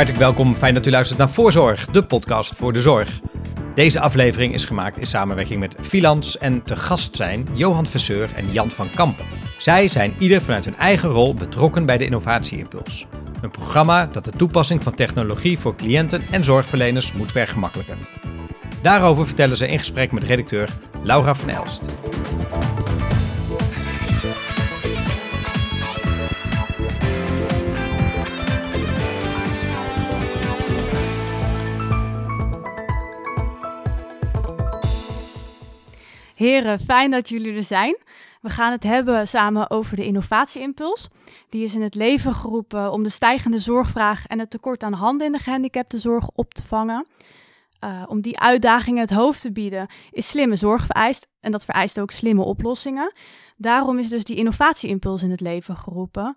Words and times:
Hartelijk 0.00 0.24
welkom, 0.24 0.54
fijn 0.54 0.74
dat 0.74 0.86
u 0.86 0.90
luistert 0.90 1.18
naar 1.18 1.30
Voorzorg, 1.30 1.86
de 1.86 2.02
podcast 2.02 2.54
voor 2.56 2.72
de 2.72 2.80
zorg. 2.80 3.20
Deze 3.74 4.00
aflevering 4.00 4.54
is 4.54 4.64
gemaakt 4.64 4.98
in 4.98 5.06
samenwerking 5.06 5.60
met 5.60 5.76
Filans 5.80 6.38
en 6.38 6.62
te 6.62 6.76
gast 6.76 7.16
zijn 7.16 7.46
Johan 7.52 7.86
Verseur 7.86 8.34
en 8.34 8.52
Jan 8.52 8.70
van 8.70 8.90
Kampen. 8.90 9.26
Zij 9.58 9.88
zijn 9.88 10.14
ieder 10.18 10.42
vanuit 10.42 10.64
hun 10.64 10.76
eigen 10.76 11.08
rol 11.08 11.34
betrokken 11.34 11.86
bij 11.86 11.98
de 11.98 12.04
Innovatieimpuls. 12.04 13.06
Een 13.42 13.50
programma 13.50 14.06
dat 14.06 14.24
de 14.24 14.32
toepassing 14.36 14.82
van 14.82 14.94
technologie 14.94 15.58
voor 15.58 15.76
cliënten 15.76 16.22
en 16.30 16.44
zorgverleners 16.44 17.12
moet 17.12 17.32
vergemakkelijken. 17.32 17.98
Daarover 18.82 19.26
vertellen 19.26 19.56
ze 19.56 19.68
in 19.68 19.78
gesprek 19.78 20.12
met 20.12 20.24
redacteur 20.24 20.68
Laura 21.02 21.34
van 21.34 21.48
Elst. 21.48 21.82
Heren, 36.40 36.78
fijn 36.78 37.10
dat 37.10 37.28
jullie 37.28 37.54
er 37.54 37.62
zijn. 37.62 37.96
We 38.40 38.50
gaan 38.50 38.72
het 38.72 38.82
hebben 38.82 39.28
samen 39.28 39.70
over 39.70 39.96
de 39.96 40.04
innovatieimpuls. 40.04 41.08
Die 41.48 41.62
is 41.62 41.74
in 41.74 41.82
het 41.82 41.94
leven 41.94 42.34
geroepen 42.34 42.92
om 42.92 43.02
de 43.02 43.08
stijgende 43.08 43.58
zorgvraag 43.58 44.26
en 44.26 44.38
het 44.38 44.50
tekort 44.50 44.82
aan 44.82 44.92
handen 44.92 45.26
in 45.26 45.32
de 45.32 45.38
gehandicaptenzorg 45.38 46.28
op 46.34 46.54
te 46.54 46.62
vangen. 46.62 47.06
Uh, 47.84 48.02
om 48.06 48.20
die 48.20 48.38
uitdagingen 48.38 49.00
het 49.00 49.10
hoofd 49.10 49.40
te 49.40 49.52
bieden, 49.52 49.86
is 50.10 50.28
slimme 50.28 50.56
zorg 50.56 50.86
vereist. 50.86 51.28
En 51.40 51.50
dat 51.50 51.64
vereist 51.64 52.00
ook 52.00 52.10
slimme 52.10 52.42
oplossingen. 52.42 53.12
Daarom 53.56 53.98
is 53.98 54.08
dus 54.08 54.24
die 54.24 54.36
innovatieimpuls 54.36 55.22
in 55.22 55.30
het 55.30 55.40
leven 55.40 55.76
geroepen. 55.76 56.36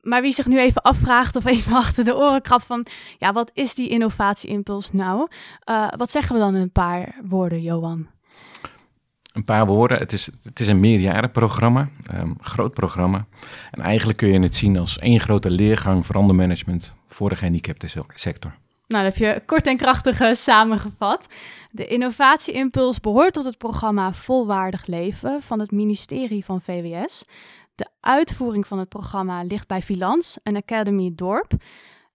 Maar 0.00 0.22
wie 0.22 0.32
zich 0.32 0.46
nu 0.46 0.58
even 0.58 0.82
afvraagt 0.82 1.36
of 1.36 1.44
even 1.44 1.76
achter 1.84 2.04
de 2.04 2.16
oren 2.16 2.42
krabt 2.42 2.64
van... 2.64 2.86
ja, 3.18 3.32
wat 3.32 3.50
is 3.54 3.74
die 3.74 3.88
innovatieimpuls 3.88 4.92
nou? 4.92 5.28
Uh, 5.70 5.88
wat 5.96 6.10
zeggen 6.10 6.34
we 6.34 6.40
dan 6.40 6.54
in 6.54 6.60
een 6.60 6.72
paar 6.72 7.20
woorden, 7.22 7.62
Johan? 7.62 8.13
Een 9.34 9.44
paar 9.44 9.66
woorden. 9.66 9.98
Het 9.98 10.12
is, 10.12 10.28
het 10.42 10.60
is 10.60 10.66
een 10.66 10.80
meerjarenprogramma, 10.80 11.88
um, 12.14 12.36
groot 12.40 12.74
programma. 12.74 13.26
En 13.70 13.82
eigenlijk 13.82 14.18
kun 14.18 14.28
je 14.28 14.40
het 14.40 14.54
zien 14.54 14.78
als 14.78 14.98
één 14.98 15.20
grote 15.20 15.50
leergang 15.50 16.06
verandermanagement 16.06 16.94
voor 17.06 17.28
de 17.28 17.36
gehandicapte 17.36 17.88
sector. 18.14 18.54
Nou, 18.86 19.04
dat 19.04 19.14
heb 19.14 19.22
je 19.22 19.42
kort 19.46 19.66
en 19.66 19.76
krachtig 19.76 20.20
uh, 20.20 20.32
samengevat. 20.32 21.26
De 21.70 21.86
innovatieimpuls 21.86 23.00
behoort 23.00 23.32
tot 23.32 23.44
het 23.44 23.58
programma 23.58 24.12
Volwaardig 24.12 24.86
Leven 24.86 25.42
van 25.42 25.60
het 25.60 25.70
ministerie 25.70 26.44
van 26.44 26.60
VWS. 26.60 27.24
De 27.74 27.86
uitvoering 28.00 28.66
van 28.66 28.78
het 28.78 28.88
programma 28.88 29.42
ligt 29.42 29.68
bij 29.68 29.82
Filans, 29.82 30.38
een 30.42 30.56
academy 30.56 31.12
Dorp. 31.14 31.52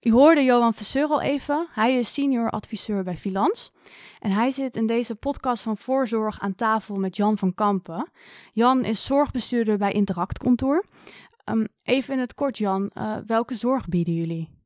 U 0.01 0.11
hoorde 0.11 0.43
Johan 0.43 0.73
Verseur 0.73 1.07
al 1.07 1.21
even. 1.21 1.67
Hij 1.71 1.97
is 1.97 2.13
senior 2.13 2.49
adviseur 2.49 3.03
bij 3.03 3.17
Filans. 3.17 3.71
En 4.19 4.31
hij 4.31 4.51
zit 4.51 4.75
in 4.75 4.85
deze 4.85 5.15
podcast 5.15 5.63
van 5.63 5.77
Voorzorg 5.77 6.39
aan 6.39 6.55
tafel 6.55 6.95
met 6.95 7.15
Jan 7.15 7.37
van 7.37 7.53
Kampen. 7.53 8.09
Jan 8.53 8.85
is 8.85 9.05
zorgbestuurder 9.05 9.77
bij 9.77 9.91
Interact 9.91 10.37
Contour. 10.37 10.85
Um, 11.45 11.67
even 11.83 12.13
in 12.13 12.19
het 12.19 12.33
kort, 12.33 12.57
Jan, 12.57 12.91
uh, 12.93 13.17
welke 13.25 13.55
zorg 13.55 13.87
bieden 13.87 14.13
jullie? 14.13 14.58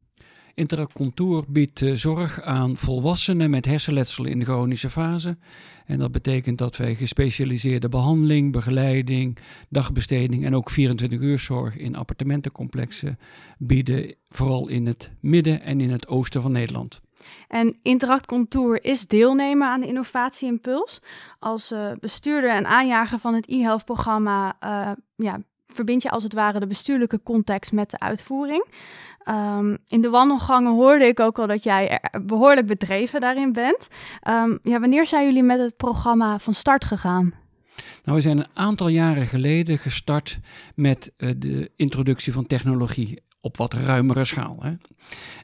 Intercontour 0.56 1.44
biedt 1.48 1.82
uh, 1.82 1.94
zorg 1.94 2.42
aan 2.42 2.78
volwassenen 2.78 3.50
met 3.50 3.66
hersenletsel 3.66 4.26
in 4.26 4.40
de 4.40 4.46
chronische 4.46 4.90
fase. 4.90 5.38
En 5.86 6.00
dat 6.00 6.12
betekent 6.12 6.58
dat 6.58 6.78
wij 6.78 6.95
gespecialiseerde 6.95 7.90
behandeling, 7.90 8.52
begeleiding, 8.52 9.38
dagbesteding 9.70 10.45
en 10.45 10.56
ook 10.56 10.70
24 10.70 11.20
uur 11.20 11.40
zorg 11.40 11.78
in 11.78 11.95
appartementencomplexen 11.95 13.20
bieden, 13.58 14.16
vooral 14.30 14.68
in 14.68 14.86
het 14.86 15.12
midden 15.20 15.62
en 15.62 15.82
in 15.82 15.92
het 15.92 16.08
oosten 16.08 16.42
van 16.42 16.52
Nederland. 16.52 17.02
En 17.48 17.80
Interact 17.82 18.26
Contour 18.26 18.83
is 18.83 19.08
deelnemer 19.08 19.67
aan 19.67 19.82
de 19.82 19.88
Innovatie 19.88 20.48
Impuls. 20.48 21.00
Als 21.39 21.72
uh, 21.72 21.92
bestuurder 22.00 22.50
en 22.50 22.66
aanjager 22.66 23.20
van 23.20 23.33
het 23.33 23.48
e-health 23.48 23.86
programma 23.86 24.58
uh, 24.64 24.92
ja, 25.16 25.39
verbind 25.73 26.02
je 26.02 26.10
als 26.10 26.23
het 26.23 26.34
ware 26.34 26.60
de 26.60 26.67
bestuurlijke 26.67 27.20
context 27.23 27.72
met 27.72 27.89
de 27.89 28.00
uitvoering. 28.00 28.66
Um, 29.30 29.78
in 29.88 30.02
de 30.02 30.10
wandelgangen 30.10 30.72
hoorde 30.72 31.06
ik 31.06 31.20
ook 31.20 31.39
al 31.39 31.48
dat 31.48 31.64
jij 31.64 32.00
behoorlijk 32.22 32.67
bedreven 32.67 33.22
daarin 33.22 33.54
bent. 33.54 33.88
Um, 34.30 34.60
ja, 34.64 34.80
wanneer 34.80 35.06
zijn 35.06 35.26
jullie 35.26 35.44
met 35.44 35.60
het 35.60 35.78
programma 35.78 36.39
van 36.39 36.54
start 36.54 36.86
gegaan? 36.86 37.33
Nou, 38.04 38.17
we 38.17 38.22
zijn 38.22 38.38
een 38.38 38.48
aantal 38.54 38.88
jaren 38.88 39.28
geleden 39.28 39.78
gestart 39.78 40.39
met 40.76 41.12
uh, 41.17 41.32
de 41.38 41.72
introductie 41.76 42.33
van 42.33 42.48
technologie 42.48 43.22
op 43.42 43.58
wat 43.58 43.73
ruimere 43.73 44.26
schaal. 44.26 44.58
Hè? 44.60 44.73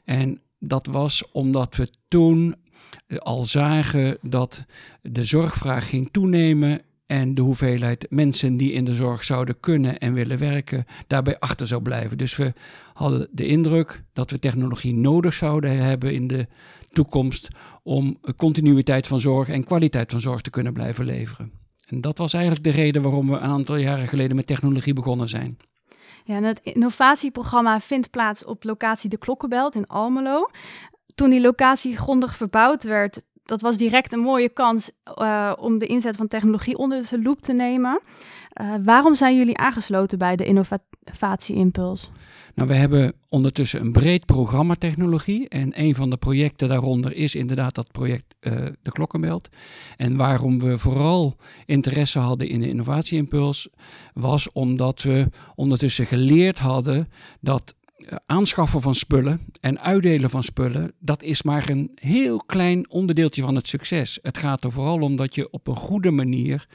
En 0.04 0.40
dat 0.58 0.86
was 0.86 1.30
omdat 1.32 1.76
we 1.76 1.90
toen 2.08 2.54
uh, 3.06 3.18
al 3.18 3.42
zagen 3.42 4.18
dat 4.22 4.64
de 5.02 5.24
zorgvraag 5.24 5.88
ging 5.88 6.08
toenemen 6.12 6.82
en 7.10 7.34
de 7.34 7.42
hoeveelheid 7.42 8.06
mensen 8.10 8.56
die 8.56 8.72
in 8.72 8.84
de 8.84 8.94
zorg 8.94 9.24
zouden 9.24 9.60
kunnen 9.60 9.98
en 9.98 10.12
willen 10.12 10.38
werken, 10.38 10.84
daarbij 11.06 11.38
achter 11.38 11.66
zou 11.66 11.82
blijven. 11.82 12.18
Dus 12.18 12.36
we 12.36 12.52
hadden 12.92 13.28
de 13.30 13.46
indruk 13.46 14.02
dat 14.12 14.30
we 14.30 14.38
technologie 14.38 14.94
nodig 14.94 15.34
zouden 15.34 15.78
hebben 15.78 16.12
in 16.12 16.26
de 16.26 16.46
toekomst 16.92 17.48
om 17.82 18.20
continuïteit 18.36 19.06
van 19.06 19.20
zorg 19.20 19.48
en 19.48 19.64
kwaliteit 19.64 20.10
van 20.10 20.20
zorg 20.20 20.40
te 20.40 20.50
kunnen 20.50 20.72
blijven 20.72 21.04
leveren. 21.04 21.52
En 21.86 22.00
dat 22.00 22.18
was 22.18 22.32
eigenlijk 22.32 22.64
de 22.64 22.70
reden 22.70 23.02
waarom 23.02 23.28
we 23.28 23.34
een 23.34 23.40
aantal 23.40 23.76
jaren 23.76 24.08
geleden 24.08 24.36
met 24.36 24.46
technologie 24.46 24.92
begonnen 24.92 25.28
zijn. 25.28 25.56
Ja, 26.24 26.42
het 26.42 26.60
innovatieprogramma 26.62 27.80
vindt 27.80 28.10
plaats 28.10 28.44
op 28.44 28.64
locatie 28.64 29.10
De 29.10 29.18
Klokkenbelt 29.18 29.74
in 29.74 29.86
Almelo. 29.86 30.50
Toen 31.14 31.30
die 31.30 31.40
locatie 31.40 31.96
grondig 31.96 32.36
verbouwd 32.36 32.82
werd, 32.82 33.22
dat 33.50 33.60
was 33.60 33.76
direct 33.76 34.12
een 34.12 34.20
mooie 34.20 34.48
kans 34.48 34.90
uh, 35.18 35.52
om 35.58 35.78
de 35.78 35.86
inzet 35.86 36.16
van 36.16 36.28
technologie 36.28 36.76
onder 36.76 37.06
de 37.10 37.22
loep 37.22 37.40
te 37.40 37.52
nemen. 37.52 38.00
Uh, 38.60 38.74
waarom 38.84 39.14
zijn 39.14 39.36
jullie 39.36 39.56
aangesloten 39.56 40.18
bij 40.18 40.36
de 40.36 40.44
Innovatie 40.44 41.54
Impuls? 41.54 42.10
Nou, 42.54 42.68
we 42.68 42.74
hebben 42.74 43.12
ondertussen 43.28 43.80
een 43.80 43.92
breed 43.92 44.26
programma 44.26 44.74
technologie. 44.74 45.48
En 45.48 45.80
een 45.80 45.94
van 45.94 46.10
de 46.10 46.16
projecten 46.16 46.68
daaronder 46.68 47.12
is 47.12 47.34
inderdaad 47.34 47.74
dat 47.74 47.92
project 47.92 48.34
uh, 48.40 48.52
De 48.82 48.92
Klokkenbelt. 48.92 49.48
En 49.96 50.16
waarom 50.16 50.58
we 50.58 50.78
vooral 50.78 51.36
interesse 51.66 52.18
hadden 52.18 52.48
in 52.48 52.60
de 52.60 52.68
Innovatieimpuls, 52.68 53.68
was 54.14 54.52
omdat 54.52 55.02
we 55.02 55.26
ondertussen 55.54 56.06
geleerd 56.06 56.58
hadden 56.58 57.08
dat 57.40 57.74
eh, 57.79 57.79
aanschaffen 58.26 58.80
van 58.80 58.94
spullen 58.94 59.40
en 59.60 59.80
uitdelen 59.80 60.30
van 60.30 60.42
spullen, 60.42 60.92
dat 60.98 61.22
is 61.22 61.42
maar 61.42 61.68
een 61.68 61.90
heel 61.94 62.38
klein 62.38 62.90
onderdeeltje 62.90 63.42
van 63.42 63.54
het 63.54 63.66
succes. 63.66 64.18
Het 64.22 64.38
gaat 64.38 64.64
er 64.64 64.72
vooral 64.72 65.00
om 65.00 65.16
dat 65.16 65.34
je 65.34 65.50
op 65.50 65.66
een 65.66 65.76
goede 65.76 66.10
manier 66.10 66.66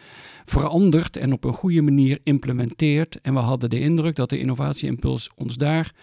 verandert 0.45 1.17
en 1.17 1.33
op 1.33 1.43
een 1.43 1.53
goede 1.53 1.81
manier 1.81 2.19
implementeert. 2.23 3.21
En 3.21 3.33
we 3.33 3.39
hadden 3.39 3.69
de 3.69 3.79
indruk 3.79 4.15
dat 4.15 4.29
de 4.29 4.39
innovatieimpuls 4.39 5.31
ons 5.35 5.55
daar 5.55 5.93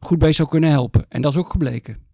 goed 0.00 0.18
bij 0.18 0.32
zou 0.32 0.48
kunnen 0.48 0.70
helpen. 0.70 1.06
En 1.08 1.22
dat 1.22 1.32
is 1.32 1.38
ook 1.38 1.50
gebleken. 1.50 2.11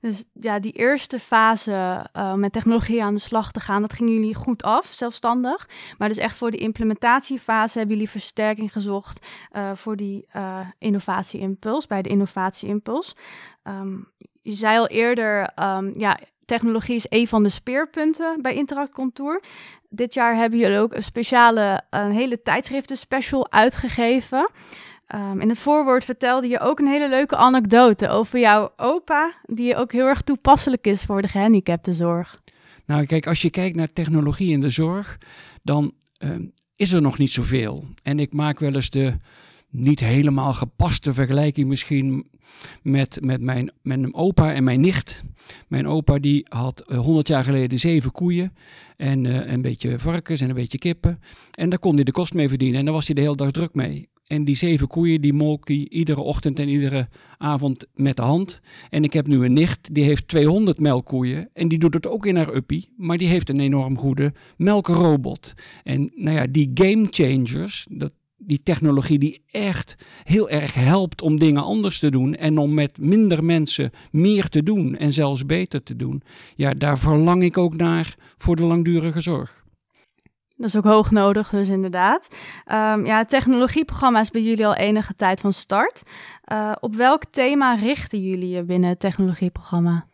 Dus 0.00 0.24
ja, 0.32 0.58
die 0.58 0.72
eerste 0.72 1.18
fase 1.18 2.06
uh, 2.16 2.34
met 2.34 2.52
technologie 2.52 3.02
aan 3.02 3.14
de 3.14 3.20
slag 3.20 3.52
te 3.52 3.60
gaan, 3.60 3.82
dat 3.82 3.92
gingen 3.92 4.12
jullie 4.12 4.34
goed 4.34 4.62
af, 4.62 4.86
zelfstandig. 4.86 5.68
Maar 5.98 6.08
dus 6.08 6.16
echt 6.16 6.36
voor 6.36 6.50
de 6.50 6.56
implementatiefase 6.56 7.78
hebben 7.78 7.96
jullie 7.96 8.10
versterking 8.10 8.72
gezocht 8.72 9.26
uh, 9.52 9.70
voor 9.74 9.96
die 9.96 10.26
uh, 10.36 10.60
innovatieimpuls, 10.78 11.86
bij 11.86 12.02
de 12.02 12.08
innovatieimpuls. 12.08 13.14
Um, 13.64 14.08
je 14.42 14.54
zei 14.54 14.78
al 14.78 14.86
eerder, 14.86 15.50
um, 15.62 15.92
ja, 15.96 16.18
technologie 16.44 16.94
is 16.94 17.06
een 17.08 17.28
van 17.28 17.42
de 17.42 17.48
speerpunten 17.48 18.42
bij 18.42 18.54
Interact 18.54 18.92
Contour. 18.92 19.42
Dit 19.88 20.14
jaar 20.14 20.36
hebben 20.36 20.58
jullie 20.58 20.78
ook 20.78 20.94
een 20.94 21.02
speciale, 21.02 21.82
een 21.90 22.10
hele 22.10 22.42
tijdschriften 22.42 22.96
special 22.96 23.50
uitgegeven. 23.50 24.48
Um, 25.14 25.40
in 25.40 25.48
het 25.48 25.58
voorwoord 25.58 26.04
vertelde 26.04 26.48
je 26.48 26.60
ook 26.60 26.78
een 26.78 26.86
hele 26.86 27.08
leuke 27.08 27.36
anekdote 27.36 28.08
over 28.08 28.38
jouw 28.38 28.72
opa, 28.76 29.34
die 29.44 29.76
ook 29.76 29.92
heel 29.92 30.06
erg 30.06 30.20
toepasselijk 30.20 30.86
is 30.86 31.04
voor 31.04 31.22
de 31.22 31.28
gehandicaptenzorg. 31.28 32.40
Nou, 32.86 33.06
kijk, 33.06 33.26
als 33.26 33.42
je 33.42 33.50
kijkt 33.50 33.76
naar 33.76 33.92
technologie 33.92 34.52
in 34.52 34.60
de 34.60 34.70
zorg, 34.70 35.18
dan 35.62 35.92
uh, 36.18 36.30
is 36.76 36.92
er 36.92 37.02
nog 37.02 37.18
niet 37.18 37.30
zoveel. 37.30 37.84
En 38.02 38.18
ik 38.18 38.32
maak 38.32 38.58
wel 38.58 38.74
eens 38.74 38.90
de 38.90 39.16
niet 39.70 40.00
helemaal 40.00 40.52
gepaste 40.52 41.14
vergelijking 41.14 41.68
misschien 41.68 42.26
met, 42.82 43.18
met, 43.22 43.40
mijn, 43.40 43.72
met 43.82 44.00
mijn 44.00 44.14
opa 44.14 44.52
en 44.52 44.64
mijn 44.64 44.80
nicht. 44.80 45.22
Mijn 45.68 45.86
opa 45.86 46.18
die 46.18 46.46
had 46.48 46.84
uh, 46.86 46.98
100 46.98 47.28
jaar 47.28 47.44
geleden 47.44 47.78
zeven 47.78 48.12
koeien 48.12 48.54
en 48.96 49.24
uh, 49.24 49.46
een 49.46 49.62
beetje 49.62 49.98
varkens 49.98 50.40
en 50.40 50.48
een 50.48 50.54
beetje 50.54 50.78
kippen. 50.78 51.20
En 51.50 51.68
daar 51.68 51.78
kon 51.78 51.94
hij 51.94 52.04
de 52.04 52.12
kost 52.12 52.34
mee 52.34 52.48
verdienen 52.48 52.78
en 52.78 52.84
daar 52.84 52.94
was 52.94 53.06
hij 53.06 53.14
de 53.14 53.20
hele 53.20 53.36
dag 53.36 53.50
druk 53.50 53.74
mee. 53.74 54.08
En 54.28 54.44
die 54.44 54.56
zeven 54.56 54.86
koeien, 54.86 55.20
die 55.20 55.32
molk 55.32 55.68
hij 55.68 55.86
iedere 55.90 56.20
ochtend 56.20 56.58
en 56.58 56.68
iedere 56.68 57.08
avond 57.38 57.86
met 57.94 58.16
de 58.16 58.22
hand. 58.22 58.60
En 58.90 59.04
ik 59.04 59.12
heb 59.12 59.26
nu 59.26 59.44
een 59.44 59.52
nicht, 59.52 59.94
die 59.94 60.04
heeft 60.04 60.28
200 60.28 60.80
melkkoeien. 60.80 61.48
En 61.52 61.68
die 61.68 61.78
doet 61.78 61.94
het 61.94 62.06
ook 62.06 62.26
in 62.26 62.36
haar 62.36 62.54
uppie. 62.54 62.92
Maar 62.96 63.18
die 63.18 63.28
heeft 63.28 63.48
een 63.48 63.60
enorm 63.60 63.98
goede 63.98 64.32
melkrobot. 64.56 65.54
En 65.84 66.12
nou 66.14 66.36
ja, 66.36 66.46
die 66.46 66.70
game 66.74 67.06
changers, 67.10 67.86
dat, 67.90 68.12
die 68.36 68.62
technologie 68.62 69.18
die 69.18 69.42
echt 69.50 69.96
heel 70.24 70.50
erg 70.50 70.74
helpt 70.74 71.22
om 71.22 71.38
dingen 71.38 71.62
anders 71.62 71.98
te 71.98 72.10
doen 72.10 72.34
en 72.34 72.58
om 72.58 72.74
met 72.74 72.98
minder 72.98 73.44
mensen 73.44 73.90
meer 74.10 74.48
te 74.48 74.62
doen 74.62 74.96
en 74.96 75.12
zelfs 75.12 75.46
beter 75.46 75.82
te 75.82 75.96
doen. 75.96 76.22
Ja, 76.56 76.74
daar 76.74 76.98
verlang 76.98 77.42
ik 77.42 77.58
ook 77.58 77.76
naar 77.76 78.16
voor 78.38 78.56
de 78.56 78.64
langdurige 78.64 79.20
zorg. 79.20 79.66
Dat 80.58 80.66
is 80.66 80.76
ook 80.76 80.84
hoog 80.84 81.10
nodig, 81.10 81.48
dus 81.48 81.68
inderdaad. 81.68 82.28
Um, 82.66 83.06
ja, 83.06 83.18
het 83.18 83.28
technologieprogramma 83.28 84.20
is 84.20 84.30
bij 84.30 84.42
jullie 84.42 84.66
al 84.66 84.74
enige 84.74 85.14
tijd 85.16 85.40
van 85.40 85.52
start. 85.52 86.02
Uh, 86.52 86.72
op 86.80 86.94
welk 86.94 87.24
thema 87.30 87.74
richten 87.74 88.22
jullie 88.22 88.48
je 88.48 88.64
binnen 88.64 88.88
het 88.88 89.00
technologieprogramma? 89.00 90.06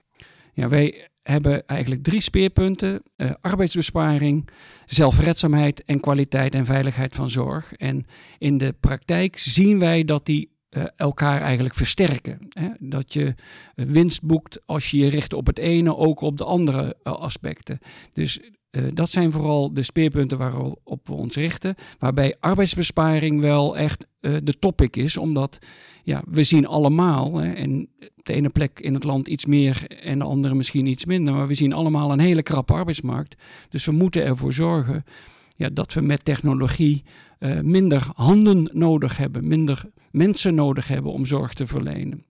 Ja, 0.52 0.68
wij 0.68 1.08
hebben 1.22 1.66
eigenlijk 1.66 2.02
drie 2.02 2.20
speerpunten: 2.20 3.02
uh, 3.16 3.30
arbeidsbesparing, 3.40 4.48
zelfredzaamheid 4.86 5.84
en 5.84 6.00
kwaliteit 6.00 6.54
en 6.54 6.64
veiligheid 6.64 7.14
van 7.14 7.30
zorg. 7.30 7.72
En 7.72 8.06
in 8.38 8.58
de 8.58 8.74
praktijk 8.80 9.38
zien 9.38 9.78
wij 9.78 10.04
dat 10.04 10.26
die 10.26 10.52
uh, 10.70 10.84
elkaar 10.96 11.40
eigenlijk 11.40 11.74
versterken. 11.74 12.38
Hè? 12.48 12.68
Dat 12.78 13.12
je 13.12 13.34
winst 13.74 14.22
boekt 14.22 14.66
als 14.66 14.90
je 14.90 14.98
je 14.98 15.08
richt 15.08 15.32
op 15.32 15.46
het 15.46 15.58
ene, 15.58 15.96
ook 15.96 16.20
op 16.20 16.38
de 16.38 16.44
andere 16.44 16.96
aspecten. 17.02 17.78
Dus 18.12 18.40
uh, 18.76 18.84
dat 18.92 19.10
zijn 19.10 19.32
vooral 19.32 19.74
de 19.74 19.82
speerpunten 19.82 20.38
waarop 20.38 21.00
we 21.04 21.12
ons 21.12 21.36
richten. 21.36 21.74
Waarbij 21.98 22.36
arbeidsbesparing 22.40 23.40
wel 23.40 23.76
echt 23.76 24.06
uh, 24.20 24.36
de 24.42 24.58
topic 24.58 24.96
is, 24.96 25.16
omdat 25.16 25.58
ja, 26.02 26.22
we 26.30 26.44
zien 26.44 26.66
allemaal, 26.66 27.36
hè, 27.36 27.52
en 27.52 27.88
de 28.22 28.32
ene 28.32 28.48
plek 28.48 28.80
in 28.80 28.94
het 28.94 29.04
land 29.04 29.28
iets 29.28 29.46
meer 29.46 29.86
en 30.02 30.18
de 30.18 30.24
andere 30.24 30.54
misschien 30.54 30.86
iets 30.86 31.04
minder, 31.04 31.34
maar 31.34 31.46
we 31.46 31.54
zien 31.54 31.72
allemaal 31.72 32.12
een 32.12 32.20
hele 32.20 32.42
krappe 32.42 32.72
arbeidsmarkt. 32.72 33.42
Dus 33.68 33.84
we 33.84 33.92
moeten 33.92 34.24
ervoor 34.24 34.52
zorgen 34.52 35.04
ja, 35.56 35.68
dat 35.72 35.92
we 35.92 36.00
met 36.00 36.24
technologie 36.24 37.04
uh, 37.38 37.60
minder 37.60 38.06
handen 38.14 38.70
nodig 38.72 39.16
hebben, 39.16 39.48
minder 39.48 39.82
mensen 40.10 40.54
nodig 40.54 40.88
hebben 40.88 41.12
om 41.12 41.26
zorg 41.26 41.54
te 41.54 41.66
verlenen. 41.66 42.24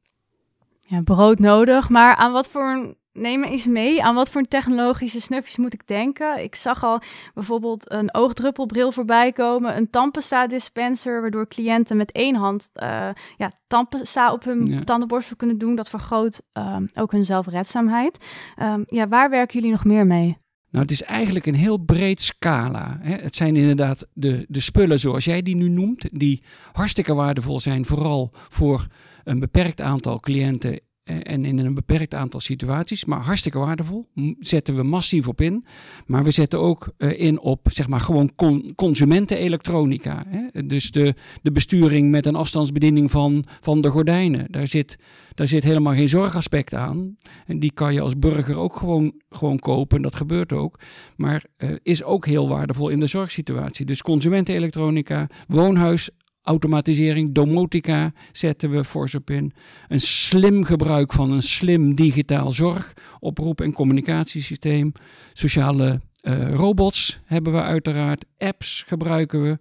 Ja, 0.86 1.02
brood 1.02 1.38
nodig, 1.38 1.88
maar 1.88 2.14
aan 2.14 2.32
wat 2.32 2.48
voor 2.48 2.94
neem 3.14 3.40
me 3.40 3.46
eens 3.46 3.66
mee. 3.66 4.02
Aan 4.02 4.14
wat 4.14 4.28
voor 4.28 4.42
technologische 4.42 5.20
snufjes 5.20 5.56
moet 5.56 5.74
ik 5.74 5.86
denken? 5.86 6.42
Ik 6.42 6.54
zag 6.54 6.84
al 6.84 7.00
bijvoorbeeld 7.34 7.92
een 7.92 8.14
oogdruppelbril 8.14 8.92
voorbij 8.92 9.32
komen, 9.32 9.76
een 9.76 9.90
tandpasta 9.90 10.46
dispenser, 10.46 11.20
waardoor 11.20 11.48
cliënten 11.48 11.96
met 11.96 12.12
één 12.12 12.34
hand 12.34 12.70
uh, 12.74 13.08
ja, 13.36 13.50
tandpasta 13.66 14.32
op 14.32 14.44
hun 14.44 14.66
ja. 14.66 14.80
tandenborstel 14.80 15.36
kunnen 15.36 15.58
doen. 15.58 15.74
Dat 15.74 15.88
vergroot 15.88 16.40
um, 16.52 16.88
ook 16.94 17.12
hun 17.12 17.24
zelfredzaamheid. 17.24 18.24
Um, 18.62 18.82
ja, 18.86 19.08
waar 19.08 19.30
werken 19.30 19.54
jullie 19.54 19.72
nog 19.72 19.84
meer 19.84 20.06
mee? 20.06 20.36
Nou, 20.70 20.86
het 20.86 20.94
is 20.94 21.02
eigenlijk 21.02 21.46
een 21.46 21.54
heel 21.54 21.78
breed 21.78 22.20
scala. 22.20 22.98
Hè. 23.00 23.14
Het 23.14 23.34
zijn 23.34 23.56
inderdaad 23.56 24.06
de, 24.12 24.44
de 24.48 24.60
spullen 24.60 25.00
zoals 25.00 25.24
jij 25.24 25.42
die 25.42 25.56
nu 25.56 25.68
noemt, 25.68 26.08
die 26.18 26.42
hartstikke 26.72 27.14
waardevol 27.14 27.60
zijn, 27.60 27.84
vooral 27.84 28.30
voor 28.48 28.86
een 29.24 29.38
beperkt 29.38 29.80
aantal 29.80 30.20
cliënten 30.20 30.80
en 31.04 31.44
in 31.44 31.58
een 31.58 31.74
beperkt 31.74 32.14
aantal 32.14 32.40
situaties, 32.40 33.04
maar 33.04 33.20
hartstikke 33.20 33.58
waardevol. 33.58 34.08
Zetten 34.38 34.76
we 34.76 34.82
massief 34.82 35.28
op 35.28 35.40
in. 35.40 35.64
Maar 36.06 36.24
we 36.24 36.30
zetten 36.30 36.58
ook 36.58 36.92
uh, 36.98 37.20
in 37.20 37.40
op 37.40 37.66
zeg 37.70 37.88
maar 37.88 38.00
gewoon 38.00 38.32
con 38.36 38.72
consumentenelektronica. 38.74 40.24
Dus 40.64 40.90
de, 40.90 41.14
de 41.42 41.52
besturing 41.52 42.10
met 42.10 42.26
een 42.26 42.34
afstandsbediening 42.34 43.10
van, 43.10 43.44
van 43.60 43.80
de 43.80 43.88
gordijnen. 43.88 44.46
Daar 44.50 44.66
zit, 44.66 44.96
daar 45.34 45.46
zit 45.46 45.64
helemaal 45.64 45.94
geen 45.94 46.08
zorgaspect 46.08 46.74
aan. 46.74 47.16
En 47.46 47.58
die 47.58 47.72
kan 47.72 47.92
je 47.92 48.00
als 48.00 48.18
burger 48.18 48.56
ook 48.56 48.76
gewoon, 48.76 49.12
gewoon 49.28 49.58
kopen. 49.58 50.02
Dat 50.02 50.14
gebeurt 50.14 50.52
ook. 50.52 50.80
Maar 51.16 51.44
uh, 51.58 51.70
is 51.82 52.02
ook 52.02 52.26
heel 52.26 52.48
waardevol 52.48 52.88
in 52.88 53.00
de 53.00 53.06
zorgsituatie. 53.06 53.86
Dus 53.86 54.02
consumentenelektronica, 54.02 55.28
woonhuis 55.46 56.10
automatisering, 56.44 57.34
domotica 57.34 58.12
zetten 58.32 58.70
we 58.70 58.84
fors 58.84 59.14
op 59.14 59.30
in. 59.30 59.52
Een 59.88 60.00
slim 60.00 60.64
gebruik 60.64 61.12
van 61.12 61.30
een 61.30 61.42
slim 61.42 61.94
digitaal 61.94 62.50
zorg, 62.50 62.92
oproep- 63.20 63.60
en 63.60 63.72
communicatiesysteem. 63.72 64.92
Sociale 65.32 66.00
uh, 66.22 66.54
robots 66.54 67.20
hebben 67.24 67.52
we 67.52 67.60
uiteraard. 67.60 68.24
Apps 68.38 68.84
gebruiken 68.86 69.42
we. 69.42 69.58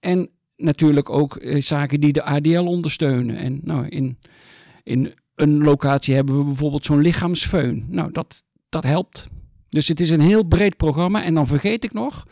En 0.00 0.30
natuurlijk 0.56 1.10
ook 1.10 1.36
uh, 1.36 1.60
zaken 1.60 2.00
die 2.00 2.12
de 2.12 2.22
ADL 2.22 2.64
ondersteunen. 2.64 3.36
En 3.36 3.60
nou, 3.62 3.88
in, 3.88 4.18
in 4.82 5.14
een 5.34 5.62
locatie 5.62 6.14
hebben 6.14 6.38
we 6.38 6.44
bijvoorbeeld 6.44 6.84
zo'n 6.84 7.00
lichaamsfeun. 7.00 7.86
Nou, 7.88 8.12
dat, 8.12 8.44
dat 8.68 8.84
helpt. 8.84 9.28
Dus 9.68 9.88
het 9.88 10.00
is 10.00 10.10
een 10.10 10.20
heel 10.20 10.44
breed 10.44 10.76
programma. 10.76 11.22
En 11.22 11.34
dan 11.34 11.46
vergeet 11.46 11.84
ik 11.84 11.92
nog 11.92 12.26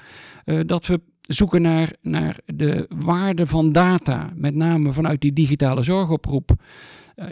uh, 0.44 0.60
dat 0.66 0.86
we 0.86 1.00
zoeken 1.28 1.62
naar, 1.62 1.92
naar 2.00 2.38
de 2.46 2.86
waarde 2.98 3.46
van 3.46 3.72
data, 3.72 4.30
met 4.34 4.54
name 4.54 4.92
vanuit 4.92 5.20
die 5.20 5.32
digitale 5.32 5.82
zorgoproep. 5.82 6.50
Uh, 7.16 7.26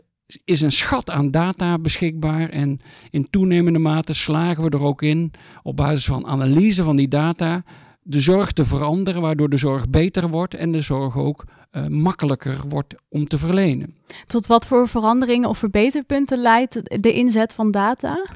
is 0.45 0.61
een 0.61 0.73
schat 0.73 1.11
aan 1.11 1.31
data 1.31 1.79
beschikbaar 1.79 2.49
en 2.49 2.81
in 3.11 3.31
toenemende 3.31 3.79
mate 3.79 4.15
slagen 4.15 4.65
we 4.65 4.71
er 4.71 4.83
ook 4.83 5.03
in 5.03 5.31
op 5.63 5.77
basis 5.77 6.05
van 6.05 6.27
analyse 6.27 6.83
van 6.83 6.97
die 6.97 7.09
data 7.09 7.65
de 8.03 8.21
zorg 8.21 8.53
te 8.53 8.65
veranderen, 8.65 9.21
waardoor 9.21 9.49
de 9.49 9.57
zorg 9.57 9.91
beter 9.91 10.29
wordt 10.29 10.55
en 10.55 10.73
de 10.73 10.81
zorg 10.81 11.17
ook 11.17 11.45
uh, 11.73 11.87
makkelijker 11.87 12.61
wordt 12.69 12.95
om 13.09 13.29
te 13.29 13.39
verlenen. 13.39 13.95
Tot 14.27 14.47
wat 14.47 14.67
voor 14.67 14.89
veranderingen 14.89 15.49
of 15.49 15.59
verbeterpunten 15.59 16.39
leidt 16.39 17.03
de 17.03 17.13
inzet 17.13 17.53
van 17.53 17.71
data? 17.71 18.27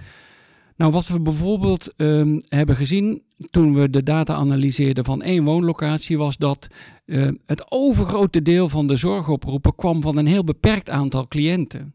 Nou, 0.80 0.92
wat 0.92 1.06
we 1.06 1.20
bijvoorbeeld 1.20 1.94
um, 1.96 2.42
hebben 2.48 2.76
gezien 2.76 3.22
toen 3.50 3.74
we 3.74 3.90
de 3.90 4.02
data 4.02 4.34
analyseerden 4.34 5.04
van 5.04 5.22
één 5.22 5.44
woonlocatie, 5.44 6.18
was 6.18 6.36
dat 6.36 6.68
uh, 7.06 7.28
het 7.46 7.70
overgrote 7.70 8.42
deel 8.42 8.68
van 8.68 8.86
de 8.86 8.96
zorgoproepen 8.96 9.74
kwam 9.74 10.02
van 10.02 10.16
een 10.16 10.26
heel 10.26 10.44
beperkt 10.44 10.90
aantal 10.90 11.28
cliënten. 11.28 11.94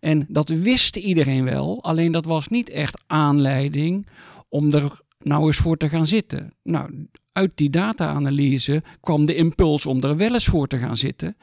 En 0.00 0.26
dat 0.28 0.48
wist 0.48 0.96
iedereen 0.96 1.44
wel, 1.44 1.82
alleen 1.82 2.12
dat 2.12 2.24
was 2.24 2.48
niet 2.48 2.70
echt 2.70 3.02
aanleiding 3.06 4.06
om 4.48 4.72
er 4.72 5.00
nou 5.18 5.46
eens 5.46 5.56
voor 5.56 5.76
te 5.76 5.88
gaan 5.88 6.06
zitten. 6.06 6.52
Nou, 6.62 7.06
uit 7.32 7.50
die 7.54 7.70
data-analyse 7.70 8.82
kwam 9.00 9.24
de 9.24 9.34
impuls 9.34 9.86
om 9.86 10.02
er 10.02 10.16
wel 10.16 10.32
eens 10.32 10.44
voor 10.44 10.66
te 10.66 10.78
gaan 10.78 10.96
zitten. 10.96 11.36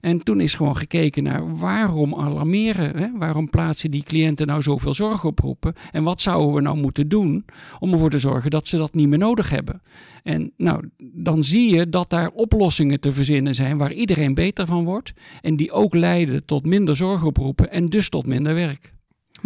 En 0.00 0.22
toen 0.22 0.40
is 0.40 0.54
gewoon 0.54 0.76
gekeken 0.76 1.22
naar 1.22 1.56
waarom 1.56 2.14
alarmeren, 2.14 2.96
hè? 2.96 3.18
waarom 3.18 3.50
plaatsen 3.50 3.90
die 3.90 4.02
cliënten 4.02 4.46
nou 4.46 4.62
zoveel 4.62 4.94
zorgoproepen 4.94 5.74
en 5.92 6.02
wat 6.02 6.20
zouden 6.20 6.54
we 6.54 6.60
nou 6.60 6.76
moeten 6.76 7.08
doen 7.08 7.44
om 7.78 7.92
ervoor 7.92 8.10
te 8.10 8.18
zorgen 8.18 8.50
dat 8.50 8.68
ze 8.68 8.76
dat 8.76 8.94
niet 8.94 9.08
meer 9.08 9.18
nodig 9.18 9.50
hebben. 9.50 9.82
En 10.22 10.52
nou, 10.56 10.88
dan 10.98 11.44
zie 11.44 11.74
je 11.74 11.88
dat 11.88 12.10
daar 12.10 12.30
oplossingen 12.30 13.00
te 13.00 13.12
verzinnen 13.12 13.54
zijn 13.54 13.78
waar 13.78 13.92
iedereen 13.92 14.34
beter 14.34 14.66
van 14.66 14.84
wordt 14.84 15.12
en 15.40 15.56
die 15.56 15.72
ook 15.72 15.94
leiden 15.94 16.44
tot 16.44 16.66
minder 16.66 16.96
zorgoproepen 16.96 17.70
en 17.70 17.86
dus 17.86 18.08
tot 18.08 18.26
minder 18.26 18.54
werk. 18.54 18.94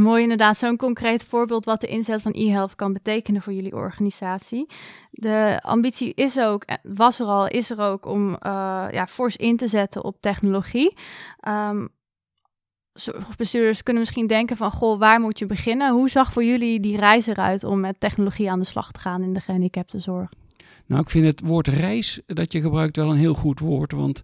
Mooi 0.00 0.23
inderdaad, 0.23 0.57
zo'n 0.57 0.76
concreet 0.76 1.25
voorbeeld 1.25 1.64
wat 1.64 1.80
de 1.80 1.87
inzet 1.87 2.23
van 2.23 2.33
e-health 2.33 2.75
kan 2.75 2.92
betekenen 2.92 3.42
voor 3.42 3.52
jullie 3.52 3.75
organisatie. 3.75 4.66
De 5.11 5.59
ambitie 5.62 6.14
is 6.14 6.38
ook, 6.38 6.64
was 6.83 7.21
er 7.21 7.26
al, 7.26 7.49
is 7.49 7.71
er 7.71 7.80
ook 7.80 8.07
om 8.07 8.28
uh, 8.28 8.37
ja, 8.90 9.07
fors 9.07 9.37
in 9.37 9.57
te 9.57 9.69
zetten 9.69 10.04
op 10.04 10.21
technologie. 10.21 10.95
Um, 11.49 11.88
zorgbestuurders 12.92 13.83
kunnen 13.83 14.02
misschien 14.02 14.26
denken 14.26 14.57
van, 14.57 14.71
goh, 14.71 14.99
waar 14.99 15.21
moet 15.21 15.38
je 15.38 15.47
beginnen? 15.47 15.92
Hoe 15.92 16.11
zag 16.11 16.33
voor 16.33 16.45
jullie 16.45 16.80
die 16.80 16.97
reis 16.97 17.26
eruit 17.26 17.64
om 17.64 17.80
met 17.80 18.00
technologie 18.00 18.50
aan 18.50 18.59
de 18.59 18.64
slag 18.64 18.92
te 18.92 19.00
gaan 19.00 19.23
in 19.23 19.33
de 19.33 19.40
gehandicaptenzorg? 19.40 20.33
Nou, 20.87 21.02
ik 21.02 21.11
vind 21.11 21.26
het 21.26 21.40
woord 21.40 21.69
reis 21.69 22.23
dat 22.26 22.52
je 22.52 22.61
gebruikt 22.61 22.97
wel 22.97 23.11
een 23.11 23.16
heel 23.16 23.35
goed 23.35 23.59
woord, 23.59 23.92
want 23.92 24.23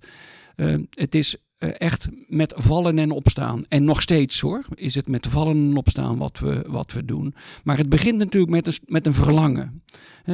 uh, 0.57 0.77
het 0.91 1.15
is 1.15 1.37
echt 1.59 2.09
met 2.27 2.53
vallen 2.57 2.99
en 2.99 3.11
opstaan. 3.11 3.65
En 3.69 3.85
nog 3.85 4.03
steeds 4.03 4.41
hoor, 4.41 4.65
is 4.75 4.95
het 4.95 5.09
met 5.09 5.27
vallen 5.27 5.57
en 5.57 5.77
opstaan 5.77 6.19
wat 6.19 6.39
we, 6.39 6.65
wat 6.69 6.93
we 6.93 7.05
doen. 7.05 7.35
Maar 7.65 7.79
het 7.79 7.89
begint 7.89 8.19
natuurlijk 8.19 8.53
met 8.53 8.67
een, 8.67 8.79
met 8.87 9.07
een 9.07 9.15
verlangen. 9.15 9.83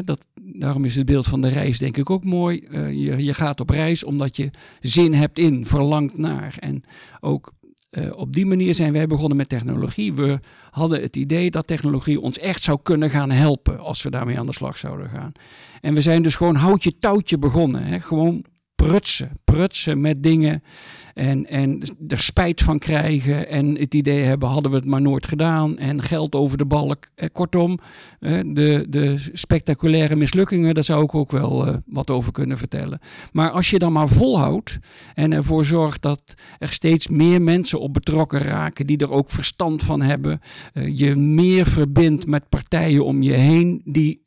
Dat, 0.04 0.26
daarom 0.42 0.84
is 0.84 0.96
het 0.96 1.06
beeld 1.06 1.26
van 1.26 1.40
de 1.40 1.48
reis 1.48 1.78
denk 1.78 1.96
ik 1.96 2.10
ook 2.10 2.24
mooi. 2.24 2.66
Uh, 2.70 2.88
je, 2.88 3.24
je 3.24 3.34
gaat 3.34 3.60
op 3.60 3.70
reis 3.70 4.04
omdat 4.04 4.36
je 4.36 4.50
zin 4.80 5.14
hebt 5.14 5.38
in, 5.38 5.64
verlangt 5.64 6.18
naar. 6.18 6.56
En 6.58 6.82
ook 7.20 7.52
uh, 7.90 8.16
op 8.16 8.32
die 8.32 8.46
manier 8.46 8.74
zijn 8.74 8.92
wij 8.92 9.06
begonnen 9.06 9.36
met 9.36 9.48
technologie. 9.48 10.14
We 10.14 10.40
hadden 10.70 11.00
het 11.00 11.16
idee 11.16 11.50
dat 11.50 11.66
technologie 11.66 12.20
ons 12.20 12.38
echt 12.38 12.62
zou 12.62 12.78
kunnen 12.82 13.10
gaan 13.10 13.30
helpen 13.30 13.78
als 13.78 14.02
we 14.02 14.10
daarmee 14.10 14.38
aan 14.38 14.46
de 14.46 14.52
slag 14.52 14.76
zouden 14.76 15.08
gaan. 15.08 15.32
En 15.80 15.94
we 15.94 16.00
zijn 16.00 16.22
dus 16.22 16.34
gewoon 16.34 16.54
houtje 16.54 16.98
touwtje 16.98 17.38
begonnen. 17.38 18.02
Gewoon 18.02 18.44
prutsen, 18.86 19.30
prutsen 19.44 20.00
met 20.00 20.22
dingen 20.22 20.62
en, 21.14 21.46
en 21.46 21.82
er 22.08 22.18
spijt 22.18 22.62
van 22.62 22.78
krijgen 22.78 23.48
en 23.48 23.78
het 23.78 23.94
idee 23.94 24.22
hebben, 24.22 24.48
hadden 24.48 24.70
we 24.70 24.76
het 24.76 24.86
maar 24.86 25.00
nooit 25.00 25.26
gedaan 25.26 25.78
en 25.78 26.02
geld 26.02 26.34
over 26.34 26.58
de 26.58 26.66
balk. 26.66 27.08
Eh, 27.14 27.28
kortom, 27.32 27.78
eh, 28.20 28.40
de, 28.46 28.86
de 28.88 29.16
spectaculaire 29.32 30.16
mislukkingen, 30.16 30.74
daar 30.74 30.84
zou 30.84 31.02
ik 31.02 31.14
ook 31.14 31.30
wel 31.30 31.66
eh, 31.66 31.76
wat 31.86 32.10
over 32.10 32.32
kunnen 32.32 32.58
vertellen. 32.58 32.98
Maar 33.32 33.50
als 33.50 33.70
je 33.70 33.78
dan 33.78 33.92
maar 33.92 34.08
volhoudt 34.08 34.78
en 35.14 35.32
ervoor 35.32 35.64
zorgt 35.64 36.02
dat 36.02 36.34
er 36.58 36.72
steeds 36.72 37.08
meer 37.08 37.42
mensen 37.42 37.80
op 37.80 37.92
betrokken 37.92 38.40
raken, 38.40 38.86
die 38.86 38.98
er 38.98 39.10
ook 39.10 39.30
verstand 39.30 39.82
van 39.82 40.02
hebben, 40.02 40.40
je 40.72 41.16
meer 41.16 41.66
verbindt 41.66 42.26
met 42.26 42.48
partijen 42.48 43.04
om 43.04 43.22
je 43.22 43.32
heen 43.32 43.82
die 43.84 44.22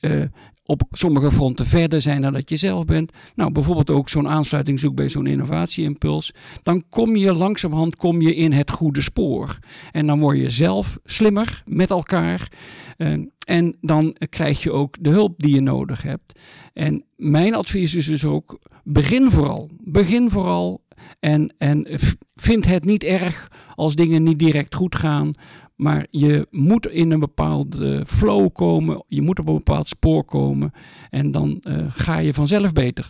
op 0.66 0.82
sommige 0.92 1.32
fronten 1.32 1.66
verder 1.66 2.02
zijn 2.02 2.22
dan 2.22 2.34
dat 2.34 2.50
je 2.50 2.56
zelf 2.56 2.86
bent. 2.86 3.12
Nou, 3.36 3.52
bijvoorbeeld 3.52 3.90
ook 3.90 4.10
zo'n 4.10 4.28
aansluiting 4.28 4.80
zoekt 4.80 4.96
bij 4.96 5.10
zo'n 5.10 5.28
innovatieimpuls. 5.28 6.34
Dan 6.64 6.84
kom 6.90 7.16
je 7.16 7.34
langzamerhand 7.34 7.96
kom 7.96 8.22
je 8.22 8.36
in 8.36 8.52
het 8.52 8.72
goede 8.72 9.02
spoor. 9.02 9.60
En 9.92 10.08
dan 10.08 10.20
word 10.20 10.38
je 10.38 10.50
zelf 10.50 11.00
slimmer 11.04 11.64
met 11.66 11.90
elkaar. 11.90 12.52
Uh, 12.98 13.26
en 13.46 13.78
dan 13.82 14.16
krijg 14.30 14.64
je 14.64 14.72
ook 14.72 14.98
de 15.00 15.10
hulp 15.10 15.34
die 15.38 15.56
je 15.56 15.62
nodig 15.62 16.02
hebt. 16.02 16.40
En 16.74 17.04
mijn 17.16 17.56
advies 17.56 17.96
is 17.96 18.06
dus 18.06 18.26
ook: 18.26 18.60
begin 18.84 19.32
vooral. 19.32 19.70
Begin 19.84 20.30
vooral. 20.30 20.84
En, 21.20 21.54
en 21.58 21.88
vind 22.36 22.66
het 22.66 22.86
niet 22.86 23.04
erg 23.04 23.52
als 23.76 23.96
dingen 23.96 24.24
niet 24.24 24.40
direct 24.40 24.76
goed 24.76 24.96
gaan. 24.96 25.32
Maar 25.76 26.08
je 26.10 26.48
moet 26.52 26.88
in 26.88 27.12
een 27.12 27.20
bepaalde 27.20 28.04
flow 28.08 28.50
komen. 28.54 29.04
Je 29.08 29.22
moet 29.22 29.40
op 29.40 29.48
een 29.48 29.54
bepaald 29.54 29.88
spoor 29.88 30.24
komen. 30.24 30.74
En 31.10 31.32
dan 31.32 31.62
uh, 31.64 31.86
ga 31.90 32.18
je 32.18 32.34
vanzelf 32.34 32.74
beter. 32.74 33.10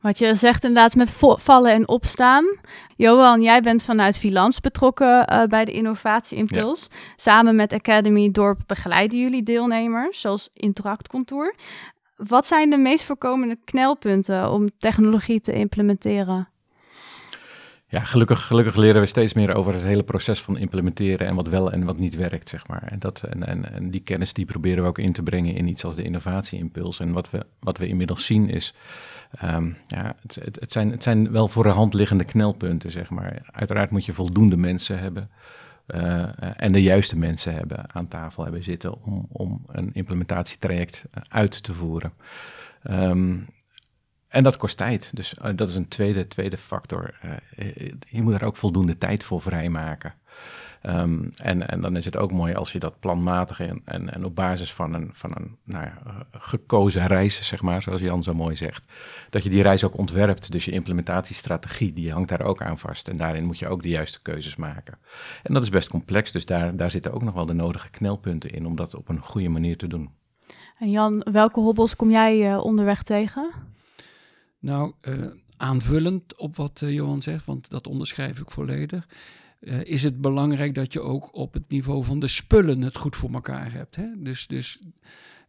Wat 0.00 0.18
je 0.18 0.34
zegt 0.34 0.64
inderdaad 0.64 0.94
met 0.94 1.12
vallen 1.20 1.72
en 1.72 1.88
opstaan. 1.88 2.44
Johan, 2.96 3.42
jij 3.42 3.60
bent 3.60 3.82
vanuit 3.82 4.18
Vilans 4.18 4.60
betrokken 4.60 5.32
uh, 5.32 5.44
bij 5.44 5.64
de 5.64 5.72
Innovatie 5.72 6.38
Impuls. 6.38 6.88
Ja. 6.90 6.96
Samen 7.16 7.56
met 7.56 7.72
Academy 7.72 8.30
Dorp 8.30 8.60
begeleiden 8.66 9.18
jullie 9.18 9.42
deelnemers, 9.42 10.20
zoals 10.20 10.50
Interact 10.52 11.08
Contour. 11.08 11.54
Wat 12.16 12.46
zijn 12.46 12.70
de 12.70 12.78
meest 12.78 13.04
voorkomende 13.04 13.58
knelpunten 13.64 14.50
om 14.50 14.68
technologie 14.78 15.40
te 15.40 15.52
implementeren? 15.52 16.48
Ja, 17.90 18.00
gelukkig, 18.00 18.46
gelukkig 18.46 18.76
leren 18.76 19.00
we 19.00 19.06
steeds 19.06 19.32
meer 19.32 19.54
over 19.54 19.74
het 19.74 19.82
hele 19.82 20.02
proces 20.02 20.42
van 20.42 20.58
implementeren 20.58 21.26
en 21.26 21.34
wat 21.34 21.48
wel 21.48 21.72
en 21.72 21.84
wat 21.84 21.98
niet 21.98 22.16
werkt, 22.16 22.48
zeg 22.48 22.66
maar. 22.66 22.82
En, 22.82 22.98
dat, 22.98 23.22
en, 23.22 23.72
en, 23.72 23.90
die 23.90 24.00
kennis 24.00 24.32
die 24.32 24.44
proberen 24.44 24.82
we 24.82 24.88
ook 24.88 24.98
in 24.98 25.12
te 25.12 25.22
brengen 25.22 25.54
in 25.54 25.68
iets 25.68 25.84
als 25.84 25.96
de 25.96 26.02
innovatieimpuls. 26.02 27.00
En 27.00 27.12
wat 27.12 27.30
we, 27.30 27.46
wat 27.60 27.78
we 27.78 27.86
inmiddels 27.86 28.26
zien 28.26 28.48
is, 28.48 28.74
um, 29.44 29.76
ja, 29.86 30.16
het, 30.22 30.38
het, 30.58 30.72
zijn, 30.72 30.90
het 30.90 31.02
zijn 31.02 31.30
wel 31.30 31.48
voor 31.48 31.62
de 31.62 31.68
hand 31.68 31.94
liggende 31.94 32.24
knelpunten, 32.24 32.90
zeg 32.90 33.10
maar. 33.10 33.42
Uiteraard 33.52 33.90
moet 33.90 34.04
je 34.04 34.12
voldoende 34.12 34.56
mensen 34.56 34.98
hebben 34.98 35.30
uh, 35.86 36.28
en 36.56 36.72
de 36.72 36.82
juiste 36.82 37.16
mensen 37.16 37.54
hebben 37.54 37.94
aan 37.94 38.08
tafel 38.08 38.42
hebben 38.42 38.62
zitten 38.62 39.02
om, 39.02 39.26
om 39.28 39.64
een 39.66 39.90
implementatietraject 39.92 41.04
uit 41.28 41.62
te 41.62 41.72
voeren. 41.72 42.12
Um, 42.90 43.46
en 44.28 44.42
dat 44.42 44.56
kost 44.56 44.76
tijd. 44.76 45.10
Dus 45.14 45.34
uh, 45.44 45.50
dat 45.54 45.68
is 45.68 45.74
een 45.74 45.88
tweede, 45.88 46.28
tweede 46.28 46.56
factor. 46.56 47.18
Uh, 47.24 47.76
je 48.08 48.22
moet 48.22 48.34
er 48.34 48.44
ook 48.44 48.56
voldoende 48.56 48.98
tijd 48.98 49.24
voor 49.24 49.40
vrijmaken. 49.40 50.14
Um, 50.82 51.30
en, 51.36 51.68
en 51.68 51.80
dan 51.80 51.96
is 51.96 52.04
het 52.04 52.16
ook 52.16 52.32
mooi 52.32 52.54
als 52.54 52.72
je 52.72 52.78
dat 52.78 53.00
planmatig 53.00 53.60
en, 53.60 53.82
en, 53.84 54.14
en 54.14 54.24
op 54.24 54.34
basis 54.34 54.72
van 54.72 54.94
een, 54.94 55.10
van 55.12 55.32
een 55.34 55.56
nou 55.64 55.84
ja, 55.84 56.26
gekozen 56.32 57.06
reis, 57.06 57.46
zeg 57.46 57.62
maar, 57.62 57.82
zoals 57.82 58.00
Jan 58.00 58.22
zo 58.22 58.34
mooi 58.34 58.56
zegt, 58.56 58.84
dat 59.30 59.42
je 59.42 59.50
die 59.50 59.62
reis 59.62 59.84
ook 59.84 59.98
ontwerpt. 59.98 60.52
Dus 60.52 60.64
je 60.64 60.70
implementatiestrategie, 60.70 61.92
die 61.92 62.12
hangt 62.12 62.28
daar 62.28 62.42
ook 62.42 62.62
aan 62.62 62.78
vast. 62.78 63.08
En 63.08 63.16
daarin 63.16 63.44
moet 63.44 63.58
je 63.58 63.68
ook 63.68 63.82
de 63.82 63.88
juiste 63.88 64.22
keuzes 64.22 64.56
maken. 64.56 64.98
En 65.42 65.54
dat 65.54 65.62
is 65.62 65.68
best 65.68 65.88
complex, 65.88 66.32
dus 66.32 66.46
daar, 66.46 66.76
daar 66.76 66.90
zitten 66.90 67.12
ook 67.12 67.22
nog 67.22 67.34
wel 67.34 67.46
de 67.46 67.52
nodige 67.52 67.90
knelpunten 67.90 68.50
in 68.50 68.66
om 68.66 68.76
dat 68.76 68.94
op 68.94 69.08
een 69.08 69.20
goede 69.20 69.48
manier 69.48 69.76
te 69.76 69.86
doen. 69.86 70.10
En 70.78 70.90
Jan, 70.90 71.26
welke 71.32 71.60
hobbels 71.60 71.96
kom 71.96 72.10
jij 72.10 72.56
onderweg 72.56 73.02
tegen? 73.02 73.50
Nou, 74.58 74.92
uh, 75.02 75.26
aanvullend 75.56 76.36
op 76.36 76.56
wat 76.56 76.80
uh, 76.84 76.94
Johan 76.94 77.22
zegt, 77.22 77.44
want 77.44 77.70
dat 77.70 77.86
onderschrijf 77.86 78.40
ik 78.40 78.50
volledig. 78.50 79.08
Uh, 79.60 79.84
is 79.84 80.02
het 80.02 80.20
belangrijk 80.20 80.74
dat 80.74 80.92
je 80.92 81.00
ook 81.00 81.34
op 81.34 81.52
het 81.54 81.68
niveau 81.68 82.04
van 82.04 82.18
de 82.18 82.28
spullen 82.28 82.82
het 82.82 82.96
goed 82.96 83.16
voor 83.16 83.32
elkaar 83.32 83.72
hebt. 83.72 83.96
Hè? 83.96 84.06
Dus, 84.16 84.46
dus 84.46 84.80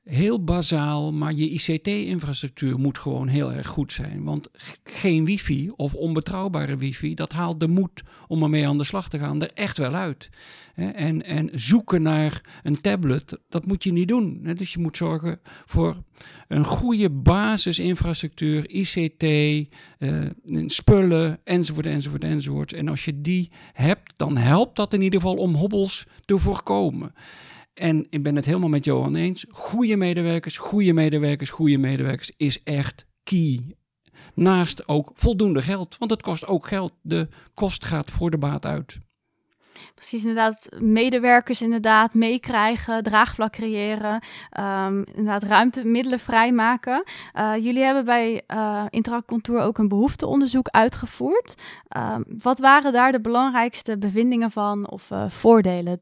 heel 0.03 0.43
bazaal, 0.43 1.13
maar 1.13 1.33
je 1.33 1.49
ICT-infrastructuur 1.49 2.79
moet 2.79 2.97
gewoon 2.97 3.27
heel 3.27 3.53
erg 3.53 3.67
goed 3.67 3.93
zijn. 3.93 4.23
Want 4.23 4.49
geen 4.83 5.25
wifi 5.25 5.71
of 5.75 5.93
onbetrouwbare 5.93 6.77
wifi, 6.77 7.13
dat 7.13 7.31
haalt 7.31 7.59
de 7.59 7.67
moed 7.67 8.03
om 8.27 8.43
ermee 8.43 8.67
aan 8.67 8.77
de 8.77 8.83
slag 8.83 9.09
te 9.09 9.19
gaan 9.19 9.41
er 9.41 9.51
echt 9.53 9.77
wel 9.77 9.93
uit. 9.93 10.29
En, 10.75 11.25
en 11.25 11.49
zoeken 11.53 12.01
naar 12.01 12.59
een 12.63 12.81
tablet, 12.81 13.39
dat 13.49 13.65
moet 13.65 13.83
je 13.83 13.91
niet 13.91 14.07
doen. 14.07 14.53
Dus 14.55 14.73
je 14.73 14.79
moet 14.79 14.97
zorgen 14.97 15.39
voor 15.65 16.03
een 16.47 16.65
goede 16.65 17.09
basisinfrastructuur, 17.09 18.69
ICT, 18.69 19.23
uh, 19.99 20.29
spullen, 20.65 21.39
enzovoort, 21.43 21.85
enzovoort, 21.85 22.23
enzovoort. 22.23 22.73
En 22.73 22.87
als 22.87 23.05
je 23.05 23.21
die 23.21 23.51
hebt, 23.73 24.13
dan 24.17 24.37
helpt 24.37 24.75
dat 24.75 24.93
in 24.93 25.01
ieder 25.01 25.21
geval 25.21 25.35
om 25.35 25.55
hobbels 25.55 26.07
te 26.25 26.37
voorkomen. 26.37 27.13
En 27.79 28.07
ik 28.09 28.23
ben 28.23 28.35
het 28.35 28.45
helemaal 28.45 28.69
met 28.69 28.85
Johan 28.85 29.15
eens. 29.15 29.45
Goede 29.49 29.97
medewerkers, 29.97 30.57
goede 30.57 30.93
medewerkers, 30.93 31.49
goede 31.49 31.77
medewerkers 31.77 32.31
is 32.37 32.63
echt 32.63 33.05
key. 33.23 33.75
Naast 34.33 34.87
ook 34.87 35.11
voldoende 35.13 35.61
geld, 35.61 35.97
want 35.97 36.11
het 36.11 36.21
kost 36.21 36.47
ook 36.47 36.67
geld. 36.67 36.93
De 37.01 37.27
kost 37.53 37.85
gaat 37.85 38.11
voor 38.11 38.29
de 38.29 38.37
baat 38.37 38.65
uit. 38.65 38.99
Precies, 39.95 40.21
inderdaad, 40.21 40.69
medewerkers 40.79 41.61
inderdaad 41.61 42.13
meekrijgen, 42.13 43.03
draagvlak 43.03 43.51
creëren, 43.51 44.23
um, 44.59 45.03
inderdaad 45.05 45.43
ruimte, 45.43 45.83
middelen 45.83 46.19
vrijmaken. 46.19 47.03
Uh, 47.35 47.53
jullie 47.55 47.83
hebben 47.83 48.05
bij 48.05 48.41
uh, 48.47 48.85
Interact 48.89 49.27
Contour 49.27 49.61
ook 49.61 49.77
een 49.77 49.87
behoefteonderzoek 49.87 50.67
uitgevoerd. 50.67 51.61
Um, 51.97 52.23
wat 52.41 52.59
waren 52.59 52.93
daar 52.93 53.11
de 53.11 53.21
belangrijkste 53.21 53.97
bevindingen 53.97 54.51
van 54.51 54.89
of 54.89 55.09
uh, 55.11 55.29
voordelen? 55.29 56.01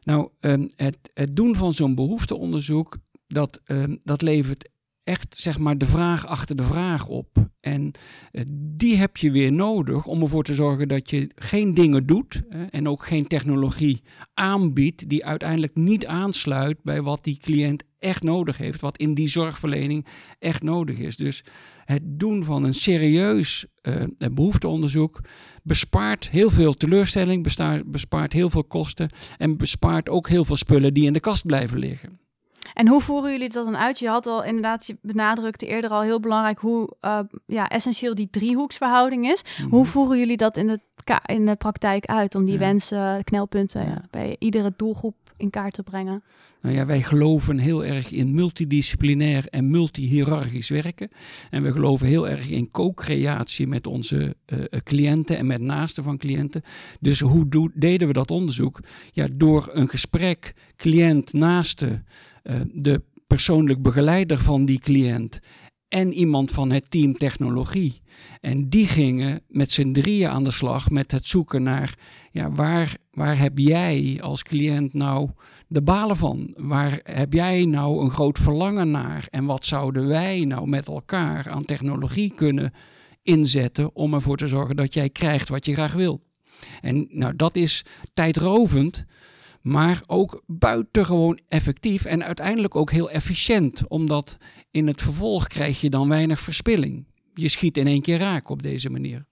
Nou, 0.00 0.28
um, 0.40 0.68
het, 0.76 0.98
het, 1.14 1.36
doen 1.36 1.56
van 1.56 1.74
zo'n 1.74 1.94
behoefteonderzoek, 1.94 2.98
dat, 3.26 3.60
um, 3.66 4.00
dat 4.04 4.22
levert 4.22 4.69
echt 5.10 5.36
zeg 5.36 5.58
maar 5.58 5.78
de 5.78 5.86
vraag 5.86 6.26
achter 6.26 6.56
de 6.56 6.62
vraag 6.62 7.06
op. 7.08 7.28
En 7.60 7.92
uh, 8.32 8.42
die 8.52 8.96
heb 8.96 9.16
je 9.16 9.30
weer 9.30 9.52
nodig 9.52 10.06
om 10.06 10.22
ervoor 10.22 10.44
te 10.44 10.54
zorgen 10.54 10.88
dat 10.88 11.10
je 11.10 11.30
geen 11.34 11.74
dingen 11.74 12.06
doet 12.06 12.42
en 12.70 12.88
ook 12.88 13.06
geen 13.06 13.26
technologie 13.26 14.02
aanbiedt 14.34 15.08
die 15.08 15.24
uiteindelijk 15.24 15.74
niet 15.74 16.06
aansluit 16.06 16.82
bij 16.82 17.02
wat 17.02 17.24
die 17.24 17.38
cliënt 17.38 17.84
echt 17.98 18.22
nodig 18.22 18.58
heeft, 18.58 18.80
wat 18.80 18.98
in 18.98 19.14
die 19.14 19.28
zorgverlening 19.28 20.06
echt 20.38 20.62
nodig 20.62 20.98
is. 20.98 21.16
Dus 21.16 21.44
het 21.84 22.02
doen 22.04 22.44
van 22.44 22.64
een 22.64 22.74
serieus 22.74 23.66
uh, 23.82 24.02
behoefteonderzoek 24.32 25.20
bespaart 25.62 26.28
heel 26.28 26.50
veel 26.50 26.74
teleurstelling, 26.74 27.42
bespaart 27.86 28.32
heel 28.32 28.50
veel 28.50 28.64
kosten 28.64 29.10
en 29.38 29.56
bespaart 29.56 30.08
ook 30.08 30.28
heel 30.28 30.44
veel 30.44 30.56
spullen 30.56 30.94
die 30.94 31.06
in 31.06 31.12
de 31.12 31.20
kast 31.20 31.46
blijven 31.46 31.78
liggen. 31.78 32.20
En 32.74 32.88
hoe 32.88 33.00
voeren 33.00 33.30
jullie 33.30 33.48
dat 33.48 33.64
dan 33.64 33.76
uit? 33.76 33.98
Je 33.98 34.08
had 34.08 34.26
al 34.26 34.44
inderdaad, 34.44 34.86
je 34.86 34.96
benadrukte 35.02 35.66
eerder 35.66 35.90
al 35.90 36.02
heel 36.02 36.20
belangrijk 36.20 36.58
hoe 36.58 36.96
uh, 37.02 37.18
ja, 37.46 37.68
essentieel 37.68 38.14
die 38.14 38.30
driehoeksverhouding 38.30 39.26
is. 39.26 39.42
Mm 39.42 39.62
-hmm. 39.64 39.70
Hoe 39.70 39.86
voeren 39.86 40.18
jullie 40.18 40.36
dat 40.36 40.56
in 40.56 40.66
de, 40.66 40.80
in 41.26 41.46
de 41.46 41.56
praktijk 41.56 42.06
uit 42.06 42.34
om 42.34 42.44
die 42.44 42.54
ja. 42.54 42.60
wensen, 42.60 43.24
knelpunten 43.24 43.84
ja. 43.84 44.04
bij 44.10 44.36
iedere 44.38 44.72
doelgroep 44.76 45.16
in 45.36 45.50
kaart 45.50 45.74
te 45.74 45.82
brengen? 45.82 46.22
Nou 46.62 46.74
ja, 46.74 46.86
wij 46.86 47.02
geloven 47.02 47.58
heel 47.58 47.84
erg 47.84 48.10
in 48.10 48.34
multidisciplinair 48.34 49.46
en 49.48 49.70
multihierarchisch 49.70 50.68
werken. 50.68 51.10
En 51.50 51.62
we 51.62 51.72
geloven 51.72 52.06
heel 52.06 52.28
erg 52.28 52.50
in 52.50 52.70
co-creatie 52.70 53.66
met 53.66 53.86
onze 53.86 54.36
uh, 54.46 54.58
cliënten 54.84 55.36
en 55.36 55.46
met 55.46 55.60
naasten 55.60 56.02
van 56.02 56.18
cliënten. 56.18 56.62
Dus 57.00 57.20
hoe 57.20 57.70
deden 57.74 58.08
we 58.08 58.12
dat 58.12 58.30
onderzoek? 58.30 58.80
Ja, 59.12 59.28
door 59.32 59.68
een 59.72 59.88
gesprek 59.88 60.54
cliënt-naaste, 60.76 62.02
uh, 62.44 62.60
de 62.72 63.02
persoonlijk 63.26 63.82
begeleider 63.82 64.40
van 64.40 64.64
die 64.64 64.78
cliënt 64.78 65.40
en 65.90 66.12
iemand 66.12 66.50
van 66.50 66.70
het 66.70 66.90
team 66.90 67.16
technologie. 67.16 68.02
En 68.40 68.68
die 68.68 68.86
gingen 68.86 69.42
met 69.48 69.70
z'n 69.70 69.92
drieën 69.92 70.28
aan 70.28 70.44
de 70.44 70.50
slag 70.50 70.90
met 70.90 71.10
het 71.10 71.26
zoeken 71.26 71.62
naar 71.62 71.98
ja, 72.32 72.50
waar, 72.50 72.96
waar 73.10 73.38
heb 73.38 73.58
jij 73.58 74.18
als 74.22 74.42
cliënt 74.42 74.92
nou 74.94 75.30
de 75.68 75.82
balen 75.82 76.16
van? 76.16 76.54
Waar 76.56 77.00
heb 77.02 77.32
jij 77.32 77.64
nou 77.64 78.04
een 78.04 78.10
groot 78.10 78.38
verlangen 78.38 78.90
naar? 78.90 79.26
En 79.30 79.44
wat 79.44 79.64
zouden 79.64 80.06
wij 80.06 80.44
nou 80.44 80.68
met 80.68 80.88
elkaar 80.88 81.50
aan 81.50 81.64
technologie 81.64 82.32
kunnen 82.34 82.72
inzetten 83.22 83.94
om 83.94 84.14
ervoor 84.14 84.36
te 84.36 84.48
zorgen 84.48 84.76
dat 84.76 84.94
jij 84.94 85.10
krijgt 85.10 85.48
wat 85.48 85.66
je 85.66 85.72
graag 85.72 85.92
wil? 85.92 86.22
En 86.80 87.06
nou, 87.10 87.36
dat 87.36 87.56
is 87.56 87.84
tijdrovend, 88.14 89.04
maar 89.60 90.02
ook 90.06 90.42
buitengewoon 90.46 91.40
effectief 91.48 92.04
en 92.04 92.24
uiteindelijk 92.24 92.74
ook 92.74 92.90
heel 92.90 93.10
efficiënt, 93.10 93.88
omdat 93.88 94.36
in 94.70 94.86
het 94.86 95.02
vervolg 95.02 95.46
krijg 95.46 95.80
je 95.80 95.90
dan 95.90 96.08
weinig 96.08 96.40
verspilling. 96.40 97.06
Je 97.34 97.48
schiet 97.48 97.76
in 97.76 97.86
één 97.86 98.02
keer 98.02 98.18
raak 98.18 98.48
op 98.48 98.62
deze 98.62 98.90
manier. 98.90 99.28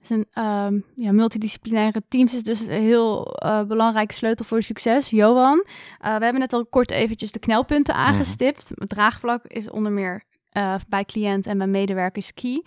Dus 0.00 0.10
een 0.10 0.44
um, 0.44 0.84
ja, 0.94 1.12
multidisciplinaire 1.12 2.02
teams 2.08 2.34
is 2.34 2.42
dus 2.42 2.60
een 2.60 2.82
heel 2.82 3.36
uh, 3.44 3.62
belangrijke 3.62 4.14
sleutel 4.14 4.44
voor 4.44 4.62
succes. 4.62 5.10
Johan, 5.10 5.64
uh, 5.66 6.16
we 6.16 6.24
hebben 6.24 6.38
net 6.38 6.52
al 6.52 6.66
kort 6.66 6.90
eventjes 6.90 7.32
de 7.32 7.38
knelpunten 7.38 7.94
aangestipt. 7.94 8.72
Het 8.74 8.88
draagvlak 8.88 9.46
is 9.46 9.70
onder 9.70 9.92
meer 9.92 10.22
uh, 10.52 10.74
bij 10.88 11.04
cliënt 11.04 11.46
en 11.46 11.58
bij 11.58 11.66
medewerkers 11.66 12.34
key. 12.34 12.64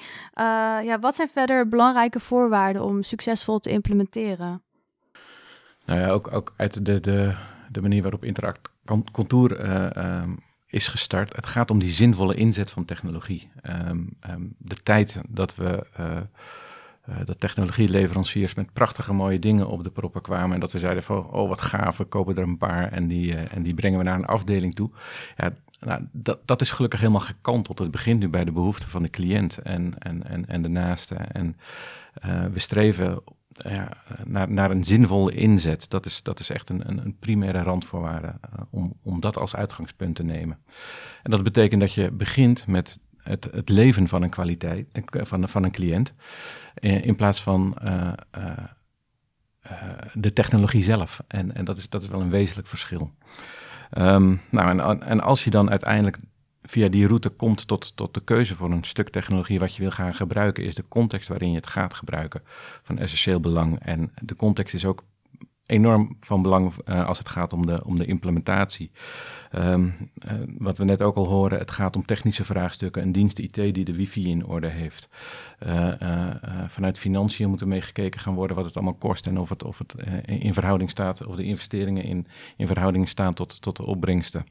ja, 0.84 1.00
wat 1.00 1.16
zijn 1.16 1.30
verder 1.30 1.68
belangrijke 1.68 2.20
voorwaarden 2.20 2.84
om 2.84 3.04
succesvol 3.04 3.60
te 3.60 3.70
implementeren? 3.70 4.64
Nou 5.86 6.00
ja, 6.00 6.10
ook, 6.10 6.34
ook 6.34 6.54
uit 6.56 6.86
de, 6.86 7.00
de, 7.00 7.34
de 7.70 7.82
manier 7.82 8.02
waarop 8.02 8.24
Interact 8.24 8.70
Contour 9.12 9.60
is 10.72 10.88
gestart. 10.88 11.36
Het 11.36 11.46
gaat 11.46 11.72
om 11.72 11.80
die 11.80 11.92
zinvolle 11.92 12.36
inzet 12.36 12.72
van 12.72 12.86
technologie. 12.86 13.50
Ehm, 13.62 14.00
ehm, 14.20 14.42
de 14.58 14.76
tijd 14.76 15.22
dat 15.30 15.56
we 15.56 15.86
uh, 16.00 17.16
dat 17.26 17.40
technologieleveranciers 17.40 18.54
met 18.54 18.74
prachtige 18.74 19.14
mooie 19.14 19.40
dingen 19.40 19.68
op 19.68 19.84
de 19.84 19.90
proppen 19.90 20.22
kwamen 20.22 20.54
en 20.54 20.60
dat 20.60 20.72
we 20.72 20.80
zeiden 20.80 21.04
van 21.04 21.30
oh 21.30 21.50
wat 21.50 21.62
gaaf, 21.62 21.98
we 21.98 22.04
kopen 22.04 22.36
er 22.36 22.44
een 22.44 22.58
paar 22.58 22.92
en 22.92 23.08
die, 23.08 23.36
en 23.36 23.64
die 23.64 23.74
brengen 23.74 23.98
we 23.98 24.04
naar 24.04 24.16
een 24.16 24.26
afdeling 24.26 24.74
toe. 24.74 24.90
Ja, 25.38 25.54
nou, 25.80 26.08
dat, 26.12 26.40
dat 26.46 26.62
is 26.62 26.72
gelukkig 26.72 27.00
helemaal 27.00 27.22
gekanteld. 27.22 27.80
Het 27.80 27.92
begint 27.92 28.20
nu 28.20 28.30
bij 28.30 28.44
de 28.44 28.52
behoeften 28.52 28.90
van 28.90 29.04
de 29.04 29.10
cliënt 29.10 29.58
en, 29.58 30.00
en, 30.00 30.28
en, 30.28 30.48
en 30.48 30.62
de 30.62 30.68
naaste. 30.68 31.16
En 31.16 31.58
we 32.52 32.60
streven 32.60 33.24
ja, 33.54 33.90
naar, 34.26 34.52
naar 34.52 34.72
een 34.72 34.84
zinvolle 34.84 35.32
inzet. 35.32 35.90
Dat 35.90 36.06
is, 36.06 36.24
dat 36.24 36.40
is 36.40 36.50
echt 36.50 36.70
een, 36.70 36.90
een, 36.90 36.98
een 36.98 37.18
primaire 37.20 37.62
randvoorwaarde 37.62 38.28
uh, 38.28 38.62
om, 38.70 38.94
om 39.04 39.20
dat 39.20 39.38
als 39.38 39.56
uitgangspunt 39.56 40.16
te 40.16 40.24
nemen. 40.24 40.58
En 41.22 41.32
dat 41.32 41.44
betekent 41.44 41.82
dat 41.82 41.94
je 41.94 42.12
begint 42.12 42.68
met 42.68 43.00
het, 43.18 43.48
het 43.52 43.70
leven 43.70 44.08
van 44.08 44.22
een 44.22 44.30
kwaliteit, 44.30 44.88
van, 45.04 45.50
van 45.50 45.64
een 45.64 45.72
cliënt, 45.72 46.14
in, 46.74 47.16
plaats 47.16 47.44
van 47.44 47.78
de 50.14 50.34
technologie 50.34 50.84
zelf. 50.84 51.24
En, 51.28 51.56
en 51.56 51.66
dat, 51.66 51.78
is, 51.78 51.90
dat 51.90 52.02
is 52.02 52.08
wel 52.08 52.22
een 52.22 52.30
wezenlijk 52.30 52.68
verschil. 52.68 53.12
Um, 53.98 54.42
nou, 54.50 54.80
en, 54.80 55.02
en 55.02 55.22
als 55.22 55.44
je 55.44 55.50
dan 55.50 55.70
uiteindelijk 55.70 56.18
via 56.72 56.90
die 56.90 57.08
route 57.08 57.30
komt 57.30 57.68
tot, 57.68 57.96
tot 57.96 58.14
de 58.14 58.24
keuze 58.24 58.56
voor 58.56 58.72
een 58.72 58.84
stuk 58.84 59.10
technologie 59.10 59.60
wat 59.60 59.76
je 59.76 59.82
wil 59.82 59.92
gaan 59.92 60.14
gebruiken, 60.14 60.64
is 60.64 60.76
de 60.76 60.88
context 60.88 61.28
waarin 61.28 61.50
je 61.50 61.56
het 61.56 61.68
gaat 61.68 61.94
gebruiken 61.94 62.42
van 62.84 62.98
essentieel 62.98 63.40
belang. 63.40 63.80
En 63.80 64.12
de 64.22 64.36
context 64.36 64.74
is 64.74 64.86
ook 64.86 65.04
enorm 65.66 66.18
van 66.20 66.42
belang 66.42 66.74
uh, 66.86 67.08
als 67.08 67.18
het 67.18 67.30
gaat 67.30 67.54
om 67.54 67.66
de, 67.66 67.86
om 67.86 67.98
de 67.98 68.06
implementatie. 68.06 68.92
Um, 69.56 69.86
uh, 70.26 70.32
wat 70.58 70.78
we 70.78 70.84
net 70.84 71.02
ook 71.02 71.16
al 71.16 71.28
horen, 71.28 71.60
het 71.60 71.72
gaat 71.72 71.96
om 71.96 72.06
technische 72.06 72.44
vraagstukken. 72.44 73.02
Een 73.02 73.12
dienst 73.12 73.40
IT 73.40 73.54
die 73.54 73.86
de 73.86 73.96
wifi 73.96 74.30
in 74.30 74.46
orde 74.46 74.68
heeft. 74.68 75.10
Uh, 75.68 75.94
vanuit 76.68 76.98
financiën 76.98 77.50
moet 77.50 77.62
er 77.62 77.68
mee 77.68 77.82
gekeken 77.82 78.20
gaan 78.20 78.36
worden 78.36 78.56
wat 78.56 78.66
het 78.66 78.76
allemaal 78.76 78.94
kost 78.94 79.28
en 79.28 79.40
of 79.40 79.50
het, 79.50 79.64
of 79.64 79.78
het 79.78 79.96
in 80.26 80.54
verhouding 80.54 80.90
staat, 80.90 81.26
of 81.26 81.36
de 81.36 81.44
investeringen 81.44 82.04
in, 82.04 82.28
in 82.58 82.68
verhouding 82.68 83.10
staan 83.10 83.34
tot, 83.34 83.62
tot 83.62 83.78
de 83.78 83.86
opbrengsten. 83.86 84.46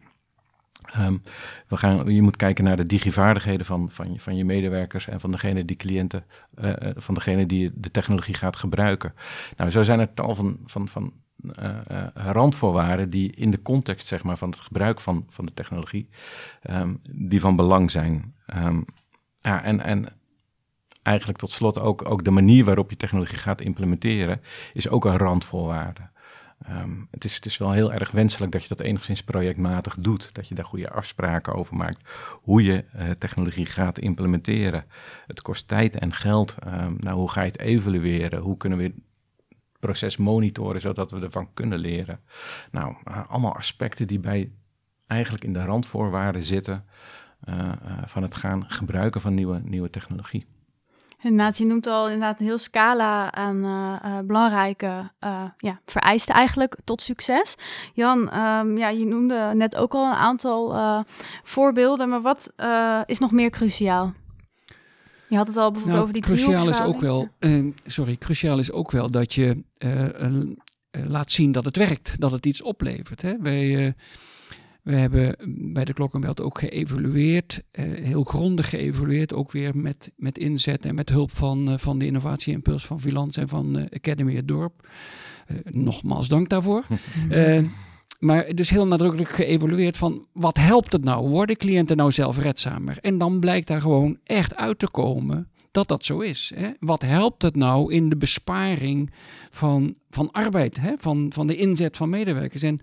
Um, 0.99 1.23
we 1.69 1.77
gaan, 1.77 2.15
je 2.15 2.23
moet 2.23 2.37
kijken 2.37 2.65
naar 2.65 2.77
de 2.77 2.87
digivaardigheden 2.87 3.67
van, 3.67 3.91
van, 3.91 4.19
van 4.19 4.37
je 4.37 4.45
medewerkers 4.45 5.09
en 5.09 5.21
van 5.21 5.31
degene 5.31 5.65
die 5.65 5.77
cliënten, 5.77 6.25
uh, 6.61 6.73
van 6.95 7.15
degene 7.15 7.47
die 7.47 7.71
de 7.75 7.91
technologie 7.91 8.35
gaat 8.35 8.57
gebruiken. 8.57 9.15
Nou, 9.57 9.71
zo 9.71 9.83
zijn 9.83 10.01
er 10.01 10.15
tal 10.15 10.35
van, 10.35 10.59
van, 10.67 10.89
van 10.89 11.13
uh, 11.43 12.07
randvoorwaarden 12.15 13.11
die 13.11 13.33
in 13.33 13.51
de 13.51 13.63
context 13.63 14.07
zeg 14.07 14.23
maar, 14.23 14.37
van 14.37 14.51
het 14.51 14.61
gebruik 14.61 15.01
van, 15.01 15.27
van 15.29 15.47
de 15.47 15.55
technologie, 15.55 16.09
um, 16.71 17.01
die 17.11 17.41
van 17.41 17.57
belang 17.57 17.91
zijn. 17.91 18.35
Um, 18.57 18.85
ja, 19.41 19.63
en, 19.63 19.81
en 19.81 20.09
eigenlijk 21.03 21.39
tot 21.39 21.51
slot 21.51 21.81
ook, 21.81 22.11
ook 22.11 22.25
de 22.25 22.31
manier 22.31 22.65
waarop 22.65 22.91
je 22.91 22.97
technologie 22.97 23.39
gaat 23.39 23.61
implementeren, 23.61 24.41
is 24.73 24.89
ook 24.89 25.05
een 25.05 25.17
randvoorwaarde. 25.17 26.09
Um, 26.69 27.09
het, 27.11 27.25
is, 27.25 27.35
het 27.35 27.47
is 27.47 27.59
wel 27.59 27.73
heel 27.73 27.93
erg 27.93 28.11
wenselijk 28.11 28.53
dat 28.53 28.63
je 28.63 28.69
dat 28.69 28.81
enigszins 28.81 29.23
projectmatig 29.23 29.95
doet. 29.95 30.35
Dat 30.35 30.49
je 30.49 30.55
daar 30.55 30.65
goede 30.65 30.91
afspraken 30.91 31.55
over 31.55 31.77
maakt. 31.77 32.11
Hoe 32.31 32.63
je 32.63 32.85
uh, 32.97 33.11
technologie 33.11 33.67
gaat 33.67 33.99
implementeren. 33.99 34.85
Het 35.27 35.43
kost 35.43 35.69
tijd 35.69 35.95
en 35.95 36.13
geld. 36.13 36.57
Um, 36.67 36.97
nou, 36.99 37.19
hoe 37.19 37.31
ga 37.31 37.41
je 37.41 37.47
het 37.47 37.61
evalueren? 37.61 38.41
Hoe 38.41 38.57
kunnen 38.57 38.79
we 38.79 38.85
het 38.85 38.95
proces 39.79 40.17
monitoren 40.17 40.81
zodat 40.81 41.11
we 41.11 41.21
ervan 41.21 41.55
kunnen 41.55 41.79
leren? 41.79 42.21
Nou, 42.71 42.97
uh, 43.09 43.31
allemaal 43.31 43.57
aspecten 43.57 44.07
die 44.07 44.21
bij 44.21 44.53
eigenlijk 45.07 45.45
in 45.45 45.53
de 45.53 45.65
randvoorwaarden 45.65 46.45
zitten 46.45 46.85
uh, 47.49 47.73
van 48.05 48.23
het 48.23 48.35
gaan 48.35 48.65
gebruiken 48.71 49.21
van 49.21 49.35
nieuwe, 49.35 49.61
nieuwe 49.65 49.91
technologie. 49.91 50.45
Inderdaad, 51.23 51.59
je 51.59 51.67
noemt 51.67 51.87
al 51.87 52.05
inderdaad 52.05 52.41
een 52.41 52.47
heel 52.47 52.59
scala 52.59 53.33
aan 53.33 53.57
uh, 53.65 53.97
uh, 54.05 54.19
belangrijke 54.25 55.11
uh, 55.21 55.43
ja, 55.57 55.81
vereisten 55.85 56.35
eigenlijk 56.35 56.77
tot 56.85 57.03
succes. 57.03 57.55
Jan, 57.95 58.19
um, 58.39 58.79
ja, 58.79 58.89
je 58.89 59.07
noemde 59.07 59.51
net 59.55 59.77
ook 59.77 59.93
al 59.93 60.07
een 60.07 60.17
aantal 60.17 60.75
voorbeelden, 61.45 62.09
maar 62.09 62.21
wat 62.21 62.53
is 63.07 63.19
nog 63.19 63.33
meer 63.33 63.51
cruciaal? 63.51 64.15
Je 65.29 65.37
had 65.37 65.47
het 65.47 65.57
al 65.57 65.71
bijvoorbeeld 65.71 65.87
nou, 65.87 66.01
over 66.01 66.13
die 66.13 66.23
cruciaal 66.23 66.69
is 66.69 66.81
ook 66.81 67.01
wel, 67.01 67.29
sorry, 67.87 68.17
cruciaal 68.17 68.59
is 68.59 68.73
ook 68.73 68.91
wel 68.91 69.11
dat 69.11 69.35
je 69.35 69.63
laat 70.91 71.31
zien 71.31 71.53
dat 71.53 71.65
het 71.65 71.77
werkt, 71.77 72.21
dat 72.21 72.31
het 72.31 72.47
iets 72.47 72.63
oplevert. 72.63 73.23
Hè? 73.23 73.37
Wij 73.39 73.95
we 74.83 74.95
hebben 74.95 75.37
bij 75.73 75.85
de 75.85 75.93
Klokkenbelt 75.93 76.41
ook 76.41 76.59
geëvalueerd, 76.59 77.63
uh, 77.73 78.05
heel 78.05 78.25
grondig 78.25 78.69
geëvalueerd, 78.69 79.35
ook 79.35 79.53
weer 79.53 79.77
met, 79.77 80.13
met 80.17 80.39
inzet 80.39 80.85
en 80.85 80.95
met 80.95 81.09
hulp 81.09 81.31
van, 81.31 81.71
uh, 81.71 81.79
van 81.79 81.99
de 81.99 82.07
innovatieimpuls 82.07 82.87
van 82.87 83.01
Vilans 83.01 83.37
en 83.37 83.49
van 83.49 83.79
uh, 83.79 83.85
Academy 83.91 84.37
het 84.37 84.49
Dorp. 84.49 84.89
nogmaals 85.71 86.29
dank 86.29 86.49
daarvoor. 86.49 86.85
maar 88.19 88.55
dus 88.55 88.71
heel 88.71 88.87
nadrukkelijk 88.87 89.31
geëvalueerd 89.31 89.97
van 89.97 90.27
wat 90.33 90.57
helpt 90.57 90.93
het 90.93 91.05
nou? 91.05 91.29
Worden 91.29 91.57
cliënten 91.57 91.97
nou 91.97 92.13
zelf 92.13 92.39
redzamer? 92.39 92.99
En 93.01 93.19
dan 93.19 93.41
blijkt 93.41 93.67
daar 93.67 93.81
gewoon 93.81 94.19
echt 94.25 94.57
uit 94.57 94.79
te 94.79 94.91
komen 94.91 95.49
dat 95.71 95.89
dat 95.89 96.05
zo 96.05 96.19
is. 96.19 96.53
Hè? 96.55 96.71
Wat 96.81 97.03
helpt 97.03 97.43
het 97.43 97.57
nou 97.57 97.93
in 97.93 98.09
de 98.09 98.17
besparing 98.17 99.11
van, 99.51 99.95
van 100.11 100.31
arbeid, 100.31 100.81
hè? 100.81 100.93
Van, 100.97 101.31
van 101.35 101.47
de 101.47 101.57
inzet 101.57 101.97
van 101.97 102.09
medewerkers? 102.09 102.63
En 102.63 102.81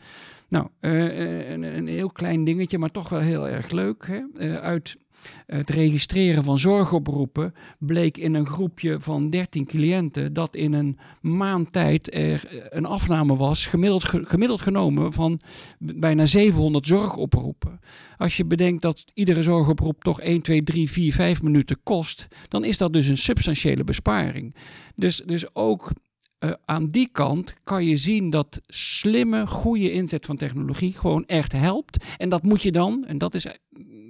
nou, 0.50 0.68
uh, 0.82 1.50
een, 1.50 1.64
een, 1.64 1.88
heel 1.88 2.12
klein 2.12 2.44
dingetje, 2.44 2.78
maar 2.78 2.92
toch 2.92 3.10
wel 3.10 3.20
heel 3.20 3.48
erg 3.48 3.72
leuk. 3.72 4.08
Hè? 4.08 4.22
Uh, 4.36 4.56
uit 4.56 4.98
het 5.46 5.70
registreren 5.70 6.44
van 6.44 6.60
zorgoproepen 6.60 7.54
bleek 7.80 8.18
in 8.18 8.34
een 8.34 8.48
groepje 8.48 9.00
van 9.00 9.30
13 9.30 9.66
cliënten 9.66 10.34
dat 10.34 10.56
in 10.56 10.74
een 10.74 10.98
maand 11.22 11.74
tijd 11.74 12.14
er 12.14 12.68
een 12.70 12.86
afname 12.86 13.36
was, 13.36 13.66
gemiddeld, 13.66 14.04
gemiddeld 14.04 14.62
genomen 14.62 15.14
van 15.14 15.40
bijna 15.80 16.26
700 16.26 16.88
zorgoproepen. 16.88 17.80
Als 18.18 18.38
je 18.38 18.46
bedenkt 18.46 18.82
dat 18.82 19.06
iedere 19.14 19.44
zorgoproep 19.44 20.04
toch 20.04 20.20
1, 20.20 20.42
2, 20.42 20.64
3, 20.64 20.92
4, 20.92 21.14
5 21.14 21.42
minuten 21.42 21.80
kost, 21.84 22.28
dan 22.48 22.64
is 22.64 22.78
dat 22.78 22.94
dus 22.94 23.08
een 23.08 23.18
substantiële 23.18 23.84
besparing. 23.84 24.56
Dus, 24.96 25.18
dus 25.26 25.56
ook 25.56 25.92
uh, 26.40 26.52
aan 26.66 26.90
die 26.90 27.10
kant 27.12 27.54
kan 27.64 27.86
je 27.86 27.98
zien 27.98 28.30
dat 28.30 28.62
slimme, 28.68 29.48
goede 29.48 29.92
inzet 29.92 30.26
van 30.26 30.36
technologie 30.36 30.94
gewoon 30.94 31.26
echt 31.26 31.52
helpt. 31.52 32.06
En 32.18 32.30
dat 32.30 32.44
moet 32.44 32.62
je 32.62 32.72
dan, 32.72 33.06
en 33.08 33.18
dat 33.18 33.34
is 33.34 33.46
eh, 33.46 33.54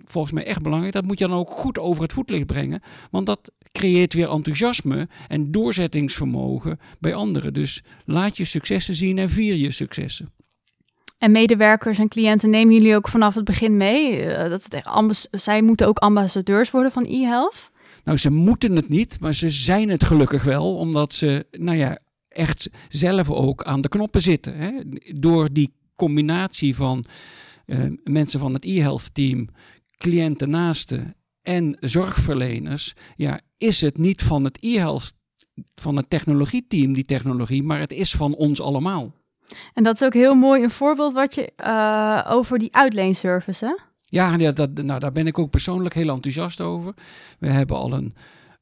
volgens 0.03 0.33
mij 0.33 0.45
echt 0.45 0.61
belangrijk, 0.61 0.93
dat 0.93 1.05
moet 1.05 1.19
je 1.19 1.27
dan 1.27 1.37
ook 1.37 1.49
goed 1.49 1.79
over 1.79 2.03
het 2.03 2.13
voetlicht 2.13 2.45
brengen. 2.45 2.81
Want 3.11 3.25
dat 3.25 3.51
creëert 3.71 4.13
weer 4.13 4.29
enthousiasme 4.29 5.07
en 5.27 5.51
doorzettingsvermogen 5.51 6.79
bij 6.99 7.13
anderen. 7.13 7.53
Dus 7.53 7.83
laat 8.05 8.37
je 8.37 8.45
successen 8.45 8.95
zien 8.95 9.17
en 9.17 9.29
vier 9.29 9.55
je 9.55 9.71
successen. 9.71 10.31
En 11.17 11.31
medewerkers 11.31 11.99
en 11.99 12.07
cliënten 12.07 12.49
nemen 12.49 12.73
jullie 12.73 12.95
ook 12.95 13.07
vanaf 13.07 13.35
het 13.35 13.45
begin 13.45 13.77
mee? 13.77 14.25
Uh, 14.25 14.49
dat 14.49 14.67
het 14.69 15.27
zij 15.31 15.61
moeten 15.61 15.87
ook 15.87 15.97
ambassadeurs 15.97 16.71
worden 16.71 16.91
van 16.91 17.05
e-health? 17.05 17.71
Nou, 18.03 18.17
ze 18.17 18.31
moeten 18.31 18.75
het 18.75 18.89
niet, 18.89 19.19
maar 19.19 19.33
ze 19.33 19.49
zijn 19.49 19.89
het 19.89 20.03
gelukkig 20.03 20.43
wel, 20.43 20.75
omdat 20.75 21.13
ze, 21.13 21.45
nou 21.51 21.77
ja, 21.77 21.99
echt 22.38 22.69
zelf 22.88 23.32
ook 23.32 23.63
aan 23.63 23.82
de 23.82 23.89
knoppen 23.89 24.21
zitten. 24.21 24.58
Hè? 24.58 24.71
Door 25.19 25.54
die 25.54 25.73
combinatie 25.95 26.76
van 26.76 27.06
uh, 27.65 27.80
mensen 28.04 28.39
van 28.39 28.54
het 28.54 28.65
e-health 28.65 29.13
team, 29.13 29.47
cliënten 29.97 30.50
naasten 30.50 31.15
en 31.41 31.78
zorgverleners, 31.80 32.93
ja, 33.15 33.41
is 33.58 33.82
het 33.82 33.97
niet 33.97 34.21
van 34.21 34.43
het 34.43 34.58
e-health, 34.62 35.13
van 35.76 35.95
het 35.95 36.10
technologieteam 36.10 36.93
die 36.93 37.06
technologie, 37.06 37.63
maar 37.63 37.80
het 37.80 37.91
is 37.91 38.12
van 38.12 38.36
ons 38.36 38.62
allemaal. 38.62 39.13
En 39.73 39.84
dat 39.84 39.95
is 39.95 40.04
ook 40.04 40.13
heel 40.13 40.36
mooi 40.36 40.63
een 40.63 40.69
voorbeeld 40.69 41.13
wat 41.13 41.36
je 41.36 41.52
uh, 41.63 42.26
over 42.30 42.60
die 42.60 42.76
uitleenservice, 42.76 43.65
hè? 43.65 43.76
Ja, 44.06 44.36
ja 44.38 44.52
dat, 44.52 44.73
nou, 44.73 45.00
daar 45.00 45.12
ben 45.12 45.28
ik 45.28 45.39
ook 45.39 45.50
persoonlijk 45.50 45.93
heel 45.93 46.10
enthousiast 46.10 46.62
over. 46.62 46.93
We 47.39 47.47
hebben 47.47 47.78
al 47.78 47.93
een 47.93 48.13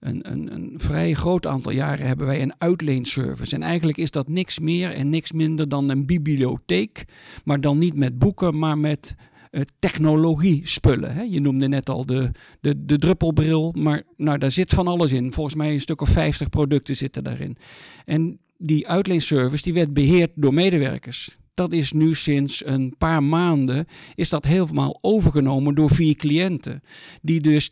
een, 0.06 0.32
een, 0.32 0.54
een 0.54 0.74
vrij 0.78 1.13
groot 1.13 1.48
aantal 1.48 1.72
jaren 1.72 2.08
hebben 2.08 2.28
wij 2.28 2.41
een 2.41 2.54
uitleenservice. 2.58 3.56
En 3.56 3.62
eigenlijk 3.62 3.98
is 3.98 4.12
dat 4.12 4.28
niks 4.28 4.60
meer 4.60 4.91
en 4.91 5.10
niks 5.10 5.32
minder 5.32 5.70
dan 5.70 5.89
een 5.89 6.06
bibliotheek. 6.06 7.06
Maar 7.44 7.62
dan 7.62 7.78
niet 7.78 7.96
met 7.96 8.20
boeken, 8.20 8.60
maar 8.60 8.78
met 8.78 9.15
uh, 9.52 9.62
technologie 9.80 10.68
spullen. 10.68 11.13
Hè? 11.13 11.22
Je 11.22 11.41
noemde 11.41 11.68
net 11.68 11.89
al 11.89 12.06
de, 12.06 12.32
de, 12.62 12.86
de 12.86 12.98
druppelbril, 12.98 13.74
maar 13.78 14.04
nou, 14.18 14.38
daar 14.38 14.52
zit 14.52 14.74
van 14.74 14.88
alles 14.88 15.12
in. 15.12 15.34
Volgens 15.34 15.56
mij 15.56 15.74
een 15.74 15.82
stuk 15.82 16.02
of 16.02 16.10
50 16.10 16.50
producten 16.50 16.96
zitten 16.96 17.24
daarin. 17.24 17.58
En 18.06 18.39
die 18.58 18.88
uitleenservice 18.88 19.63
die 19.63 19.74
werd 19.74 19.94
beheerd 19.94 20.32
door 20.36 20.54
medewerkers. 20.54 21.38
Dat 21.54 21.74
is 21.74 21.91
nu 21.91 22.15
sinds 22.15 22.65
een 22.65 22.96
paar 22.98 23.24
maanden 23.24 23.86
is 24.15 24.30
dat 24.30 24.46
helemaal 24.46 24.98
overgenomen 25.02 25.76
door 25.76 25.89
vier 25.89 26.15
cliënten. 26.15 26.84
Die 27.22 27.41
dus 27.41 27.72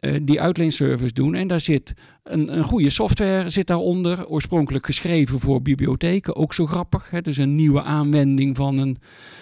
uh, 0.00 0.16
die 0.22 0.40
uitleenservice 0.40 1.12
doen. 1.12 1.34
En 1.34 1.48
daar 1.48 1.60
zit 1.60 1.94
een, 2.22 2.56
een 2.56 2.64
goede 2.64 2.90
software 2.90 3.48
zit 3.48 3.66
daaronder, 3.66 4.26
oorspronkelijk 4.26 4.86
geschreven 4.86 5.40
voor 5.40 5.62
bibliotheken. 5.62 6.36
Ook 6.36 6.54
zo 6.54 6.66
grappig. 6.66 7.10
Hè? 7.10 7.20
Dus 7.20 7.36
een 7.36 7.54
nieuwe 7.54 7.82
aanwending 7.82 8.56
van 8.56 8.78
een, 8.78 8.96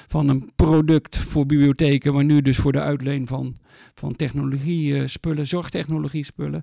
van 0.06 0.28
een 0.28 0.52
product 0.56 1.18
voor 1.18 1.46
bibliotheken, 1.46 2.14
maar 2.14 2.24
nu 2.24 2.42
dus 2.42 2.56
voor 2.56 2.72
de 2.72 2.80
uitleen 2.80 3.26
van, 3.26 3.56
van 3.94 4.16
technologie 4.16 5.06
spullen, 5.06 5.46
zorgtechnologie 5.46 6.24
spullen. 6.24 6.62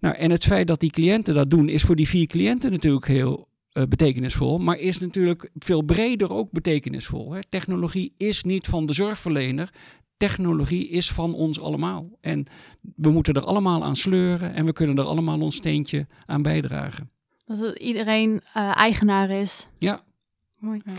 Nou, 0.00 0.14
en 0.14 0.30
het 0.30 0.44
feit 0.44 0.66
dat 0.66 0.80
die 0.80 0.90
cliënten 0.90 1.34
dat 1.34 1.50
doen, 1.50 1.68
is 1.68 1.82
voor 1.82 1.96
die 1.96 2.08
vier 2.08 2.26
cliënten 2.26 2.70
natuurlijk 2.70 3.06
heel 3.06 3.48
uh, 3.72 3.84
betekenisvol, 3.84 4.58
maar 4.58 4.78
is 4.78 4.98
natuurlijk 4.98 5.50
veel 5.58 5.82
breder 5.82 6.32
ook 6.32 6.50
betekenisvol. 6.50 7.32
Hè? 7.32 7.40
Technologie 7.48 8.14
is 8.16 8.42
niet 8.42 8.66
van 8.66 8.86
de 8.86 8.92
zorgverlener. 8.92 9.72
Technologie 10.20 10.88
is 10.88 11.12
van 11.12 11.34
ons 11.34 11.60
allemaal. 11.60 12.10
En 12.20 12.46
we 12.96 13.10
moeten 13.10 13.34
er 13.34 13.44
allemaal 13.44 13.84
aan 13.84 13.96
sleuren 13.96 14.54
en 14.54 14.64
we 14.64 14.72
kunnen 14.72 14.98
er 14.98 15.04
allemaal 15.04 15.40
ons 15.40 15.56
steentje 15.56 16.06
aan 16.26 16.42
bijdragen. 16.42 17.10
Dat 17.46 17.78
iedereen 17.78 18.30
uh, 18.30 18.76
eigenaar 18.76 19.30
is. 19.30 19.68
Ja. 19.78 20.00
Mooi. 20.58 20.80
Ja. 20.84 20.92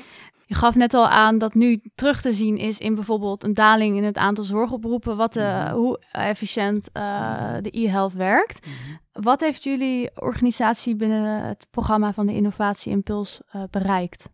Je 0.46 0.56
gaf 0.56 0.76
net 0.76 0.94
al 0.94 1.08
aan 1.08 1.38
dat 1.38 1.54
nu 1.54 1.82
terug 1.96 2.22
te 2.22 2.34
zien 2.34 2.58
is 2.58 2.78
in 2.78 2.96
bijvoorbeeld 2.96 3.44
een 3.44 3.54
daling 3.54 3.98
in 3.98 4.04
het 4.04 4.18
aantal 4.18 4.44
zorgoproepen, 4.44 5.18
wat 5.18 5.34
de, 5.34 5.64
mhm. 5.66 5.74
hoe 5.74 6.00
efficiënt 6.12 6.90
uh, 6.94 7.56
de 7.62 7.78
e-health 7.78 8.14
werkt. 8.14 8.66
Mhm. 8.66 9.24
Wat 9.24 9.40
heeft 9.40 9.64
jullie 9.64 10.10
organisatie 10.16 10.96
binnen 10.96 11.46
het 11.48 11.68
programma 11.72 12.14
van 12.14 12.26
de 12.26 12.34
Innovatie 12.34 12.92
Impuls 12.92 13.42
uh, 13.56 13.64
bereikt? 13.70 14.30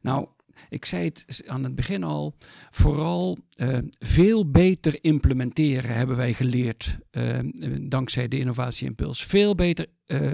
Nou, 0.00 0.26
ik 0.68 0.84
zei 0.84 1.04
het 1.04 1.42
aan 1.46 1.64
het 1.64 1.74
begin 1.74 2.04
al, 2.04 2.34
vooral 2.70 3.38
uh, 3.56 3.78
veel 3.98 4.50
beter 4.50 5.04
implementeren 5.04 5.94
hebben 5.94 6.16
wij 6.16 6.34
geleerd 6.34 6.98
uh, 7.12 7.38
dankzij 7.80 8.28
de 8.28 8.38
innovatieimpuls. 8.38 9.24
Veel 9.24 9.54
beter 9.54 9.86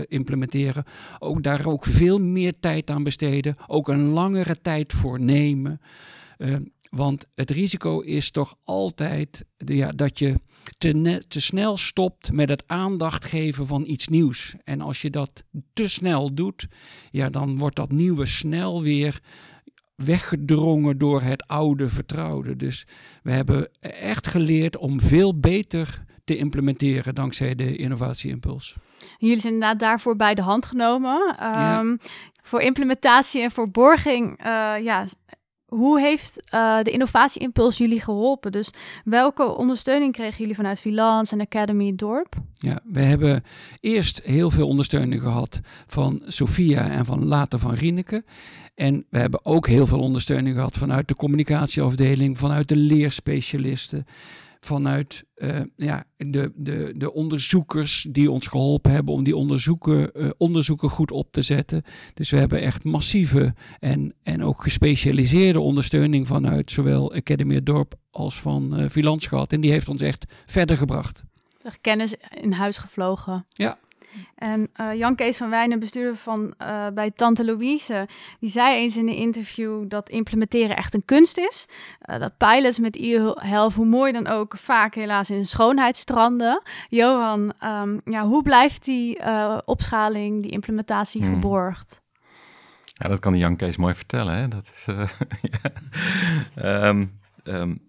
implementeren, 0.09 0.85
ook 1.19 1.43
daar 1.43 1.67
ook 1.67 1.85
veel 1.85 2.21
meer 2.21 2.53
tijd 2.61 2.91
aan 2.91 3.03
besteden, 3.03 3.57
ook 3.67 3.89
een 3.89 4.09
langere 4.09 4.61
tijd 4.61 4.93
voor 4.93 5.21
nemen. 5.21 5.81
want 6.91 7.27
het 7.35 7.51
risico 7.51 8.01
is 8.01 8.31
toch 8.31 8.55
altijd 8.65 9.45
ja, 9.57 9.91
dat 9.91 10.19
je 10.19 10.35
te, 10.79 11.23
te 11.29 11.41
snel 11.41 11.77
stopt 11.77 12.33
met 12.33 12.49
het 12.49 12.65
aandacht 12.67 13.25
geven 13.25 13.67
van 13.67 13.87
iets 13.87 14.09
nieuws. 14.09 14.55
En 14.65 14.81
als 14.81 15.03
je 15.03 15.11
dat 15.11 15.45
te 15.73 15.89
snel 15.89 16.35
doet, 16.35 16.67
ja, 17.11 17.31
dan 17.31 17.59
wordt 17.59 17.77
dat 17.77 17.93
nieuwe 17.93 18.27
snel 18.27 18.83
weer 18.83 19.21
weggedrongen 20.05 20.99
door 20.99 21.23
het 21.23 21.47
oude 21.47 21.89
vertrouwde. 21.89 22.57
Dus 22.57 22.87
we 23.23 23.33
hebben 23.33 23.69
echt 23.81 24.27
geleerd 24.27 24.77
om 24.77 25.01
veel 25.01 25.39
beter 25.39 26.05
te 26.25 26.37
implementeren 26.37 27.15
dankzij 27.15 27.55
de 27.55 27.77
innovatieimpuls. 27.77 28.77
Jullie 29.19 29.41
zijn 29.41 29.53
inderdaad 29.53 29.79
daarvoor 29.79 30.17
bij 30.17 30.35
de 30.35 30.43
hand 30.43 30.67
genomen. 30.67 31.47
Um, 31.79 31.99
Voor 32.43 32.61
implementatie 32.61 33.43
en 33.43 33.51
voor 33.51 33.71
borging 33.71 34.45
uh, 34.47 34.75
ja, 34.83 35.05
hoe 35.69 36.01
heeft 36.01 36.49
uh, 36.55 36.83
de 36.83 36.91
innovatieimpuls 36.91 37.79
jullie 37.79 38.01
geholpen? 38.01 38.53
Dus 38.53 38.71
welke 39.05 39.57
ondersteuning 39.57 40.13
kregen 40.13 40.39
jullie 40.39 40.55
vanuit 40.55 40.81
Vilans 40.81 41.33
en 41.33 41.41
Academy 41.41 41.93
Dorp? 41.97 42.35
Ja, 42.55 42.81
we 42.85 43.01
hebben 43.01 43.45
eerst 43.81 44.23
heel 44.23 44.51
veel 44.51 44.69
ondersteuning 44.69 45.23
gehad 45.23 45.61
van 45.87 46.23
Sophia 46.27 46.91
en 46.91 47.05
van 47.05 47.25
later 47.25 47.59
van 47.59 47.75
Rieneke. 47.75 48.25
En 48.75 49.05
we 49.11 49.19
hebben 49.19 49.45
ook 49.45 49.67
heel 49.67 49.87
veel 49.87 50.01
ondersteuning 50.01 50.55
gehad 50.55 50.77
vanuit 50.77 51.09
de 51.09 51.17
communicatieafdeling, 51.17 52.39
vanuit 52.39 52.69
de 52.69 52.77
leerspecialisten 52.77 54.07
vanuit 54.69 55.25
uh, 55.37 55.61
ja, 55.77 56.05
de, 56.17 56.53
de, 56.55 56.93
de 56.97 57.13
onderzoekers 57.13 58.07
die 58.11 58.31
ons 58.31 58.47
geholpen 58.47 58.93
hebben 58.93 59.15
om 59.15 59.25
die 59.25 59.37
onderzoeken, 59.37 60.11
uh, 60.15 60.31
onderzoeken 60.37 60.89
goed 60.91 61.11
op 61.11 61.33
te 61.33 61.43
zetten. 61.43 61.83
Dus 62.15 62.31
we 62.31 62.37
hebben 62.37 62.61
echt 62.61 62.85
massieve 62.85 63.55
en, 63.79 64.15
en 64.23 64.45
ook 64.45 64.63
gespecialiseerde 64.63 65.61
ondersteuning 65.61 66.27
vanuit 66.27 66.71
zowel 66.71 67.15
Academy 67.15 67.63
Dorp 67.63 67.95
als 68.11 68.41
van 68.41 68.81
uh, 68.81 68.89
Vilans 68.89 69.27
gehad. 69.27 69.53
En 69.53 69.61
die 69.61 69.71
heeft 69.71 69.89
ons 69.89 70.01
echt 70.01 70.33
verder 70.47 70.77
gebracht. 70.77 71.23
Kennis 71.81 72.15
in 72.41 72.53
huis 72.53 72.79
gevlogen. 72.79 73.47
Ja, 73.49 73.79
en 74.35 74.71
uh, 74.81 74.95
Jan 74.95 75.15
Kees 75.15 75.37
van 75.37 75.51
Wijnen, 75.51 75.79
bestuurder 75.79 76.17
van 76.17 76.55
uh, 76.63 76.87
bij 76.95 77.11
Tante 77.11 77.45
Louise, 77.45 78.09
die 78.41 78.51
zei 78.51 78.77
eens 78.77 78.97
in 78.97 79.09
een 79.09 79.15
interview 79.15 79.89
dat 79.89 80.09
implementeren 80.09 80.77
echt 80.77 80.95
een 80.95 81.05
kunst 81.05 81.39
is. 81.39 81.67
Uh, 82.11 82.19
dat 82.19 82.37
pilots 82.37 82.79
met 82.79 82.97
e-health, 82.97 83.75
hoe 83.75 83.87
mooi 83.87 84.13
dan 84.13 84.27
ook, 84.27 84.57
vaak 84.57 84.95
helaas 84.95 85.31
in 85.31 85.47
schoonheidsstranden. 85.47 86.63
Johan, 86.89 87.53
um, 87.65 88.01
ja, 88.05 88.25
hoe 88.25 88.43
blijft 88.43 88.85
die 88.85 89.19
opschaling, 89.65 90.43
die 90.43 90.51
implementatie 90.51 91.23
hmm. 91.23 91.33
geborgd? 91.33 92.03
Ja, 92.85 93.09
dat 93.09 93.19
kan 93.19 93.37
Jan 93.37 93.57
Kees 93.57 93.77
mooi 93.77 93.95
vertellen. 93.95 94.35
Hè? 94.35 94.49
Dat 94.49 94.71
is, 94.75 94.87
ja. 96.55 96.89
um, 96.89 97.21
um, 97.45 97.88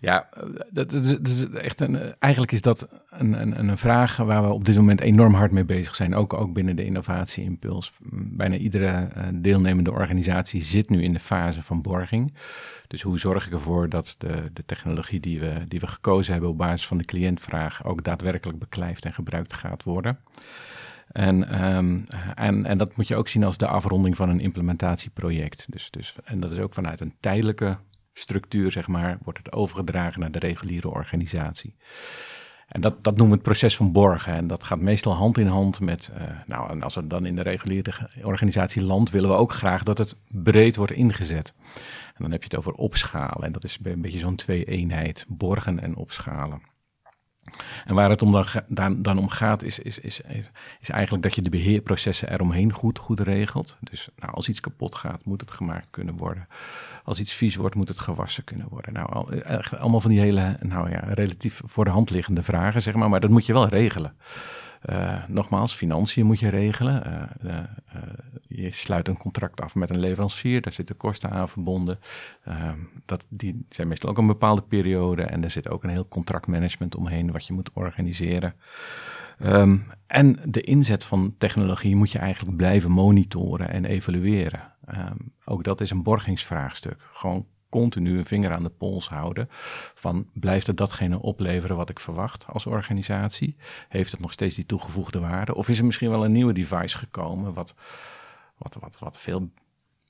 ja, 0.00 0.28
dat, 0.70 0.92
is 0.92 1.50
echt 1.50 1.80
een, 1.80 2.14
eigenlijk 2.18 2.52
is 2.52 2.62
dat 2.62 2.88
een, 3.10 3.40
een, 3.40 3.58
een, 3.58 3.78
vraag 3.78 4.16
waar 4.16 4.42
we 4.42 4.52
op 4.52 4.64
dit 4.64 4.76
moment 4.76 5.00
enorm 5.00 5.34
hard 5.34 5.52
mee 5.52 5.64
bezig 5.64 5.94
zijn. 5.94 6.14
Ook, 6.14 6.32
ook 6.32 6.52
binnen 6.52 6.76
de 6.76 6.84
innovatieimpuls. 6.84 7.92
Bijna 8.10 8.56
iedere 8.56 8.86
eh, 8.86 9.24
deelnemende 9.34 9.92
organisatie 9.92 10.62
zit 10.62 10.90
nu 10.90 11.02
in 11.02 11.12
de 11.12 11.20
fase 11.20 11.62
van 11.62 11.82
borging. 11.82 12.34
Dus 12.86 13.02
hoe 13.02 13.18
zorg 13.18 13.46
ik 13.46 13.52
ervoor 13.52 13.88
dat 13.88 14.14
de, 14.18 14.50
de 14.52 14.64
technologie 14.66 15.20
die 15.20 15.40
we, 15.40 15.54
die 15.68 15.80
we 15.80 15.86
gekozen 15.86 16.32
hebben 16.32 16.50
op 16.50 16.58
basis 16.58 16.86
van 16.86 16.98
de 16.98 17.04
cliëntvraag 17.04 17.84
ook 17.84 18.04
daadwerkelijk 18.04 18.58
beklijft 18.58 19.04
en 19.04 19.12
gebruikt 19.12 19.52
gaat 19.52 19.82
worden. 19.82 20.18
En, 21.12 21.64
um, 21.76 22.06
en, 22.34 22.66
en 22.66 22.78
dat 22.78 22.96
moet 22.96 23.08
je 23.08 23.16
ook 23.16 23.28
zien 23.28 23.44
als 23.44 23.58
de 23.58 23.66
afronding 23.66 24.16
van 24.16 24.28
een 24.28 24.40
implementatieproject. 24.40 25.66
Dus, 25.68 25.90
dus, 25.90 26.14
en 26.24 26.40
dat 26.40 26.52
is 26.52 26.58
ook 26.58 26.74
vanuit 26.74 27.00
een 27.00 27.14
tijdelijke 27.20 27.78
structuur, 28.18 28.72
zeg 28.72 28.86
maar, 28.86 29.18
wordt 29.22 29.38
het 29.38 29.52
overgedragen 29.52 30.20
naar 30.20 30.30
de 30.30 30.38
reguliere 30.38 30.88
organisatie. 30.88 31.74
En 32.68 32.80
dat, 32.80 33.04
dat 33.04 33.16
noemen 33.16 33.28
we 33.28 33.42
het 33.42 33.50
proces 33.50 33.76
van 33.76 33.92
borgen. 33.92 34.32
En 34.32 34.46
dat 34.46 34.64
gaat 34.64 34.80
meestal 34.80 35.12
hand 35.12 35.38
in 35.38 35.46
hand 35.46 35.80
met, 35.80 36.12
uh, 36.14 36.22
nou, 36.46 36.70
en 36.70 36.82
als 36.82 36.94
we 36.94 37.06
dan 37.06 37.26
in 37.26 37.36
de 37.36 37.42
reguliere 37.42 37.92
organisatie 38.22 38.82
land, 38.82 39.10
willen 39.10 39.30
we 39.30 39.36
ook 39.36 39.52
graag 39.52 39.82
dat 39.82 39.98
het 39.98 40.16
breed 40.26 40.76
wordt 40.76 40.92
ingezet. 40.92 41.54
En 42.06 42.22
dan 42.22 42.30
heb 42.30 42.40
je 42.40 42.48
het 42.48 42.58
over 42.58 42.72
opschalen. 42.72 43.42
En 43.42 43.52
dat 43.52 43.64
is 43.64 43.78
een 43.82 44.00
beetje 44.00 44.18
zo'n 44.18 44.36
twee-eenheid, 44.36 45.24
borgen 45.28 45.80
en 45.80 45.96
opschalen. 45.96 46.62
En 47.86 47.94
waar 47.94 48.10
het 48.10 48.22
om 48.22 48.44
dan, 48.66 49.02
dan, 49.02 49.18
om 49.18 49.28
gaat, 49.28 49.62
is, 49.62 49.78
is, 49.78 49.98
is, 49.98 50.20
is, 50.80 50.90
eigenlijk 50.90 51.22
dat 51.22 51.34
je 51.34 51.42
de 51.42 51.50
beheerprocessen 51.50 52.32
eromheen 52.32 52.72
goed, 52.72 52.98
goed 52.98 53.20
regelt. 53.20 53.76
Dus 53.80 54.08
nou, 54.16 54.32
als 54.32 54.48
iets 54.48 54.60
kapot 54.60 54.94
gaat, 54.94 55.24
moet 55.24 55.40
het 55.40 55.50
gemaakt 55.50 55.86
kunnen 55.90 56.16
worden. 56.16 56.48
Als 57.04 57.20
iets 57.20 57.32
vies 57.32 57.56
wordt, 57.56 57.74
moet 57.74 57.88
het 57.88 57.98
gewassen 57.98 58.44
kunnen 58.44 58.68
worden. 58.68 58.92
Nou, 58.92 59.12
al, 59.12 59.30
allemaal 59.78 60.00
van 60.00 60.10
die 60.10 60.20
hele, 60.20 60.56
nou 60.60 60.90
ja, 60.90 61.00
relatief 61.08 61.60
voor 61.64 61.84
de 61.84 61.90
hand 61.90 62.10
liggende 62.10 62.42
vragen, 62.42 62.82
zeg 62.82 62.94
maar. 62.94 63.08
Maar 63.08 63.20
dat 63.20 63.30
moet 63.30 63.46
je 63.46 63.52
wel 63.52 63.68
regelen. 63.68 64.16
Uh, 64.90 65.22
nogmaals, 65.28 65.74
financiën 65.74 66.26
moet 66.26 66.38
je 66.38 66.48
regelen. 66.48 67.30
Uh, 67.44 67.52
uh, 67.52 67.58
je 68.48 68.72
sluit 68.72 69.08
een 69.08 69.16
contract 69.16 69.60
af 69.60 69.74
met 69.74 69.90
een 69.90 69.98
leverancier, 69.98 70.60
daar 70.60 70.72
zitten 70.72 70.96
kosten 70.96 71.30
aan 71.30 71.48
verbonden. 71.48 71.98
dat, 73.06 73.24
die 73.28 73.66
zijn 73.68 73.88
meestal 73.88 74.10
ook 74.10 74.18
een 74.18 74.26
bepaalde 74.26 74.62
periode 74.62 75.22
en 75.22 75.44
er 75.44 75.50
zit 75.50 75.68
ook 75.68 75.84
een 75.84 75.90
heel 75.90 76.08
contractmanagement 76.08 76.96
omheen 76.96 77.32
wat 77.32 77.46
je 77.46 77.52
moet 77.52 77.70
organiseren. 77.72 78.54
Um, 79.44 79.86
en 80.06 80.38
de 80.44 80.60
inzet 80.60 81.04
van 81.04 81.34
technologie 81.38 81.96
moet 81.96 82.12
je 82.12 82.18
eigenlijk 82.18 82.56
blijven 82.56 82.90
monitoren 82.90 83.70
en 83.70 83.84
evalueren. 83.84 84.72
Um, 84.94 85.32
ook 85.44 85.64
dat 85.64 85.80
is 85.80 85.90
een 85.90 86.02
borgingsvraagstuk. 86.02 87.08
Gewoon 87.12 87.46
continu 87.68 88.18
een 88.18 88.26
vinger 88.26 88.52
aan 88.52 88.62
de 88.62 88.68
pols 88.68 89.08
houden 89.08 89.48
van 89.94 90.26
blijft 90.32 90.66
het 90.66 90.76
datgene 90.76 91.22
opleveren 91.22 91.76
wat 91.76 91.90
ik 91.90 92.00
verwacht 92.00 92.46
als 92.46 92.66
organisatie? 92.66 93.56
Heeft 93.88 94.10
het 94.10 94.20
nog 94.20 94.32
steeds 94.32 94.54
die 94.54 94.66
toegevoegde 94.66 95.20
waarde? 95.20 95.54
Of 95.54 95.68
is 95.68 95.78
er 95.78 95.84
misschien 95.84 96.10
wel 96.10 96.24
een 96.24 96.32
nieuwe 96.32 96.52
device 96.52 96.98
gekomen 96.98 97.54
wat, 97.54 97.74
wat, 98.56 98.76
wat, 98.80 98.98
wat 98.98 99.18
veel 99.18 99.50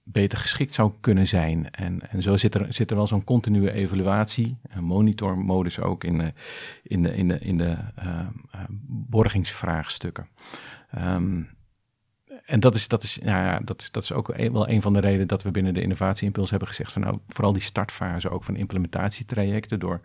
beter 0.03 0.38
geschikt 0.38 0.75
zou 0.75 0.92
kunnen 1.01 1.27
zijn? 1.27 1.71
En, 1.71 2.11
en 2.11 2.23
zo 2.23 2.37
zit 2.37 2.55
er, 2.55 2.75
zit 2.75 2.90
er 2.90 2.97
wel 2.97 3.07
zo'n 3.07 3.25
continue 3.25 3.73
evaluatie, 3.73 4.57
een 4.68 4.85
monitormodus 4.85 5.81
ook 5.81 6.05
in 6.05 6.18
de, 6.18 6.33
in 6.83 7.03
de, 7.03 7.14
in 7.16 7.29
de, 7.29 7.38
in 7.38 7.59
de 7.59 7.77
uh, 7.99 8.21
uh, 8.55 8.61
borgingsvraagstukken. 8.90 10.29
Um, 10.99 11.49
en 12.49 12.61
dat 12.61 12.75
is, 12.75 12.89
dat, 12.89 13.03
is, 13.03 13.19
nou 13.19 13.45
ja, 13.45 13.61
dat, 13.65 13.81
is, 13.81 13.91
dat 13.91 14.03
is 14.03 14.13
ook 14.13 14.37
wel 14.37 14.69
een 14.69 14.83
van 14.83 14.93
de 14.93 15.01
redenen 15.01 15.29
dat 15.29 15.43
we 15.43 15.51
binnen 15.51 15.75
de 15.75 15.83
innovatieimpuls 15.83 16.51
hebben 16.51 16.69
gezegd 16.69 16.93
van 16.93 17.03
nou, 17.03 17.19
vooral 17.29 17.53
die 17.53 17.63
startfase 17.63 18.31
ook 18.31 18.45
van 18.45 18.57
implementatietrajecten, 18.57 19.79
door, 19.79 20.01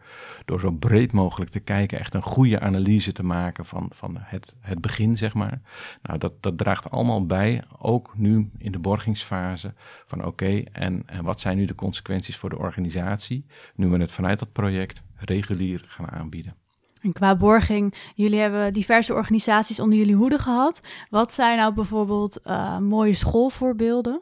door 0.46 0.60
zo 0.60 0.72
breed 0.72 1.12
mogelijk 1.12 1.52
te 1.52 1.60
kijken, 1.60 2.00
echt 2.00 2.14
een 2.14 2.22
goede 2.22 2.60
analyse 2.60 3.12
te 3.12 3.24
maken 3.24 3.66
van, 3.66 3.92
van 3.94 4.16
het, 4.20 4.56
het 4.60 4.82
begin, 4.82 5.18
zeg 5.18 5.34
maar. 5.34 5.62
Nou, 6.02 6.20
dat, 6.20 6.34
dat 6.40 6.58
draagt 6.58 6.92
allemaal 6.92 7.26
bij, 7.26 7.64
ook 7.78 8.14
nu 8.18 8.50
in 8.58 8.72
de 8.72 8.80
borgingsfase, 8.80 9.74
van 10.06 10.26
oké, 10.26 10.64
en, 10.72 11.04
en 11.06 11.24
wat 11.24 11.40
zijn 11.40 11.58
nu 11.58 11.66
de 11.66 11.76
consequenties 11.76 12.38
voor 12.38 12.50
de 12.50 12.58
organisatie, 12.58 13.46
nu 13.76 13.88
we 13.88 13.98
het 13.98 14.12
vanuit 14.12 14.40
dat 14.40 14.52
project 14.52 15.04
regulier 15.16 15.84
gaan 15.88 16.10
aanbieden. 16.10 16.63
En 17.04 17.14
qua 17.14 17.36
borging, 17.36 17.94
jullie 18.16 18.40
hebben 18.40 18.74
diverse 18.74 19.14
organisaties 19.14 19.80
onder 19.80 19.98
jullie 19.98 20.16
hoede 20.16 20.40
gehad. 20.40 20.82
Wat 21.10 21.34
zijn 21.34 21.58
nou 21.58 21.74
bijvoorbeeld 21.74 22.40
uh, 22.46 22.78
mooie 22.78 23.14
schoolvoorbeelden? 23.14 24.22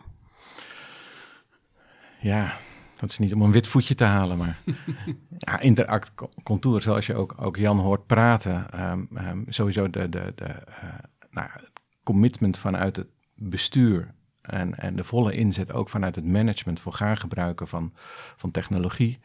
Ja, 2.20 2.54
dat 2.96 3.10
is 3.10 3.18
niet 3.18 3.34
om 3.34 3.42
een 3.42 3.52
wit 3.52 3.68
voetje 3.68 3.96
te 3.96 4.04
halen, 4.04 4.38
maar 4.38 4.60
ja, 5.38 5.60
interact 5.60 6.12
contour, 6.44 6.82
zoals 6.82 7.06
je 7.06 7.16
ook, 7.16 7.36
ook 7.38 7.58
Jan 7.58 7.80
hoort 7.80 8.06
praten. 8.06 8.90
Um, 8.92 9.10
um, 9.18 9.46
sowieso 9.50 9.90
de, 9.90 10.10
de, 10.10 10.32
de 10.36 10.46
uh, 10.46 10.94
nou, 11.32 11.50
commitment 12.04 12.58
vanuit 12.58 12.96
het 12.96 13.08
bestuur 13.36 14.14
en, 14.42 14.78
en 14.78 14.96
de 14.96 15.04
volle 15.04 15.34
inzet 15.34 15.74
ook 15.74 15.90
vanuit 15.90 16.16
het 16.16 16.26
management 16.26 16.80
voor 16.80 16.94
gaan 16.94 17.18
gebruiken 17.18 17.68
van, 17.68 17.94
van 18.36 18.52
technologie. 18.52 19.20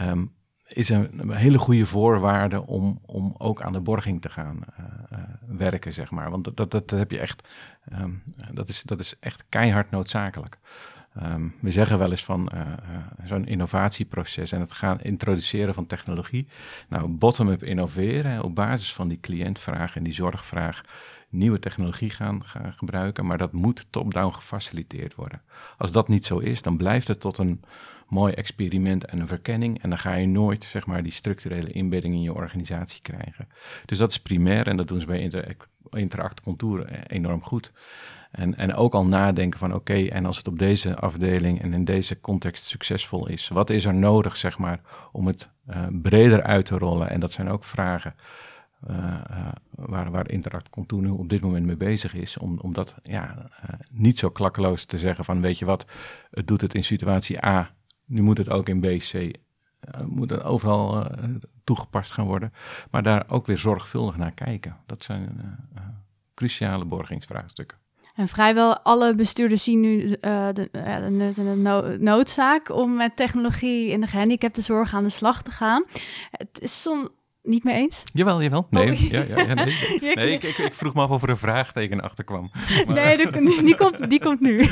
Um, 0.00 0.32
is 0.72 0.88
een, 0.88 1.30
hele 1.30 1.58
goede 1.58 1.86
voorwaarde 1.86 2.66
om, 2.66 3.00
om 3.06 3.34
ook 3.38 3.62
aan 3.62 3.72
de 3.72 3.80
borging 3.80 4.20
te 4.20 4.28
gaan 4.28 4.60
uh, 4.78 4.86
uh, 5.12 5.18
werken, 5.58 5.92
zeg 5.92 6.10
maar. 6.10 6.30
Want 6.30 6.44
dat, 6.44 6.56
dat, 6.56 6.70
dat 6.70 6.90
heb 6.90 7.10
je 7.10 7.18
echt, 7.18 7.54
um, 8.00 8.22
dat, 8.52 8.68
is, 8.68 8.82
dat 8.82 9.00
is 9.00 9.14
echt 9.20 9.44
keihard 9.48 9.90
noodzakelijk. 9.90 10.58
Um, 11.22 11.54
we 11.60 11.70
zeggen 11.70 11.98
wel 11.98 12.10
eens 12.10 12.24
van 12.24 12.50
uh, 12.54 12.60
zo'n 13.24 13.44
innovatieproces 13.44 14.52
en 14.52 14.60
het 14.60 14.72
gaan 14.72 15.00
introduceren 15.00 15.74
van 15.74 15.86
technologie. 15.86 16.48
Nou, 16.88 17.08
bottom-up 17.08 17.62
innoveren 17.62 18.42
op 18.42 18.54
basis 18.54 18.94
van 18.94 19.08
die 19.08 19.20
cliëntvraag 19.20 19.96
en 19.96 20.02
die 20.02 20.14
zorgvraag 20.14 20.82
nieuwe 21.28 21.58
technologie 21.58 22.10
gaan, 22.10 22.44
gaan 22.44 22.72
gebruiken, 22.72 23.26
maar 23.26 23.38
dat 23.38 23.52
moet 23.52 23.86
top-down 23.90 24.34
gefaciliteerd 24.34 25.14
worden. 25.14 25.42
Als 25.78 25.92
dat 25.92 26.08
niet 26.08 26.26
zo 26.26 26.38
is, 26.38 26.62
dan 26.62 26.76
blijft 26.76 27.08
het 27.08 27.20
tot 27.20 27.38
een 27.38 27.62
mooi 28.12 28.32
experiment 28.32 29.04
en 29.04 29.20
een 29.20 29.26
verkenning 29.26 29.82
en 29.82 29.88
dan 29.88 29.98
ga 29.98 30.14
je 30.14 30.26
nooit 30.26 30.64
zeg 30.64 30.86
maar, 30.86 31.02
die 31.02 31.12
structurele 31.12 31.70
inbedding 31.72 32.14
in 32.14 32.22
je 32.22 32.34
organisatie 32.34 33.02
krijgen. 33.02 33.48
Dus 33.86 33.98
dat 33.98 34.10
is 34.10 34.20
primair 34.20 34.66
en 34.66 34.76
dat 34.76 34.88
doen 34.88 35.00
ze 35.00 35.06
bij 35.06 35.20
Inter 35.20 35.56
Interact 35.90 36.40
Contour 36.40 37.06
enorm 37.06 37.42
goed. 37.42 37.72
En, 38.30 38.56
en 38.56 38.74
ook 38.74 38.94
al 38.94 39.06
nadenken 39.06 39.58
van 39.58 39.74
oké, 39.74 40.06
en 40.06 40.26
als 40.26 40.36
het 40.36 40.48
op 40.48 40.58
deze 40.58 40.96
afdeling 40.96 41.62
en 41.62 41.72
in 41.72 41.84
deze 41.84 42.20
context 42.20 42.64
succesvol 42.64 43.28
is, 43.28 43.48
wat 43.48 43.70
is 43.70 43.84
er 43.84 43.94
nodig 43.94 44.36
zeg 44.36 44.58
maar 44.58 44.80
om 45.12 45.26
het 45.26 45.48
uh, 45.70 45.86
breder 46.02 46.42
uit 46.42 46.66
te 46.66 46.78
rollen? 46.78 47.10
En 47.10 47.20
dat 47.20 47.32
zijn 47.32 47.48
ook 47.48 47.64
vragen 47.64 48.14
uh, 48.90 48.96
uh, 49.30 49.48
waar, 49.70 50.10
waar 50.10 50.30
Interact 50.30 50.70
Contour 50.70 51.02
nu 51.02 51.08
op 51.08 51.28
dit 51.28 51.40
moment 51.40 51.66
mee 51.66 51.76
bezig 51.76 52.14
is. 52.14 52.38
Om, 52.38 52.58
om 52.58 52.72
dat 52.72 52.94
ja, 53.02 53.48
niet 53.92 54.18
zo 54.18 54.30
klakkeloos 54.30 54.84
te 54.84 54.98
zeggen 54.98 55.24
van 55.24 55.40
weet 55.40 55.58
je 55.58 55.64
wat, 55.64 55.86
het 56.30 56.46
doet 56.46 56.60
het 56.60 56.74
in 56.74 56.84
situatie 56.84 57.44
A, 57.44 57.70
nu 58.06 58.22
moet 58.22 58.38
het 58.38 58.50
ook 58.50 58.68
in 58.68 58.80
B, 58.80 58.86
C 58.98 59.40
moet 60.06 60.30
het 60.30 60.42
overal 60.42 61.06
toegepast 61.64 62.12
gaan 62.12 62.26
worden. 62.26 62.52
Maar 62.90 63.02
daar 63.02 63.24
ook 63.28 63.46
weer 63.46 63.58
zorgvuldig 63.58 64.16
naar 64.16 64.34
kijken. 64.34 64.76
Dat 64.86 65.02
zijn 65.02 65.40
cruciale 66.34 66.84
borgingsvraagstukken. 66.84 67.78
En 68.14 68.28
vrijwel 68.28 68.78
alle 68.78 69.14
bestuurders 69.14 69.64
zien 69.64 69.80
nu 69.80 70.06
de, 70.08 70.68
de 71.34 71.96
noodzaak 72.00 72.70
om 72.70 72.96
met 72.96 73.16
technologie 73.16 73.90
in 73.90 74.00
de 74.00 74.06
gehandicaptenzorg 74.06 74.94
aan 74.94 75.02
de 75.02 75.08
slag 75.08 75.42
te 75.42 75.50
gaan. 75.50 75.84
Het 76.30 76.60
is 76.60 76.82
soms 76.82 77.08
niet 77.42 77.64
mee 77.64 77.74
eens? 77.74 78.02
Jawel, 78.12 78.42
jawel. 78.42 78.66
Nee, 78.70 78.90
oh. 78.90 78.98
ja, 78.98 79.22
ja, 79.22 79.40
ja, 79.40 79.54
nee. 79.54 79.74
nee 80.14 80.32
ik, 80.32 80.42
ik, 80.42 80.58
ik, 80.58 80.74
vroeg 80.74 80.94
me 80.94 81.02
af 81.02 81.10
of 81.10 81.22
er 81.22 81.28
een 81.28 81.36
vraagteken 81.36 82.00
achter 82.00 82.24
kwam. 82.24 82.50
Maar... 82.86 82.94
Nee, 82.94 83.16
die, 83.16 83.62
die, 83.64 83.76
komt, 83.76 84.10
die 84.10 84.20
komt 84.20 84.40
nu. 84.40 84.68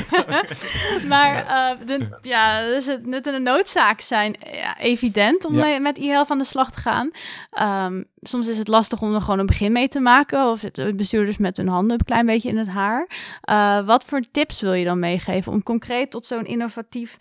maar 1.07 1.43
uh, 1.43 1.87
de, 1.87 2.17
ja, 2.21 2.65
dus 2.65 2.85
het 2.85 3.05
nut 3.05 3.27
en 3.27 3.33
de 3.33 3.39
noodzaak 3.39 4.01
zijn 4.01 4.35
evident 4.79 5.45
om 5.45 5.55
mee, 5.55 5.79
met 5.79 5.97
e-health 5.97 6.31
aan 6.31 6.37
de 6.37 6.43
slag 6.43 6.71
te 6.71 6.79
gaan. 6.79 7.11
Um, 7.87 8.05
soms 8.21 8.47
is 8.47 8.57
het 8.57 8.67
lastig 8.67 9.01
om 9.01 9.13
er 9.13 9.21
gewoon 9.21 9.39
een 9.39 9.45
begin 9.45 9.71
mee 9.71 9.87
te 9.87 9.99
maken. 9.99 10.49
Of 10.49 10.61
het 10.61 10.97
bestuurders 10.97 11.37
met 11.37 11.57
hun 11.57 11.67
handen 11.67 11.99
een 11.99 12.05
klein 12.05 12.25
beetje 12.25 12.49
in 12.49 12.57
het 12.57 12.67
haar. 12.67 13.09
Uh, 13.49 13.85
wat 13.85 14.03
voor 14.03 14.21
tips 14.31 14.61
wil 14.61 14.73
je 14.73 14.85
dan 14.85 14.99
meegeven 14.99 15.51
om 15.51 15.63
concreet 15.63 16.11
tot 16.11 16.25
zo'n 16.25 16.45
innovatief, 16.45 17.17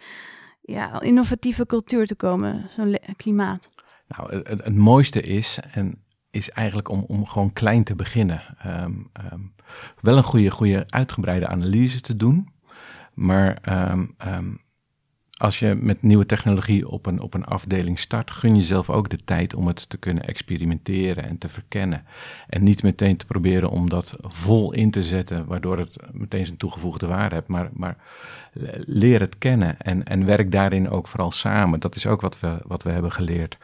ja, 0.61 1.01
innovatieve 1.01 1.67
cultuur 1.67 2.07
te 2.07 2.15
komen? 2.15 2.71
Zo'n 2.77 2.99
klimaat. 3.17 3.71
Nou, 4.17 4.43
het, 4.45 4.77
mooiste 4.77 5.21
is, 5.21 5.59
en 5.73 6.03
is 6.31 6.51
eigenlijk 6.51 6.89
om, 6.89 7.05
om 7.07 7.27
gewoon 7.27 7.53
klein 7.53 7.85
te 7.85 7.95
beginnen. 7.95 8.43
Um, 8.67 9.11
um, 9.33 9.55
wel 10.01 10.17
een 10.17 10.23
goede, 10.23 10.51
goede 10.51 10.85
uitgebreide 10.89 11.47
analyse 11.47 12.01
te 12.01 12.17
doen. 12.17 12.49
Maar 13.15 13.59
um, 13.89 14.61
als 15.41 15.59
je 15.59 15.75
met 15.75 16.03
nieuwe 16.03 16.27
technologie 16.27 16.89
op 16.89 17.07
een, 17.07 17.21
op 17.21 17.35
een 17.35 17.45
afdeling 17.45 17.99
start, 17.99 18.31
gun 18.31 18.57
jezelf 18.57 18.91
ook 18.91 19.09
de 19.09 19.19
tijd 19.25 19.55
om 19.55 19.67
het 19.67 19.89
te 19.89 19.97
kunnen 19.97 20.27
experimenteren 20.27 21.25
en 21.25 21.39
te 21.39 21.49
verkennen. 21.49 22.05
En 22.49 22.63
niet 22.63 22.83
meteen 22.83 23.17
te 23.17 23.27
proberen 23.27 23.71
om 23.71 23.89
dat 23.89 24.17
vol 24.23 24.73
in 24.73 24.91
te 24.91 25.03
zetten, 25.03 25.47
waardoor 25.47 25.79
het 25.79 25.97
meteen 26.13 26.47
zijn 26.47 26.59
toegevoegde 26.59 27.07
waarde 27.07 27.35
hebt. 27.35 27.49
Maar, 27.49 27.69
maar 27.73 27.97
leer 28.85 29.21
het 29.21 29.39
kennen 29.39 29.79
en, 29.79 30.05
en 30.05 30.25
werk 30.25 30.53
daarin 30.53 30.91
ook 30.91 31.09
vooral 31.09 31.31
samen. 31.31 31.81
Dat 31.81 31.95
is 31.95 32.07
ook 32.07 32.21
wat 32.21 32.41
we, 32.41 32.59
wat 32.67 32.83
we 32.83 32.91
hebben 32.91 33.13
geleerd. 33.13 33.59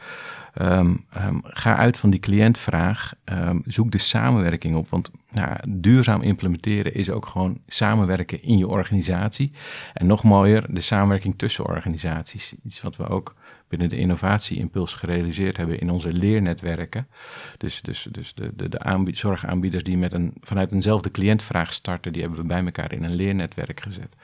Um, 0.61 1.05
um, 1.17 1.41
ga 1.43 1.75
uit 1.75 1.97
van 1.97 2.09
die 2.09 2.19
cliëntvraag. 2.19 3.13
Um, 3.25 3.61
zoek 3.65 3.91
de 3.91 3.97
samenwerking 3.97 4.75
op. 4.75 4.89
Want 4.89 5.11
nou, 5.31 5.57
duurzaam 5.67 6.21
implementeren 6.21 6.93
is 6.93 7.09
ook 7.09 7.25
gewoon 7.25 7.61
samenwerken 7.67 8.39
in 8.39 8.57
je 8.57 8.67
organisatie. 8.67 9.51
En 9.93 10.07
nog 10.07 10.23
mooier, 10.23 10.73
de 10.73 10.81
samenwerking 10.81 11.37
tussen 11.37 11.65
organisaties. 11.65 12.53
Iets 12.63 12.81
wat 12.81 12.95
we 12.95 13.07
ook 13.07 13.35
binnen 13.67 13.89
de 13.89 13.97
innovatieimpuls 13.97 14.93
gerealiseerd 14.93 15.57
hebben 15.57 15.79
in 15.79 15.89
onze 15.89 16.13
leernetwerken. 16.13 17.07
Dus, 17.57 17.81
dus, 17.81 18.07
dus 18.11 18.33
de, 18.33 18.51
de, 18.55 18.69
de 18.69 19.09
zorgaanbieders 19.11 19.83
die 19.83 19.97
met 19.97 20.13
een, 20.13 20.33
vanuit 20.41 20.71
eenzelfde 20.71 21.11
cliëntvraag 21.11 21.73
starten, 21.73 22.13
die 22.13 22.21
hebben 22.21 22.39
we 22.39 22.45
bij 22.45 22.65
elkaar 22.65 22.93
in 22.93 23.03
een 23.03 23.15
leernetwerk 23.15 23.81
gezet. 23.81 24.15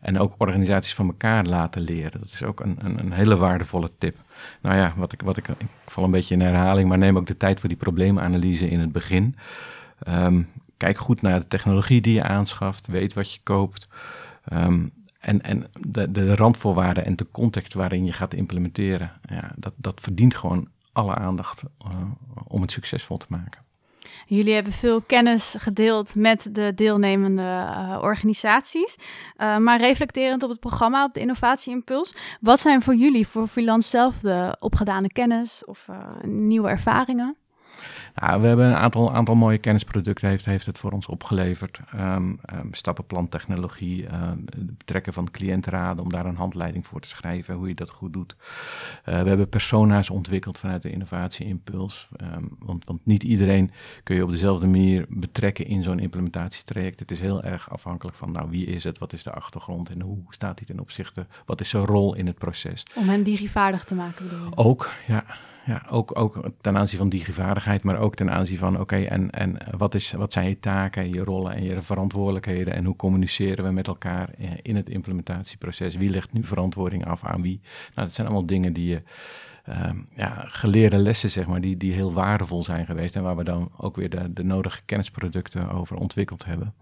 En 0.00 0.18
ook 0.18 0.34
organisaties 0.38 0.94
van 0.94 1.06
elkaar 1.06 1.44
laten 1.44 1.82
leren. 1.82 2.20
Dat 2.20 2.32
is 2.32 2.42
ook 2.42 2.60
een, 2.60 2.76
een, 2.78 2.98
een 2.98 3.12
hele 3.12 3.36
waardevolle 3.36 3.90
tip. 3.98 4.16
Nou 4.60 4.76
ja, 4.76 4.92
wat 4.96 5.12
ik, 5.12 5.22
wat 5.22 5.36
ik, 5.36 5.48
ik 5.48 5.68
val 5.86 6.04
een 6.04 6.10
beetje 6.10 6.34
in 6.34 6.40
herhaling, 6.40 6.88
maar 6.88 6.98
neem 6.98 7.16
ook 7.16 7.26
de 7.26 7.36
tijd 7.36 7.60
voor 7.60 7.68
die 7.68 7.78
probleemanalyse 7.78 8.70
in 8.70 8.80
het 8.80 8.92
begin. 8.92 9.36
Um, 10.08 10.48
kijk 10.76 10.98
goed 10.98 11.22
naar 11.22 11.40
de 11.40 11.48
technologie 11.48 12.00
die 12.00 12.14
je 12.14 12.22
aanschaft, 12.22 12.86
weet 12.86 13.12
wat 13.12 13.34
je 13.34 13.40
koopt. 13.42 13.88
Um, 14.52 14.92
en, 15.18 15.42
en 15.42 15.66
de, 15.72 16.12
de 16.12 16.34
randvoorwaarden 16.34 17.04
en 17.04 17.16
de 17.16 17.26
context 17.30 17.74
waarin 17.74 18.04
je 18.04 18.12
gaat 18.12 18.34
implementeren, 18.34 19.12
ja, 19.22 19.52
dat, 19.56 19.72
dat 19.76 20.00
verdient 20.00 20.34
gewoon 20.34 20.68
alle 20.92 21.14
aandacht 21.14 21.62
uh, 21.86 22.02
om 22.46 22.60
het 22.60 22.70
succesvol 22.70 23.16
te 23.16 23.26
maken. 23.28 23.60
Jullie 24.30 24.54
hebben 24.54 24.72
veel 24.72 25.00
kennis 25.00 25.54
gedeeld 25.58 26.14
met 26.14 26.48
de 26.54 26.72
deelnemende 26.74 27.42
uh, 27.42 27.98
organisaties. 28.00 28.96
Uh, 29.36 29.56
maar 29.56 29.80
reflecterend 29.80 30.42
op 30.42 30.50
het 30.50 30.60
programma, 30.60 31.04
op 31.04 31.14
de 31.14 31.20
Innovatie 31.20 31.72
Impuls. 31.72 32.14
Wat 32.40 32.60
zijn 32.60 32.82
voor 32.82 32.94
jullie, 32.94 33.28
voor 33.28 33.46
freelance 33.46 33.88
zelf, 33.88 34.18
de 34.18 34.56
opgedane 34.58 35.08
kennis 35.08 35.64
of 35.64 35.88
nieuwe 36.22 36.68
ervaringen? 36.68 37.36
Nou, 38.20 38.40
we 38.40 38.46
hebben 38.46 38.66
een 38.66 38.74
aantal, 38.74 39.14
aantal 39.14 39.34
mooie 39.34 39.58
kennisproducten 39.58 40.28
heeft, 40.28 40.44
heeft 40.44 40.66
het 40.66 40.78
voor 40.78 40.92
ons 40.92 41.06
opgeleverd. 41.06 41.80
Um, 41.94 42.40
um, 42.54 42.74
stappenplantechnologie, 42.74 44.02
uh, 44.02 44.28
het 44.28 44.76
betrekken 44.78 45.12
van 45.12 45.30
cliëntenraden 45.30 46.04
om 46.04 46.10
daar 46.10 46.26
een 46.26 46.36
handleiding 46.36 46.86
voor 46.86 47.00
te 47.00 47.08
schrijven, 47.08 47.54
hoe 47.54 47.68
je 47.68 47.74
dat 47.74 47.90
goed 47.90 48.12
doet. 48.12 48.36
Uh, 48.38 49.22
we 49.22 49.28
hebben 49.28 49.48
persona's 49.48 50.10
ontwikkeld 50.10 50.58
vanuit 50.58 50.82
de 50.82 50.90
innovatie 50.90 51.46
impuls. 51.46 52.08
Um, 52.22 52.56
want, 52.58 52.84
want 52.84 53.06
niet 53.06 53.22
iedereen 53.22 53.70
kun 54.02 54.16
je 54.16 54.24
op 54.24 54.30
dezelfde 54.30 54.66
manier 54.66 55.06
betrekken 55.08 55.66
in 55.66 55.82
zo'n 55.82 55.98
implementatietraject. 55.98 56.98
Het 56.98 57.10
is 57.10 57.20
heel 57.20 57.42
erg 57.42 57.70
afhankelijk 57.70 58.16
van 58.16 58.32
nou, 58.32 58.50
wie 58.50 58.66
is 58.66 58.84
het, 58.84 58.98
wat 58.98 59.12
is 59.12 59.22
de 59.22 59.32
achtergrond 59.32 59.88
en 59.88 60.00
hoe 60.00 60.18
staat 60.28 60.58
hij 60.58 60.66
ten 60.66 60.80
opzichte, 60.80 61.26
wat 61.46 61.60
is 61.60 61.68
zijn 61.68 61.84
rol 61.84 62.14
in 62.14 62.26
het 62.26 62.38
proces. 62.38 62.82
Om 62.94 63.08
hen 63.08 63.22
digivaardig 63.22 63.84
te 63.84 63.94
maken 63.94 64.28
bedoel 64.28 64.44
je? 64.44 64.56
Ook, 64.56 64.90
ja 65.06 65.24
ja, 65.68 65.82
ook, 65.90 66.18
ook 66.18 66.50
ten 66.60 66.76
aanzien 66.76 66.98
van 66.98 67.08
digivaardigheid, 67.08 67.82
maar 67.82 67.98
ook 67.98 68.14
ten 68.14 68.30
aanzien 68.30 68.58
van 68.58 68.80
oké, 68.80 68.96
en, 68.96 69.30
en 69.30 69.56
wat, 69.76 69.94
is, 69.94 70.12
wat 70.12 70.32
zijn 70.32 70.48
je 70.48 70.58
taken, 70.58 71.12
je 71.12 71.24
rollen 71.24 71.54
en 71.54 71.62
je 71.62 71.82
verantwoordelijkheden 71.82 72.74
en 72.74 72.84
hoe 72.84 72.96
communiceren 72.96 73.64
we 73.64 73.70
met 73.70 73.86
elkaar 73.86 74.30
in 74.62 74.76
het 74.76 74.88
implementatieproces? 74.88 75.94
Wie 75.94 76.10
legt 76.10 76.32
nu 76.32 76.44
verantwoording 76.44 77.06
af 77.06 77.24
aan 77.24 77.42
wie? 77.42 77.60
Nou, 77.94 78.06
dat 78.06 78.14
zijn 78.14 78.26
allemaal 78.26 78.46
dingen 78.46 78.72
die 78.72 78.88
je, 78.88 79.02
uh, 79.68 79.90
ja, 80.14 80.44
geleerde 80.46 80.96
lessen, 80.98 81.30
zeg 81.30 81.46
maar, 81.46 81.60
die, 81.60 81.76
die 81.76 81.92
heel 81.92 82.12
waardevol 82.12 82.62
zijn 82.62 82.86
geweest 82.86 83.16
en 83.16 83.22
waar 83.22 83.36
we 83.36 83.44
dan 83.44 83.70
ook 83.76 83.96
weer 83.96 84.10
de, 84.10 84.32
de 84.32 84.44
nodige 84.44 84.80
kennisproducten 84.84 85.70
over 85.70 85.96
ontwikkeld 85.96 86.44
hebben. 86.44 86.74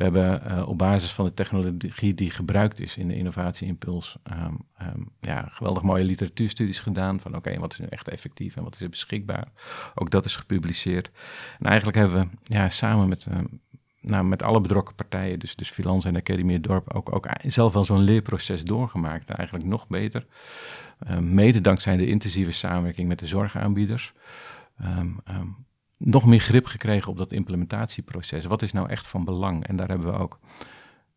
We 0.00 0.06
hebben 0.06 0.42
uh, 0.46 0.68
op 0.68 0.78
basis 0.78 1.12
van 1.12 1.24
de 1.24 1.34
technologie 1.34 2.14
die 2.14 2.30
gebruikt 2.30 2.80
is 2.80 2.96
in 2.96 3.08
de 3.08 3.16
innovatieimpuls, 3.16 4.16
um, 4.32 4.58
um, 4.82 5.08
ja, 5.20 5.48
geweldig 5.50 5.82
mooie 5.82 6.04
literatuurstudies 6.04 6.80
gedaan 6.80 7.20
van 7.20 7.36
oké, 7.36 7.58
wat 7.58 7.72
is 7.72 7.78
nu 7.78 7.86
echt 7.86 8.08
effectief 8.08 8.56
en 8.56 8.62
wat 8.62 8.74
is 8.74 8.80
er 8.80 8.88
beschikbaar. 8.88 9.48
Ook 9.94 10.10
dat 10.10 10.24
is 10.24 10.36
gepubliceerd. 10.36 11.10
En 11.58 11.66
eigenlijk 11.66 11.96
hebben 11.96 12.20
we 12.20 12.54
ja, 12.54 12.68
samen 12.68 13.08
met, 13.08 13.26
uh, 13.30 13.38
nou, 14.00 14.24
met 14.24 14.42
alle 14.42 14.60
betrokken 14.60 14.94
partijen, 14.94 15.38
dus, 15.38 15.56
dus 15.56 15.70
Filans 15.70 16.04
en 16.04 16.16
Academie 16.16 16.60
Dorp, 16.60 16.94
ook, 16.94 17.14
ook 17.14 17.28
zelf 17.46 17.72
wel 17.72 17.84
zo'n 17.84 18.02
leerproces 18.02 18.64
doorgemaakt. 18.64 19.30
Eigenlijk 19.30 19.68
nog 19.68 19.88
beter. 19.88 20.26
Mede 21.20 21.60
dankzij 21.60 21.96
de 21.96 22.06
intensieve 22.06 22.52
samenwerking 22.52 23.08
met 23.08 23.18
de 23.18 23.26
zorgaanbieders. 23.26 24.12
ehm, 24.78 25.10
ehm, 25.24 25.48
nog 26.04 26.26
meer 26.26 26.40
grip 26.40 26.66
gekregen 26.66 27.10
op 27.10 27.16
dat 27.16 27.32
implementatieproces. 27.32 28.44
Wat 28.44 28.62
is 28.62 28.72
nou 28.72 28.88
echt 28.88 29.06
van 29.06 29.24
belang? 29.24 29.66
En 29.66 29.76
daar 29.76 29.88
hebben 29.88 30.12
we 30.12 30.18
ook, 30.18 30.38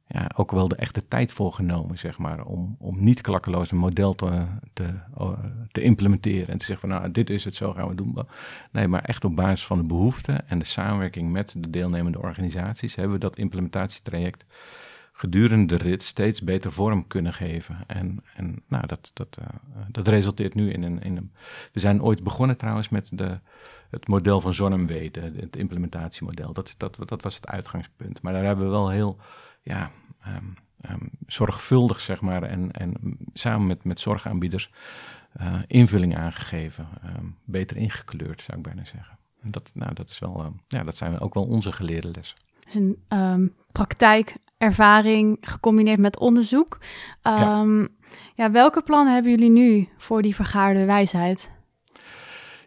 ja, 0.08 0.32
ook 0.36 0.52
wel 0.52 0.67
de 0.67 0.76
echte 0.76 1.08
tijd 1.08 1.32
voor 1.32 1.54
genomen, 1.54 1.98
zeg 1.98 2.17
maar, 2.17 2.46
om, 2.46 2.76
om 2.80 3.04
niet 3.04 3.22
klakkeloos 3.22 3.72
een 3.72 3.78
model 3.78 4.13
te, 4.13 4.46
te, 4.74 4.84
eh, 5.17 5.32
te 5.72 5.82
implementeren 5.82 6.48
en 6.48 6.58
te 6.58 6.65
zeggen 6.65 6.89
van 6.89 7.00
nou, 7.00 7.12
dit 7.12 7.30
is 7.30 7.43
het, 7.43 7.56
zo 7.56 7.72
gaan 7.74 7.88
we 7.88 7.96
doen. 7.96 8.17
Nee, 8.72 8.88
maar 8.88 9.04
echt 9.04 9.26
op 9.26 9.36
basis 9.36 9.65
van 9.65 9.78
de 9.78 9.84
behoeften 9.84 10.50
en 10.50 10.60
de 10.60 10.65
samenwerking 10.65 11.32
met 11.32 11.56
de 11.58 11.69
deelnemende 11.69 12.19
organisaties 12.19 12.96
hebben 12.96 13.13
we 13.13 13.19
dat 13.19 13.38
implementatietraject 13.38 14.46
gedurende 15.15 15.78
de 15.78 15.84
rit 15.84 16.04
steeds 16.04 16.41
beter 16.41 16.71
vorm 16.71 17.08
kunnen 17.08 17.34
geven. 17.34 17.84
En, 17.88 18.23
en 18.36 18.63
nou, 18.67 18.88
dat, 18.88 19.12
dat, 19.13 19.38
uh, 19.39 19.45
dat 19.91 20.08
resulteert 20.08 20.54
nu 20.54 20.71
in 20.71 20.84
een, 20.84 21.02
in 21.02 21.17
een... 21.17 21.32
We 21.71 21.80
zijn 21.80 22.02
ooit 22.02 22.23
begonnen 22.23 22.58
trouwens 22.58 22.89
met 22.89 23.10
de, 23.13 23.39
het 23.89 24.08
model 24.08 24.41
van 24.41 24.54
ZonMW, 24.54 25.15
het 25.39 25.56
implementatiemodel. 25.56 26.54
Dat, 26.54 26.73
dat, 26.78 26.97
dat 27.06 27.21
was 27.21 27.36
het 27.36 27.47
uitgangspunt. 27.47 28.21
Maar 28.21 28.34
daar 28.34 28.43
hebben 28.43 28.65
we 28.65 28.71
wel 28.71 28.89
heel 28.89 29.17
ja, 29.62 29.91
um, 30.28 30.54
um, 30.89 31.10
zorgvuldig, 31.28 31.99
zeg 31.99 32.21
maar, 32.21 32.43
en, 32.43 32.71
en 32.71 33.17
samen 33.34 33.67
met, 33.67 33.84
met 33.84 33.99
zorgaanbieders 33.99 34.71
uh, 35.41 35.56
invulling 35.67 36.17
aangegeven. 36.17 36.88
Um, 37.19 37.38
beter 37.45 37.78
ingekleurd, 37.78 38.41
zou 38.41 38.58
ik 38.58 38.63
bijna 38.63 38.86
zeggen. 38.86 39.17
En 39.41 39.52
dat, 39.52 39.71
nou, 39.73 39.93
dat, 39.93 40.10
is 40.10 40.19
wel, 40.19 40.54
ja, 40.67 40.84
dat 40.84 40.97
zijn 40.97 41.19
ook 41.19 41.34
wel 41.34 41.45
onze 41.45 41.71
geleerde 41.71 42.12
lessen. 42.12 42.38
Een 42.76 42.98
um, 43.10 43.54
praktijkervaring 43.72 45.38
gecombineerd 45.42 46.00
met 46.00 46.20
onderzoek. 46.20 46.78
Um, 47.24 47.80
ja. 47.82 47.88
ja. 48.36 48.52
welke 48.52 48.82
plannen 48.82 49.14
hebben 49.14 49.32
jullie 49.32 49.50
nu 49.50 49.90
voor 49.98 50.22
die 50.22 50.36
vergaarde 50.36 50.86
wijsheid? 50.86 51.52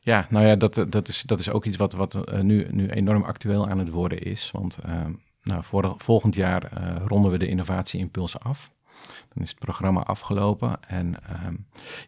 Ja, 0.00 0.26
nou 0.30 0.46
ja, 0.46 0.56
dat, 0.56 0.86
dat, 0.88 1.08
is, 1.08 1.22
dat 1.22 1.40
is 1.40 1.50
ook 1.50 1.64
iets 1.64 1.76
wat, 1.76 1.92
wat 1.92 2.14
uh, 2.14 2.40
nu, 2.40 2.66
nu 2.70 2.88
enorm 2.88 3.22
actueel 3.22 3.68
aan 3.68 3.78
het 3.78 3.90
worden 3.90 4.22
is. 4.22 4.50
Want 4.52 4.78
uh, 4.86 5.00
nou, 5.42 5.62
voor, 5.62 5.94
volgend 5.96 6.34
jaar 6.34 6.70
uh, 6.78 6.96
ronden 7.06 7.30
we 7.30 7.38
de 7.38 7.48
innovatieimpulsen 7.48 8.40
af. 8.40 8.70
Dan 9.34 9.42
is 9.42 9.50
het 9.50 9.58
programma 9.58 10.00
afgelopen. 10.00 10.78
En 10.88 11.14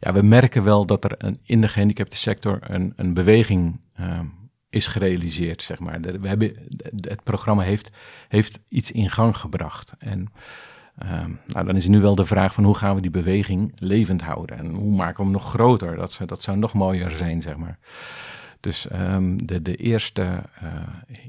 ja, 0.00 0.12
we 0.12 0.22
merken 0.22 0.62
wel 0.62 0.86
dat 0.86 1.04
er 1.04 1.14
een, 1.18 1.36
in 1.42 1.60
de 1.60 1.68
gehandicapte 1.68 2.16
sector 2.16 2.58
een, 2.62 2.92
een 2.96 3.14
beweging 3.14 3.80
uh, 4.00 4.20
is 4.70 4.86
gerealiseerd, 4.86 5.62
zeg 5.62 5.78
maar. 5.78 6.00
We 6.00 6.28
hebben, 6.28 6.56
het 7.00 7.22
programma 7.22 7.62
heeft, 7.62 7.90
heeft 8.28 8.58
iets 8.68 8.90
in 8.90 9.10
gang 9.10 9.36
gebracht. 9.36 9.92
En 9.98 10.32
uh, 11.02 11.24
nou, 11.46 11.66
dan 11.66 11.76
is 11.76 11.86
nu 11.86 12.00
wel 12.00 12.14
de 12.14 12.24
vraag 12.24 12.54
van 12.54 12.64
hoe 12.64 12.74
gaan 12.74 12.94
we 12.94 13.00
die 13.00 13.10
beweging 13.10 13.72
levend 13.76 14.22
houden? 14.22 14.58
En 14.58 14.74
hoe 14.74 14.96
maken 14.96 15.16
we 15.16 15.22
hem 15.22 15.32
nog 15.32 15.48
groter? 15.50 15.96
Dat, 15.96 16.12
zou, 16.12 16.28
dat 16.28 16.42
zou 16.42 16.56
nog 16.56 16.72
mooier 16.72 17.10
zijn, 17.10 17.42
zeg 17.42 17.56
maar. 17.56 17.78
Dus 18.60 18.86
um, 18.92 19.46
de, 19.46 19.62
de 19.62 19.76
eerste 19.76 20.22
uh, 20.22 20.70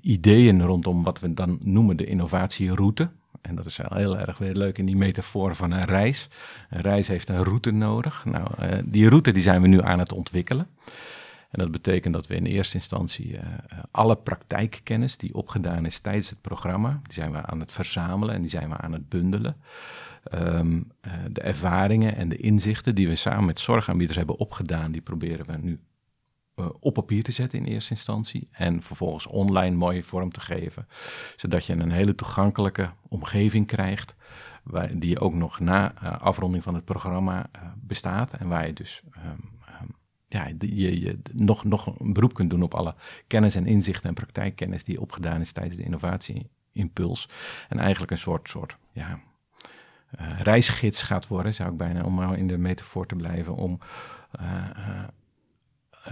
ideeën 0.02 0.62
rondom 0.62 1.04
wat 1.04 1.20
we 1.20 1.34
dan 1.34 1.60
noemen 1.64 1.98
de 1.98 2.06
innovatieroute. 2.06 3.10
En 3.42 3.56
dat 3.56 3.66
is 3.66 3.78
wel 3.78 3.98
heel 3.98 4.18
erg 4.18 4.38
weer 4.38 4.54
leuk 4.54 4.78
in 4.78 4.86
die 4.86 4.96
metafoor 4.96 5.56
van 5.56 5.72
een 5.72 5.86
reis. 5.86 6.28
Een 6.70 6.82
reis 6.82 7.08
heeft 7.08 7.30
een 7.30 7.44
route 7.44 7.72
nodig. 7.72 8.26
Nou, 8.26 8.48
uh, 8.62 8.68
die 8.88 9.10
route 9.10 9.32
die 9.32 9.44
zijn 9.44 9.62
we 9.62 9.68
nu 9.68 9.82
aan 9.82 10.00
het 10.00 10.14
ontwikkelen. 10.14 10.68
En 11.50 11.60
dat 11.60 11.72
betekent 11.72 12.14
dat 12.14 12.28
we 12.28 12.36
in 12.36 12.46
eerste 12.46 12.76
instantie 12.76 13.32
uh, 13.32 13.42
alle 13.92 14.16
praktijkkennis 14.16 15.18
die 15.18 15.34
opgedaan 15.34 15.86
is 15.86 16.00
tijdens 16.00 16.30
het 16.30 16.42
programma, 16.42 17.00
die 17.04 17.14
zijn 17.14 17.32
we 17.32 17.46
aan 17.46 17.60
het 17.60 17.72
verzamelen 17.72 18.36
en 18.36 18.42
die 18.42 18.50
zijn 18.50 18.70
we 18.70 18.78
aan 18.78 18.94
het 18.94 19.10
bundelen. 19.10 19.56
Um, 20.34 20.92
uh, 21.08 21.14
de 21.32 21.42
ervaringen 21.42 22.16
en 22.16 22.30
de 22.30 22.38
inzichten 22.38 22.96
die 22.96 23.08
we 23.08 23.16
samen 23.16 23.46
met 23.46 23.60
zorgaanbieders 23.60 24.18
hebben 24.18 24.38
opgedaan, 24.38 24.92
die 24.92 25.02
proberen 25.02 25.46
we 25.46 25.58
nu 25.58 25.80
uh, 26.56 26.66
op 26.80 26.94
papier 26.94 27.24
te 27.24 27.32
zetten 27.32 27.60
in 27.60 27.66
eerste 27.66 27.94
instantie. 27.94 28.48
En 28.52 28.82
vervolgens 28.82 29.28
online 29.28 29.76
mooie 29.76 30.04
vorm 30.04 30.32
te 30.32 30.42
geven. 30.42 30.88
Zodat 31.36 31.66
je 31.66 31.74
een 31.74 31.92
hele 31.92 32.16
toegankelijke 32.16 32.90
omgeving 33.08 33.68
krijgt. 33.68 34.16
Waar, 34.64 35.00
die 35.00 35.20
ook 35.20 35.34
nog 35.34 35.60
na 35.60 35.94
afronding 36.20 36.64
van 36.64 36.74
het 36.74 36.86
programma 36.86 37.50
bestaat. 37.76 38.34
En 38.34 38.48
waar 38.48 38.68
je 38.68 38.74
dus 38.74 39.02
um, 39.18 39.59
ja, 40.30 40.52
je, 40.60 41.00
je 41.00 41.20
nog, 41.34 41.64
nog 41.64 42.00
een 42.00 42.14
beroep 42.14 42.34
kunt 42.34 42.50
doen 42.50 42.62
op 42.62 42.74
alle 42.74 42.96
kennis 43.28 43.56
en 43.56 43.66
inzichten 43.66 44.10
en 44.10 44.16
praktijkkennis 44.16 44.84
die 44.84 45.02
opgedaan 45.02 45.42
is 45.42 45.52
tijdens 45.52 45.76
de 45.76 45.84
innovatieimpuls. 45.84 47.30
En 47.70 47.80
eigenlijk 47.80 48.12
een 48.12 48.18
soort, 48.18 48.50
soort 48.50 48.78
ja, 48.92 49.20
uh, 50.20 50.40
reisgids 50.40 51.02
gaat 51.02 51.28
worden, 51.28 51.54
zou 51.54 51.72
ik 51.72 51.78
bijna, 51.78 52.04
om 52.04 52.16
nou 52.16 52.38
in 52.38 52.48
de 52.48 52.58
metafoor 52.58 53.06
te 53.06 53.16
blijven, 53.16 53.56
om 53.56 53.80
uh, 54.42 54.70
uh, 54.78 55.04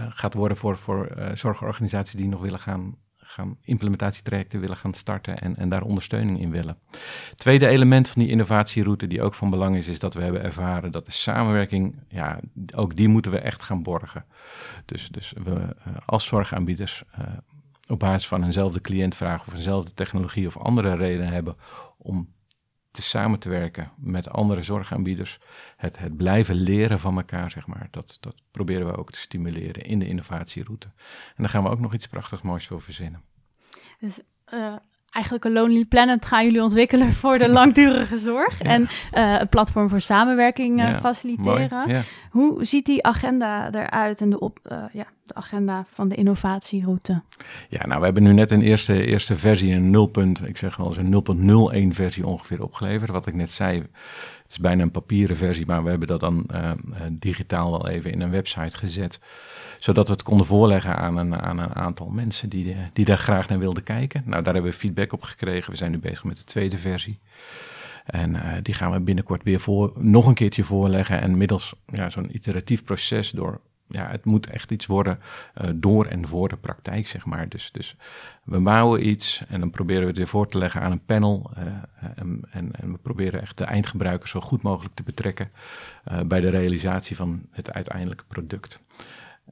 gaat 0.08 0.34
worden 0.34 0.56
voor, 0.56 0.76
voor 0.76 1.30
zorgorganisaties 1.34 2.20
die 2.20 2.28
nog 2.28 2.40
willen 2.40 2.60
gaan 2.60 2.96
gaan 3.28 3.56
implementatietrajecten 3.62 4.60
willen 4.60 4.76
gaan 4.76 4.94
starten 4.94 5.38
en, 5.38 5.56
en 5.56 5.68
daar 5.68 5.82
ondersteuning 5.82 6.40
in 6.40 6.50
willen. 6.50 6.78
Tweede 7.34 7.66
element 7.66 8.08
van 8.08 8.22
die 8.22 8.30
innovatieroute 8.30 9.06
die 9.06 9.22
ook 9.22 9.34
van 9.34 9.50
belang 9.50 9.76
is, 9.76 9.88
is 9.88 9.98
dat 9.98 10.14
we 10.14 10.22
hebben 10.22 10.42
ervaren 10.42 10.92
dat 10.92 11.06
de 11.06 11.12
samenwerking, 11.12 11.96
ja, 12.08 12.40
ook 12.74 12.96
die 12.96 13.08
moeten 13.08 13.30
we 13.30 13.38
echt 13.38 13.62
gaan 13.62 13.82
borgen. 13.82 14.24
Dus, 14.84 15.08
dus 15.08 15.32
we 15.44 15.50
uh, 15.50 15.96
als 16.04 16.26
zorgaanbieders 16.26 17.02
uh, 17.18 17.26
op 17.88 17.98
basis 17.98 18.28
van 18.28 18.44
eenzelfde 18.44 18.80
cliëntvraag 18.80 19.46
of 19.46 19.54
eenzelfde 19.54 19.94
technologie 19.94 20.46
of 20.46 20.56
andere 20.56 20.96
redenen 20.96 21.32
hebben 21.32 21.56
om 21.98 22.28
te 22.98 23.08
samen 23.08 23.38
te 23.38 23.48
werken 23.48 23.90
met 23.96 24.30
andere 24.30 24.62
zorgaanbieders, 24.62 25.38
het, 25.76 25.98
het 25.98 26.16
blijven 26.16 26.54
leren 26.54 27.00
van 27.00 27.16
elkaar, 27.16 27.50
zeg 27.50 27.66
maar, 27.66 27.88
dat, 27.90 28.16
dat 28.20 28.42
proberen 28.50 28.86
we 28.86 28.96
ook 28.96 29.10
te 29.10 29.18
stimuleren 29.18 29.84
in 29.84 29.98
de 29.98 30.08
innovatieroute. 30.08 30.86
En 31.06 31.34
daar 31.36 31.48
gaan 31.48 31.62
we 31.62 31.68
ook 31.68 31.80
nog 31.80 31.94
iets 31.94 32.08
prachtig 32.08 32.42
moois 32.42 32.66
voor 32.66 32.80
verzinnen. 32.80 33.22
Dus 33.98 34.20
uh, 34.54 34.76
eigenlijk 35.10 35.44
een 35.44 35.52
Lonely 35.52 35.84
Planet 35.84 36.26
gaan 36.26 36.44
jullie 36.44 36.62
ontwikkelen 36.62 37.12
voor 37.12 37.38
de 37.38 37.48
langdurige 37.58 38.16
zorg. 38.16 38.62
Ja. 38.62 38.70
En 38.70 38.82
uh, 38.82 39.40
een 39.40 39.48
platform 39.48 39.88
voor 39.88 40.00
samenwerking 40.00 40.80
uh, 40.80 40.88
ja, 40.88 41.00
faciliteren. 41.00 41.88
Ja. 41.88 42.02
Hoe 42.30 42.64
ziet 42.64 42.86
die 42.86 43.04
agenda 43.04 43.70
eruit 43.72 44.20
en 44.20 44.30
de, 44.30 44.40
op, 44.40 44.58
uh, 44.72 44.78
ja, 44.92 45.06
de 45.24 45.34
agenda 45.34 45.84
van 45.92 46.08
de 46.08 46.14
innovatieroute? 46.14 47.22
Ja, 47.68 47.86
nou, 47.86 47.98
we 47.98 48.04
hebben 48.04 48.22
nu 48.22 48.32
net 48.32 48.50
een 48.50 48.62
eerste, 48.62 49.04
eerste 49.04 49.36
versie, 49.36 49.74
een 49.74 49.90
0. 49.90 50.10
ik 50.44 50.56
zeg 50.56 50.76
wel 50.76 50.86
eens 50.86 50.96
een 50.96 51.90
0.01 51.90 51.94
versie 51.94 52.26
ongeveer 52.26 52.62
opgeleverd. 52.62 53.10
Wat 53.10 53.26
ik 53.26 53.34
net 53.34 53.50
zei, 53.50 53.78
het 53.78 54.50
is 54.50 54.58
bijna 54.58 54.82
een 54.82 54.90
papieren 54.90 55.36
versie, 55.36 55.66
maar 55.66 55.82
we 55.82 55.90
hebben 55.90 56.08
dat 56.08 56.20
dan 56.20 56.46
digitaal 57.10 57.70
wel 57.70 57.88
even 57.88 58.12
in 58.12 58.20
een 58.20 58.30
website 58.30 58.76
gezet 58.76 59.20
zodat 59.78 60.06
we 60.06 60.12
het 60.12 60.22
konden 60.22 60.46
voorleggen 60.46 60.96
aan 60.96 61.16
een, 61.16 61.40
aan 61.40 61.58
een 61.58 61.74
aantal 61.74 62.08
mensen 62.08 62.48
die, 62.48 62.76
die 62.92 63.04
daar 63.04 63.18
graag 63.18 63.48
naar 63.48 63.58
wilden 63.58 63.82
kijken. 63.82 64.22
Nou, 64.24 64.42
daar 64.42 64.54
hebben 64.54 64.72
we 64.72 64.78
feedback 64.78 65.12
op 65.12 65.22
gekregen. 65.22 65.70
We 65.70 65.76
zijn 65.76 65.90
nu 65.90 65.98
bezig 65.98 66.24
met 66.24 66.36
de 66.36 66.44
tweede 66.44 66.76
versie. 66.76 67.18
En 68.04 68.34
uh, 68.34 68.52
die 68.62 68.74
gaan 68.74 68.92
we 68.92 69.00
binnenkort 69.00 69.42
weer 69.42 69.60
voor, 69.60 69.92
nog 69.94 70.26
een 70.26 70.34
keertje 70.34 70.64
voorleggen. 70.64 71.20
En 71.20 71.36
middels 71.36 71.74
ja, 71.86 72.10
zo'n 72.10 72.34
iteratief 72.36 72.84
proces 72.84 73.30
door 73.30 73.60
ja, 73.88 74.06
het 74.10 74.24
moet 74.24 74.46
echt 74.46 74.70
iets 74.70 74.86
worden 74.86 75.18
uh, 75.62 75.70
door 75.74 76.06
en 76.06 76.28
voor 76.28 76.48
de 76.48 76.56
praktijk, 76.56 77.06
zeg 77.06 77.24
maar. 77.24 77.48
Dus, 77.48 77.72
dus 77.72 77.96
we 78.44 78.60
bouwen 78.60 79.08
iets 79.08 79.42
en 79.48 79.60
dan 79.60 79.70
proberen 79.70 80.02
we 80.02 80.08
het 80.08 80.16
weer 80.16 80.26
voor 80.26 80.48
te 80.48 80.58
leggen 80.58 80.80
aan 80.80 80.92
een 80.92 81.04
panel. 81.04 81.50
En, 82.14 82.40
en, 82.50 82.70
en, 82.80 82.92
we 82.92 82.98
proberen 83.02 83.40
echt 83.40 83.58
de 83.58 83.64
eindgebruiker 83.64 84.28
zo 84.28 84.40
goed 84.40 84.62
mogelijk 84.62 84.94
te 84.94 85.02
betrekken 85.02 85.50
bij 86.26 86.40
de 86.40 86.48
realisatie 86.48 87.16
van 87.16 87.42
het 87.50 87.72
uiteindelijke 87.72 88.24
product. 88.28 88.80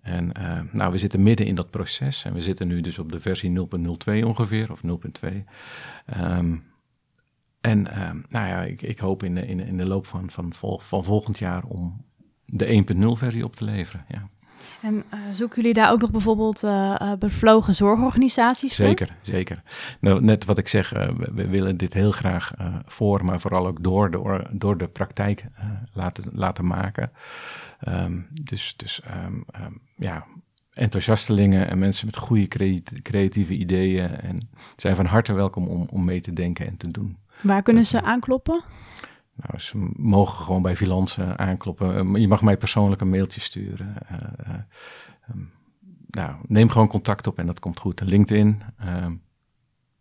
En 0.03 0.31
uh, 0.39 0.61
nou, 0.73 0.93
we 0.93 0.99
zitten 0.99 1.23
midden 1.23 1.47
in 1.47 1.55
dat 1.55 1.71
proces 1.71 2.25
en 2.25 2.33
we 2.33 2.41
zitten 2.41 2.69
nu 2.69 2.81
dus 2.81 2.99
op 2.99 3.13
de 3.13 3.21
versie 3.21 3.59
0.02 3.59 4.25
ongeveer, 4.25 4.73
of 4.73 4.81
0.2. 5.25 5.37
Um, 6.21 6.65
en 7.61 7.79
uh, 7.79 8.11
nou 8.29 8.49
ja, 8.49 8.63
ik, 8.63 8.83
ik 8.83 8.99
hoop 8.99 9.23
in 9.23 9.35
de, 9.35 9.47
in, 9.47 9.61
in 9.61 9.77
de 9.77 9.87
loop 9.87 10.07
van, 10.07 10.31
van, 10.31 10.55
vol, 10.55 10.79
van 10.79 11.05
volgend 11.05 11.39
jaar 11.39 11.65
om 11.65 12.05
de 12.45 12.85
1.0 12.95 13.03
versie 13.13 13.45
op 13.45 13.57
te 13.57 13.65
leveren. 13.65 14.05
Ja. 14.09 14.29
En 14.83 14.95
uh, 14.95 15.21
zoeken 15.33 15.57
jullie 15.57 15.75
daar 15.75 15.91
ook 15.91 16.01
nog 16.01 16.11
bijvoorbeeld 16.11 16.63
uh, 16.63 17.13
bevlogen 17.19 17.75
zorgorganisaties 17.75 18.77
voor? 18.77 18.87
Zeker, 18.87 19.17
zeker. 19.23 19.63
Nou, 20.01 20.23
net 20.23 20.45
wat 20.45 20.59
ik 20.59 20.69
zeg, 20.69 20.95
uh, 20.95 21.09
we, 21.17 21.33
we, 21.33 21.49
willen 21.49 21.77
dit 21.77 21.93
heel 21.93 22.13
graag 22.13 22.53
voor, 22.87 23.25
maar 23.25 23.41
vooral 23.41 23.67
ook 23.67 23.83
door 23.83 24.11
de, 24.11 24.47
door 24.51 24.79
de 24.79 24.89
praktijk 24.89 25.45
laten, 25.93 26.25
laten 26.33 26.67
maken. 26.67 27.11
Um, 27.89 28.27
dus 28.43 28.75
dus 28.77 29.01
um, 29.25 29.45
um, 29.61 29.81
ja, 29.95 30.25
enthousiastelingen 30.73 31.71
en 31.71 31.79
mensen 31.79 32.07
met 32.07 32.17
goede 32.17 32.49
creatieve 33.03 33.55
ideeën 33.55 34.21
en 34.21 34.49
zijn 34.77 34.97
van 34.97 35.07
harte 35.07 35.33
welkom 35.33 35.67
om, 35.67 35.87
om 35.91 36.05
mee 36.05 36.21
te 36.21 36.33
denken 36.33 36.67
en 36.67 36.77
te 36.77 36.91
doen. 36.91 37.17
Waar 37.43 37.63
kunnen 37.63 37.83
Dat, 37.83 37.91
ze 37.91 38.03
aankloppen? 38.03 38.63
Nou, 39.37 39.59
ze 39.61 39.91
mogen 39.97 40.45
gewoon 40.45 40.63
bij 40.63 40.77
Vilance 40.77 41.37
aankloppen. 41.37 42.21
Je 42.21 42.29
mag 42.29 42.43
mij 42.43 42.57
persoonlijk 42.57 43.01
een 43.01 43.11
mailtje 43.11 43.41
sturen. 43.41 43.95
Uh, 44.11 44.55
um, 45.31 45.53
nou, 46.07 46.37
neem 46.43 46.69
gewoon 46.69 46.89
contact 46.89 47.27
op 47.27 47.39
en 47.39 47.47
dat 47.47 47.59
komt 47.59 47.81
goed. 47.81 48.01
LinkedIn, 48.01 48.63
uh, 48.85 49.07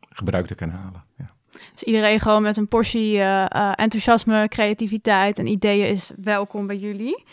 gebruik 0.09 0.47
de 0.47 0.55
kanalen. 0.55 1.03
Ja. 1.17 1.25
Dus 1.71 1.83
iedereen 1.83 2.19
gewoon 2.19 2.41
met 2.41 2.57
een 2.57 2.67
portie 2.67 3.19
enthousiasme, 3.19 4.47
creativiteit 4.47 5.39
en 5.39 5.47
ideeën 5.47 5.87
is 5.87 6.11
welkom 6.17 6.67
bij 6.67 6.77
jullie. 6.77 7.23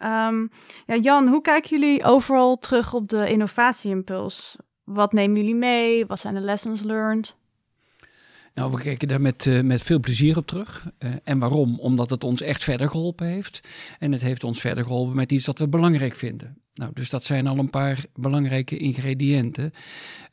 Ehm, 0.00 0.46
ja, 0.86 0.96
Jan, 0.96 1.28
hoe 1.28 1.40
kijken 1.40 1.78
jullie 1.78 2.04
overal 2.04 2.58
terug 2.58 2.94
op 2.94 3.08
de 3.08 3.30
innovatieimpuls? 3.30 4.56
Wat 4.84 5.12
nemen 5.12 5.36
jullie 5.36 5.54
mee? 5.54 6.06
Wat 6.06 6.20
zijn 6.20 6.34
de 6.34 6.40
lessons 6.40 6.82
learned? 6.82 7.36
Nou, 8.60 8.72
we 8.72 8.80
kijken 8.80 9.08
daar 9.08 9.20
met, 9.20 9.44
uh, 9.44 9.60
met 9.60 9.82
veel 9.82 10.00
plezier 10.00 10.36
op 10.36 10.46
terug. 10.46 10.90
Uh, 10.98 11.14
en 11.24 11.38
waarom? 11.38 11.78
Omdat 11.78 12.10
het 12.10 12.24
ons 12.24 12.40
echt 12.40 12.64
verder 12.64 12.88
geholpen 12.88 13.26
heeft. 13.26 13.68
En 13.98 14.12
het 14.12 14.22
heeft 14.22 14.44
ons 14.44 14.60
verder 14.60 14.84
geholpen 14.84 15.16
met 15.16 15.32
iets 15.32 15.44
dat 15.44 15.58
we 15.58 15.68
belangrijk 15.68 16.14
vinden. 16.14 16.62
Nou, 16.74 16.90
dus 16.94 17.10
dat 17.10 17.24
zijn 17.24 17.46
al 17.46 17.58
een 17.58 17.70
paar 17.70 18.04
belangrijke 18.14 18.76
ingrediënten. 18.76 19.72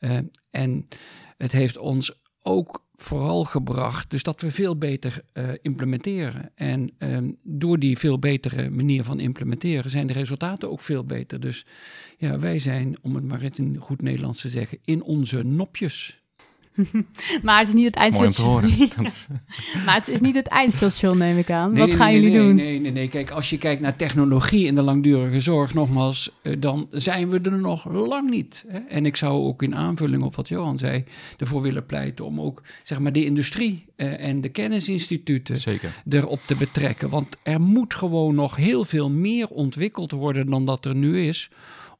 Uh, 0.00 0.18
en 0.50 0.88
het 1.36 1.52
heeft 1.52 1.76
ons 1.76 2.18
ook 2.42 2.86
vooral 2.94 3.44
gebracht, 3.44 4.10
dus 4.10 4.22
dat 4.22 4.40
we 4.40 4.50
veel 4.50 4.76
beter 4.76 5.22
implementeren. 5.62 6.50
En 6.54 6.92
ehm, 6.98 7.30
door 7.42 7.78
die 7.78 7.98
veel 7.98 8.18
betere 8.18 8.70
manier 8.70 9.04
van 9.04 9.20
implementeren 9.20 9.90
zijn 9.90 10.06
de 10.06 10.12
resultaten 10.12 10.70
ook 10.70 10.80
veel 10.80 11.04
beter. 11.04 11.40
Dus 11.40 11.66
ja, 12.16 12.38
wij 12.38 12.58
zijn, 12.58 12.96
om 13.02 13.14
het 13.14 13.24
maar 13.24 13.42
in 13.42 13.76
goed 13.76 14.02
Nederlands 14.02 14.40
te 14.40 14.48
zeggen, 14.48 14.78
in 14.82 15.02
onze 15.02 15.42
nopjes. 15.42 16.17
maar 17.42 17.58
het 17.58 17.68
is 17.68 17.74
niet 17.74 17.84
het 17.84 17.96
eindstation. 17.96 18.60
maar 19.84 19.94
het 19.94 20.08
is 20.08 20.20
niet 20.20 20.34
het 20.34 20.46
eindstation, 20.46 21.18
neem 21.18 21.38
ik 21.38 21.50
aan. 21.50 21.70
Nee, 21.72 21.80
Wat 21.80 21.88
nee, 21.88 21.96
gaan 21.96 22.06
nee, 22.06 22.20
jullie 22.20 22.36
nee, 22.36 22.46
doen? 22.46 22.54
Nee, 22.54 22.80
nee, 22.80 22.92
nee. 22.92 23.08
Kijk, 23.08 23.30
als 23.30 23.50
je 23.50 23.58
kijkt 23.58 23.80
naar 23.80 23.96
technologie 23.96 24.66
in 24.66 24.74
de 24.74 24.82
langdurige 24.82 25.40
zorg, 25.40 25.74
nogmaals, 25.74 26.30
eh, 26.42 26.56
dan 26.58 26.88
zijn 26.90 27.30
we 27.30 27.40
er 27.40 27.58
nog 27.58 27.84
lang 27.90 28.30
niet. 28.30 28.64
Hè? 28.68 28.78
En 28.78 29.06
ik 29.06 29.16
zou 29.16 29.44
ook 29.46 29.62
in 29.62 29.76
aanvulling 29.76 30.22
op 30.22 30.36
wat 30.36 30.48
Johan 30.48 30.78
zei, 30.78 31.04
ervoor 31.36 31.62
willen 31.62 31.86
pleiten 31.86 32.24
om 32.24 32.40
ook 32.40 32.62
zeg 32.82 32.98
maar, 32.98 33.12
de 33.12 33.24
industrie 33.24 33.86
uh, 33.96 34.24
en 34.24 34.40
de 34.40 34.48
kennisinstituten 34.48 35.60
Zeker. 35.60 36.02
erop 36.08 36.40
te 36.46 36.56
betrekken. 36.56 37.08
Want 37.08 37.36
er 37.42 37.60
moet 37.60 37.94
gewoon 37.94 38.34
nog 38.34 38.56
heel 38.56 38.84
veel 38.84 39.10
meer 39.10 39.48
ontwikkeld 39.48 40.10
worden 40.10 40.50
dan 40.50 40.64
dat 40.64 40.84
er 40.84 40.94
nu 40.94 41.20
is, 41.26 41.50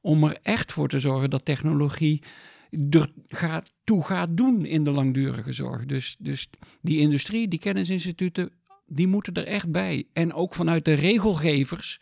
om 0.00 0.24
er 0.24 0.38
echt 0.42 0.72
voor 0.72 0.88
te 0.88 1.00
zorgen 1.00 1.30
dat 1.30 1.44
technologie 1.44 2.22
er 2.90 3.12
gaat, 3.26 3.72
toe 3.84 4.04
gaat 4.04 4.36
doen 4.36 4.64
in 4.64 4.84
de 4.84 4.90
langdurige 4.90 5.52
zorg. 5.52 5.86
Dus, 5.86 6.16
dus 6.18 6.48
die 6.80 6.98
industrie, 6.98 7.48
die 7.48 7.58
kennisinstituten, 7.58 8.50
die 8.86 9.06
moeten 9.06 9.34
er 9.34 9.46
echt 9.46 9.70
bij. 9.70 10.06
En 10.12 10.32
ook 10.32 10.54
vanuit 10.54 10.84
de 10.84 10.92
regelgevers 10.92 12.00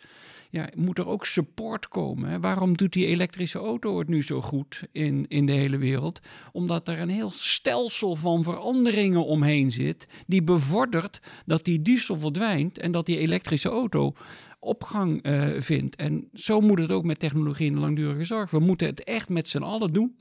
ja, 0.51 0.69
moet 0.77 0.99
er 0.99 1.07
ook 1.07 1.27
support 1.27 1.89
komen. 1.89 2.41
Waarom 2.41 2.77
doet 2.77 2.93
die 2.93 3.07
elektrische 3.07 3.59
auto 3.59 3.99
het 3.99 4.09
nu 4.09 4.23
zo 4.23 4.41
goed 4.41 4.83
in, 4.93 5.25
in 5.29 5.47
de 5.47 5.53
hele 5.53 5.77
wereld? 5.77 6.21
Omdat 6.53 6.89
er 6.89 7.01
een 7.01 7.09
heel 7.09 7.31
stelsel 7.31 8.15
van 8.15 8.43
veranderingen 8.43 9.25
omheen 9.25 9.73
zit, 9.73 10.09
die 10.27 10.43
bevordert 10.43 11.21
dat 11.47 11.65
die 11.65 11.83
diesel 11.83 12.19
verdwijnt 12.19 12.79
en 12.79 12.93
dat 12.93 13.07
die 13.07 13.19
elektrische 13.19 13.69
auto 13.69 14.15
opgang 14.59 15.27
uh, 15.27 15.49
vindt. 15.59 15.97
En 15.97 16.29
zo 16.35 16.61
moet 16.61 16.79
het 16.79 16.91
ook 16.91 17.05
met 17.05 17.19
technologie 17.19 17.67
in 17.67 17.75
de 17.75 17.81
langdurige 17.81 18.25
zorg. 18.25 18.51
We 18.51 18.59
moeten 18.59 18.87
het 18.87 19.05
echt 19.05 19.29
met 19.29 19.49
z'n 19.49 19.63
allen 19.63 19.93
doen. 19.93 20.17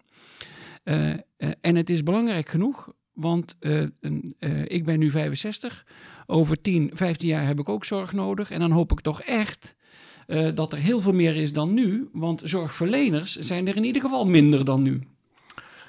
Uh, 0.86 1.10
uh, 1.10 1.18
en 1.62 1.76
het 1.76 1.90
is 1.90 2.04
belangrijk 2.04 2.50
genoeg, 2.50 2.94
want 3.14 3.58
uh, 3.60 3.88
ik 4.66 4.86
ben 4.86 5.00
nu 5.00 5.10
65. 5.10 5.86
Over 6.26 6.62
10, 6.62 6.92
15 6.94 7.28
jaar 7.28 7.46
heb 7.46 7.60
ik 7.60 7.70
ook 7.70 7.86
zorg 7.86 8.14
nodig. 8.14 8.52
En 8.52 8.60
dan 8.60 8.72
hoop 8.72 8.92
ik 8.92 9.02
toch 9.02 9.22
echt 9.22 9.76
dat 10.54 10.74
er 10.74 10.80
heel 10.80 11.00
veel 11.00 11.14
meer 11.14 11.36
is 11.36 11.54
dan 11.54 11.74
nu. 11.74 12.10
Want 12.14 12.42
zorgverleners 12.44 13.36
zijn 13.36 13.68
er 13.68 13.76
in 13.76 13.84
ieder 13.84 14.02
geval 14.02 14.26
minder 14.26 14.66
dan 14.66 14.82
nu. 14.82 15.02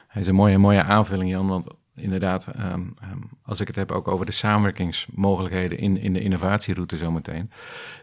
Het 0.06 0.22
is 0.22 0.26
een 0.26 0.34
mooie, 0.34 0.58
mooie 0.58 0.82
aanvulling, 0.82 1.30
Jan. 1.30 1.46
Want 1.46 1.66
inderdaad, 1.94 2.46
um, 2.58 2.94
um, 3.12 3.30
als 3.42 3.60
ik 3.60 3.66
het 3.66 3.76
heb 3.76 3.92
ook 3.92 4.08
over 4.08 4.26
de 4.26 4.32
samenwerkingsmogelijkheden 4.32 5.78
in, 5.78 5.96
in 5.96 6.12
de 6.12 6.20
innovatieroute 6.20 6.96
zometeen, 6.96 7.50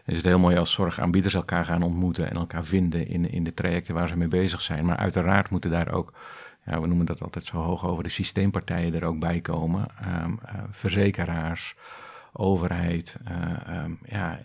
is 0.04 0.16
het 0.16 0.24
heel 0.24 0.38
mooi 0.38 0.56
als 0.56 0.72
zorgaanbieders 0.72 1.34
elkaar 1.34 1.64
gaan 1.64 1.82
ontmoeten 1.82 2.30
en 2.30 2.36
elkaar 2.36 2.64
vinden 2.64 3.08
in, 3.08 3.30
in 3.30 3.44
de 3.44 3.54
trajecten 3.54 3.94
waar 3.94 4.08
ze 4.08 4.16
mee 4.16 4.28
bezig 4.28 4.60
zijn. 4.60 4.84
Maar 4.84 4.96
uiteraard 4.96 5.50
moeten 5.50 5.70
daar 5.70 5.92
ook 5.92 6.12
ja, 6.64 6.80
we 6.80 6.86
noemen 6.86 7.06
dat 7.06 7.22
altijd 7.22 7.44
zo 7.44 7.56
hoog 7.56 7.86
over 7.86 8.02
de 8.02 8.08
systeempartijen 8.08 8.94
er 8.94 9.04
ook 9.04 9.18
bij 9.18 9.40
komen. 9.40 9.86
Um, 10.22 10.38
uh, 10.44 10.62
verzekeraars, 10.70 11.74
overheid. 12.32 13.18
Uh, 13.30 13.84
um, 13.84 13.98
ja, 14.02 14.40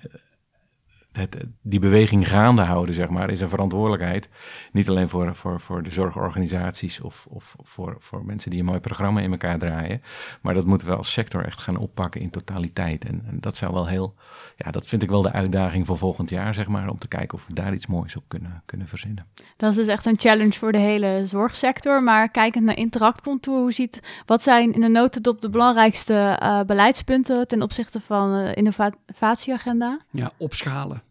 het, 1.20 1.38
die 1.61 1.80
beweging 1.80 2.28
gaande 2.28 2.61
houden, 2.61 2.95
zeg 2.95 3.09
maar, 3.09 3.30
is 3.30 3.41
een 3.41 3.49
verantwoordelijkheid. 3.49 4.30
Niet 4.72 4.89
alleen 4.89 5.09
voor, 5.09 5.36
voor, 5.36 5.59
voor 5.59 5.84
de 5.84 5.89
zorgorganisaties 5.89 7.01
of, 7.01 7.26
of 7.30 7.55
voor, 7.63 7.95
voor 7.99 8.26
mensen 8.26 8.49
die 8.51 8.59
een 8.59 8.65
mooi 8.65 8.80
programma 8.80 9.22
in 9.22 9.32
elkaar 9.32 9.59
draaien. 9.59 10.01
Maar 10.41 10.53
dat 10.53 10.65
moeten 10.65 10.88
we 10.88 10.95
als 10.95 11.11
sector 11.11 11.45
echt 11.45 11.61
gaan 11.61 11.78
oppakken 11.78 12.22
in 12.22 12.30
totaliteit. 12.30 13.05
En, 13.05 13.24
en 13.28 13.39
dat 13.39 13.55
zou 13.55 13.74
wel 13.74 13.88
heel, 13.88 14.15
ja, 14.57 14.72
dat 14.72 14.88
vind 14.88 15.01
ik 15.01 15.09
wel 15.09 15.22
de 15.22 15.32
uitdaging 15.32 15.86
voor 15.86 15.97
volgend 15.97 16.30
jaar, 16.30 16.53
zeg 16.53 16.67
maar, 16.67 16.89
om 16.89 16.97
te 16.97 17.07
kijken 17.07 17.38
of 17.38 17.47
we 17.47 17.53
daar 17.53 17.74
iets 17.74 17.88
moois 17.88 18.15
op 18.15 18.24
kunnen, 18.28 18.63
kunnen 18.65 18.88
verzinnen. 18.88 19.26
Dat 19.57 19.70
is 19.70 19.76
dus 19.76 19.88
echt 19.88 20.05
een 20.05 20.20
challenge 20.20 20.53
voor 20.53 20.72
de 20.72 20.78
hele 20.78 21.22
zorgsector. 21.26 22.03
Maar 22.03 22.30
kijkend 22.30 22.65
naar 22.65 22.78
Interactcontour, 22.78 23.59
hoe 23.59 23.72
ziet, 23.72 24.24
wat 24.26 24.43
zijn 24.43 24.74
in 24.74 24.82
de 24.82 24.88
notendop 24.88 25.41
de 25.41 25.49
belangrijkste 25.49 26.39
uh, 26.43 26.61
beleidspunten 26.61 27.47
ten 27.47 27.61
opzichte 27.61 28.01
van 28.01 28.34
de 28.34 28.43
uh, 28.43 28.51
innovatieagenda? 28.55 29.99
Ja, 30.09 30.32
opschalen. 30.38 31.01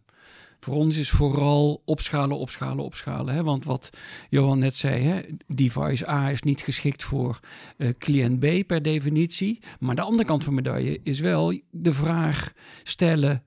Voor 0.59 0.75
ons 0.75 0.97
is 0.97 1.09
vooral 1.09 1.81
opschalen, 1.85 2.37
opschalen, 2.37 2.85
opschalen. 2.85 3.33
Hè? 3.33 3.43
Want 3.43 3.65
wat 3.65 3.89
Johan 4.29 4.59
net 4.59 4.75
zei, 4.75 5.03
hè? 5.03 5.21
device 5.47 6.09
A 6.09 6.29
is 6.29 6.41
niet 6.41 6.61
geschikt 6.61 7.03
voor 7.03 7.39
uh, 7.77 7.89
cliënt 7.97 8.39
B 8.39 8.67
per 8.67 8.81
definitie. 8.81 9.59
Maar 9.79 9.95
de 9.95 10.01
andere 10.01 10.25
kant 10.25 10.43
van 10.43 10.55
de 10.55 10.61
medaille 10.61 10.99
is 11.03 11.19
wel 11.19 11.61
de 11.71 11.93
vraag 11.93 12.53
stellen: 12.83 13.43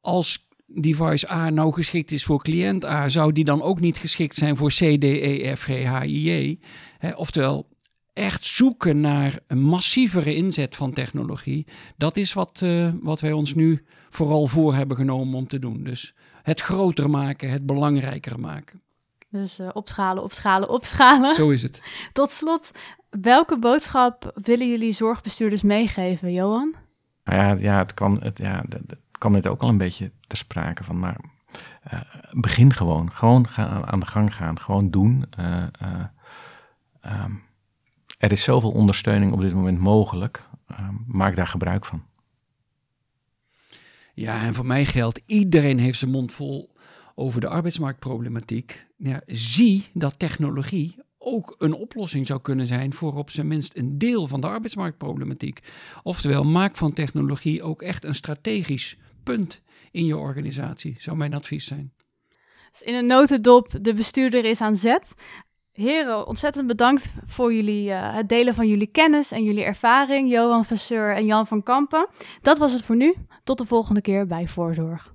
als 0.00 0.48
device 0.66 1.30
A 1.30 1.50
nou 1.50 1.72
geschikt 1.72 2.10
is 2.10 2.24
voor 2.24 2.42
cliënt 2.42 2.84
A, 2.84 3.08
zou 3.08 3.32
die 3.32 3.44
dan 3.44 3.62
ook 3.62 3.80
niet 3.80 3.98
geschikt 3.98 4.36
zijn 4.36 4.56
voor 4.56 4.70
C, 4.70 5.00
D, 5.00 5.04
E, 5.04 5.54
F, 5.56 5.62
G, 5.62 5.84
H, 5.84 6.04
I, 6.04 6.30
J? 6.30 6.58
Oftewel, 7.14 7.68
echt 8.12 8.44
zoeken 8.44 9.00
naar 9.00 9.40
een 9.46 9.62
massievere 9.62 10.34
inzet 10.34 10.76
van 10.76 10.92
technologie. 10.92 11.66
Dat 11.96 12.16
is 12.16 12.32
wat, 12.32 12.60
uh, 12.64 12.92
wat 13.00 13.20
wij 13.20 13.32
ons 13.32 13.54
nu 13.54 13.84
vooral 14.10 14.46
voor 14.46 14.74
hebben 14.74 14.96
genomen 14.96 15.34
om 15.34 15.46
te 15.46 15.58
doen. 15.58 15.84
Dus 15.84 16.14
het 16.44 16.60
groter 16.60 17.10
maken, 17.10 17.50
het 17.50 17.66
belangrijker 17.66 18.40
maken. 18.40 18.80
Dus 19.28 19.58
uh, 19.58 19.68
opschalen, 19.72 20.22
opschalen, 20.22 20.68
opschalen. 20.68 21.34
Zo 21.34 21.50
is 21.50 21.62
het. 21.62 21.82
Tot 22.12 22.30
slot, 22.30 22.70
welke 23.10 23.58
boodschap 23.58 24.32
willen 24.34 24.68
jullie 24.68 24.92
zorgbestuurders 24.92 25.62
meegeven, 25.62 26.32
Johan? 26.32 26.74
Nou 27.24 27.38
ja, 27.38 27.52
ja, 27.72 27.78
het, 27.78 27.94
kwam, 27.94 28.16
het, 28.20 28.38
ja, 28.38 28.64
het 28.68 29.00
kwam 29.18 29.32
net 29.32 29.46
ook 29.46 29.62
al 29.62 29.68
een 29.68 29.78
beetje 29.78 30.10
ter 30.26 30.38
sprake 30.38 30.84
van, 30.84 30.98
maar 30.98 31.16
uh, 31.92 32.00
begin 32.30 32.72
gewoon. 32.72 33.12
Gewoon 33.12 33.48
gaan, 33.48 33.86
aan 33.86 34.00
de 34.00 34.06
gang 34.06 34.34
gaan, 34.34 34.60
gewoon 34.60 34.90
doen. 34.90 35.24
Uh, 35.38 35.64
um, 37.24 37.42
er 38.18 38.32
is 38.32 38.42
zoveel 38.42 38.72
ondersteuning 38.72 39.32
op 39.32 39.40
dit 39.40 39.54
moment 39.54 39.78
mogelijk. 39.78 40.48
maak 41.06 41.36
daar 41.36 41.46
gebruik 41.46 41.84
van. 41.84 42.02
Ja, 44.14 44.42
en 44.42 44.54
voor 44.54 44.66
mij 44.66 44.84
geldt, 44.84 45.20
iedereen 45.26 45.78
heeft 45.78 45.98
zijn 45.98 46.10
mond 46.10 46.32
vol 46.32 46.72
over 47.14 47.40
de 47.40 47.48
arbeidsmarktproblematiek. 47.48 48.86
Zie 49.26 49.84
dat 49.92 50.18
technologie 50.18 50.96
ook 51.18 51.54
een 51.58 51.72
oplossing 51.72 52.26
zou 52.26 52.40
kunnen 52.40 52.66
zijn 52.66 52.92
voor 52.92 53.14
op 53.14 53.30
zijn 53.30 53.46
minst 53.46 53.76
een 53.76 53.98
deel 53.98 54.26
van 54.26 54.40
de 54.40 54.46
arbeidsmarktproblematiek. 54.46 55.60
Oftewel, 56.02 56.44
maak 56.44 56.76
van 56.76 56.92
technologie 56.92 57.62
ook 57.62 57.82
echt 57.82 58.04
een 58.04 58.14
strategisch 58.14 58.96
punt 59.22 59.62
in 59.90 60.06
je 60.06 60.16
organisatie, 60.16 60.96
zou 60.98 61.16
mijn 61.16 61.34
advies 61.34 61.64
zijn. 61.64 61.92
Dus 62.70 62.82
in 62.82 62.94
een 62.94 63.06
notendop, 63.06 63.78
de 63.80 63.94
bestuurder 63.94 64.44
is 64.44 64.60
aan 64.60 64.76
zet. 64.76 65.14
Heren, 65.74 66.26
ontzettend 66.26 66.66
bedankt 66.66 67.08
voor 67.26 67.54
jullie, 67.54 67.88
uh, 67.88 68.14
het 68.14 68.28
delen 68.28 68.54
van 68.54 68.68
jullie 68.68 68.86
kennis 68.86 69.32
en 69.32 69.44
jullie 69.44 69.64
ervaring, 69.64 70.30
Johan 70.30 70.64
Vasseur 70.64 71.14
en 71.16 71.26
Jan 71.26 71.46
van 71.46 71.62
Kampen. 71.62 72.08
Dat 72.42 72.58
was 72.58 72.72
het 72.72 72.82
voor 72.82 72.96
nu. 72.96 73.14
Tot 73.44 73.58
de 73.58 73.66
volgende 73.66 74.00
keer 74.00 74.26
bij 74.26 74.46
Voorzorg. 74.46 75.12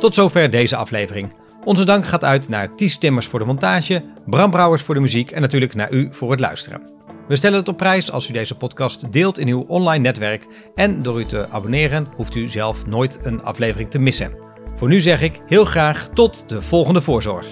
Tot 0.00 0.14
zover 0.14 0.50
deze 0.50 0.76
aflevering. 0.76 1.36
Onze 1.64 1.84
dank 1.84 2.06
gaat 2.06 2.24
uit 2.24 2.48
naar 2.48 2.74
Ties 2.74 2.98
Timmers 2.98 3.26
voor 3.26 3.38
de 3.38 3.44
montage, 3.44 4.04
Bram 4.26 4.50
Brouwers 4.50 4.82
voor 4.82 4.94
de 4.94 5.00
muziek 5.00 5.30
en 5.30 5.40
natuurlijk 5.40 5.74
naar 5.74 5.92
u 5.92 6.08
voor 6.14 6.30
het 6.30 6.40
luisteren. 6.40 6.82
We 7.28 7.36
stellen 7.36 7.58
het 7.58 7.68
op 7.68 7.76
prijs 7.76 8.12
als 8.12 8.28
u 8.28 8.32
deze 8.32 8.56
podcast 8.56 9.12
deelt 9.12 9.38
in 9.38 9.48
uw 9.48 9.64
online 9.68 10.02
netwerk 10.02 10.46
en 10.74 11.02
door 11.02 11.20
u 11.20 11.24
te 11.24 11.48
abonneren 11.50 12.08
hoeft 12.16 12.34
u 12.34 12.46
zelf 12.46 12.86
nooit 12.86 13.18
een 13.22 13.42
aflevering 13.42 13.90
te 13.90 13.98
missen. 13.98 14.47
Voor 14.78 14.88
nu 14.88 15.00
zeg 15.00 15.22
ik 15.22 15.40
heel 15.46 15.64
graag 15.64 16.08
tot 16.08 16.48
de 16.48 16.62
volgende 16.62 17.02
voorzorg. 17.02 17.46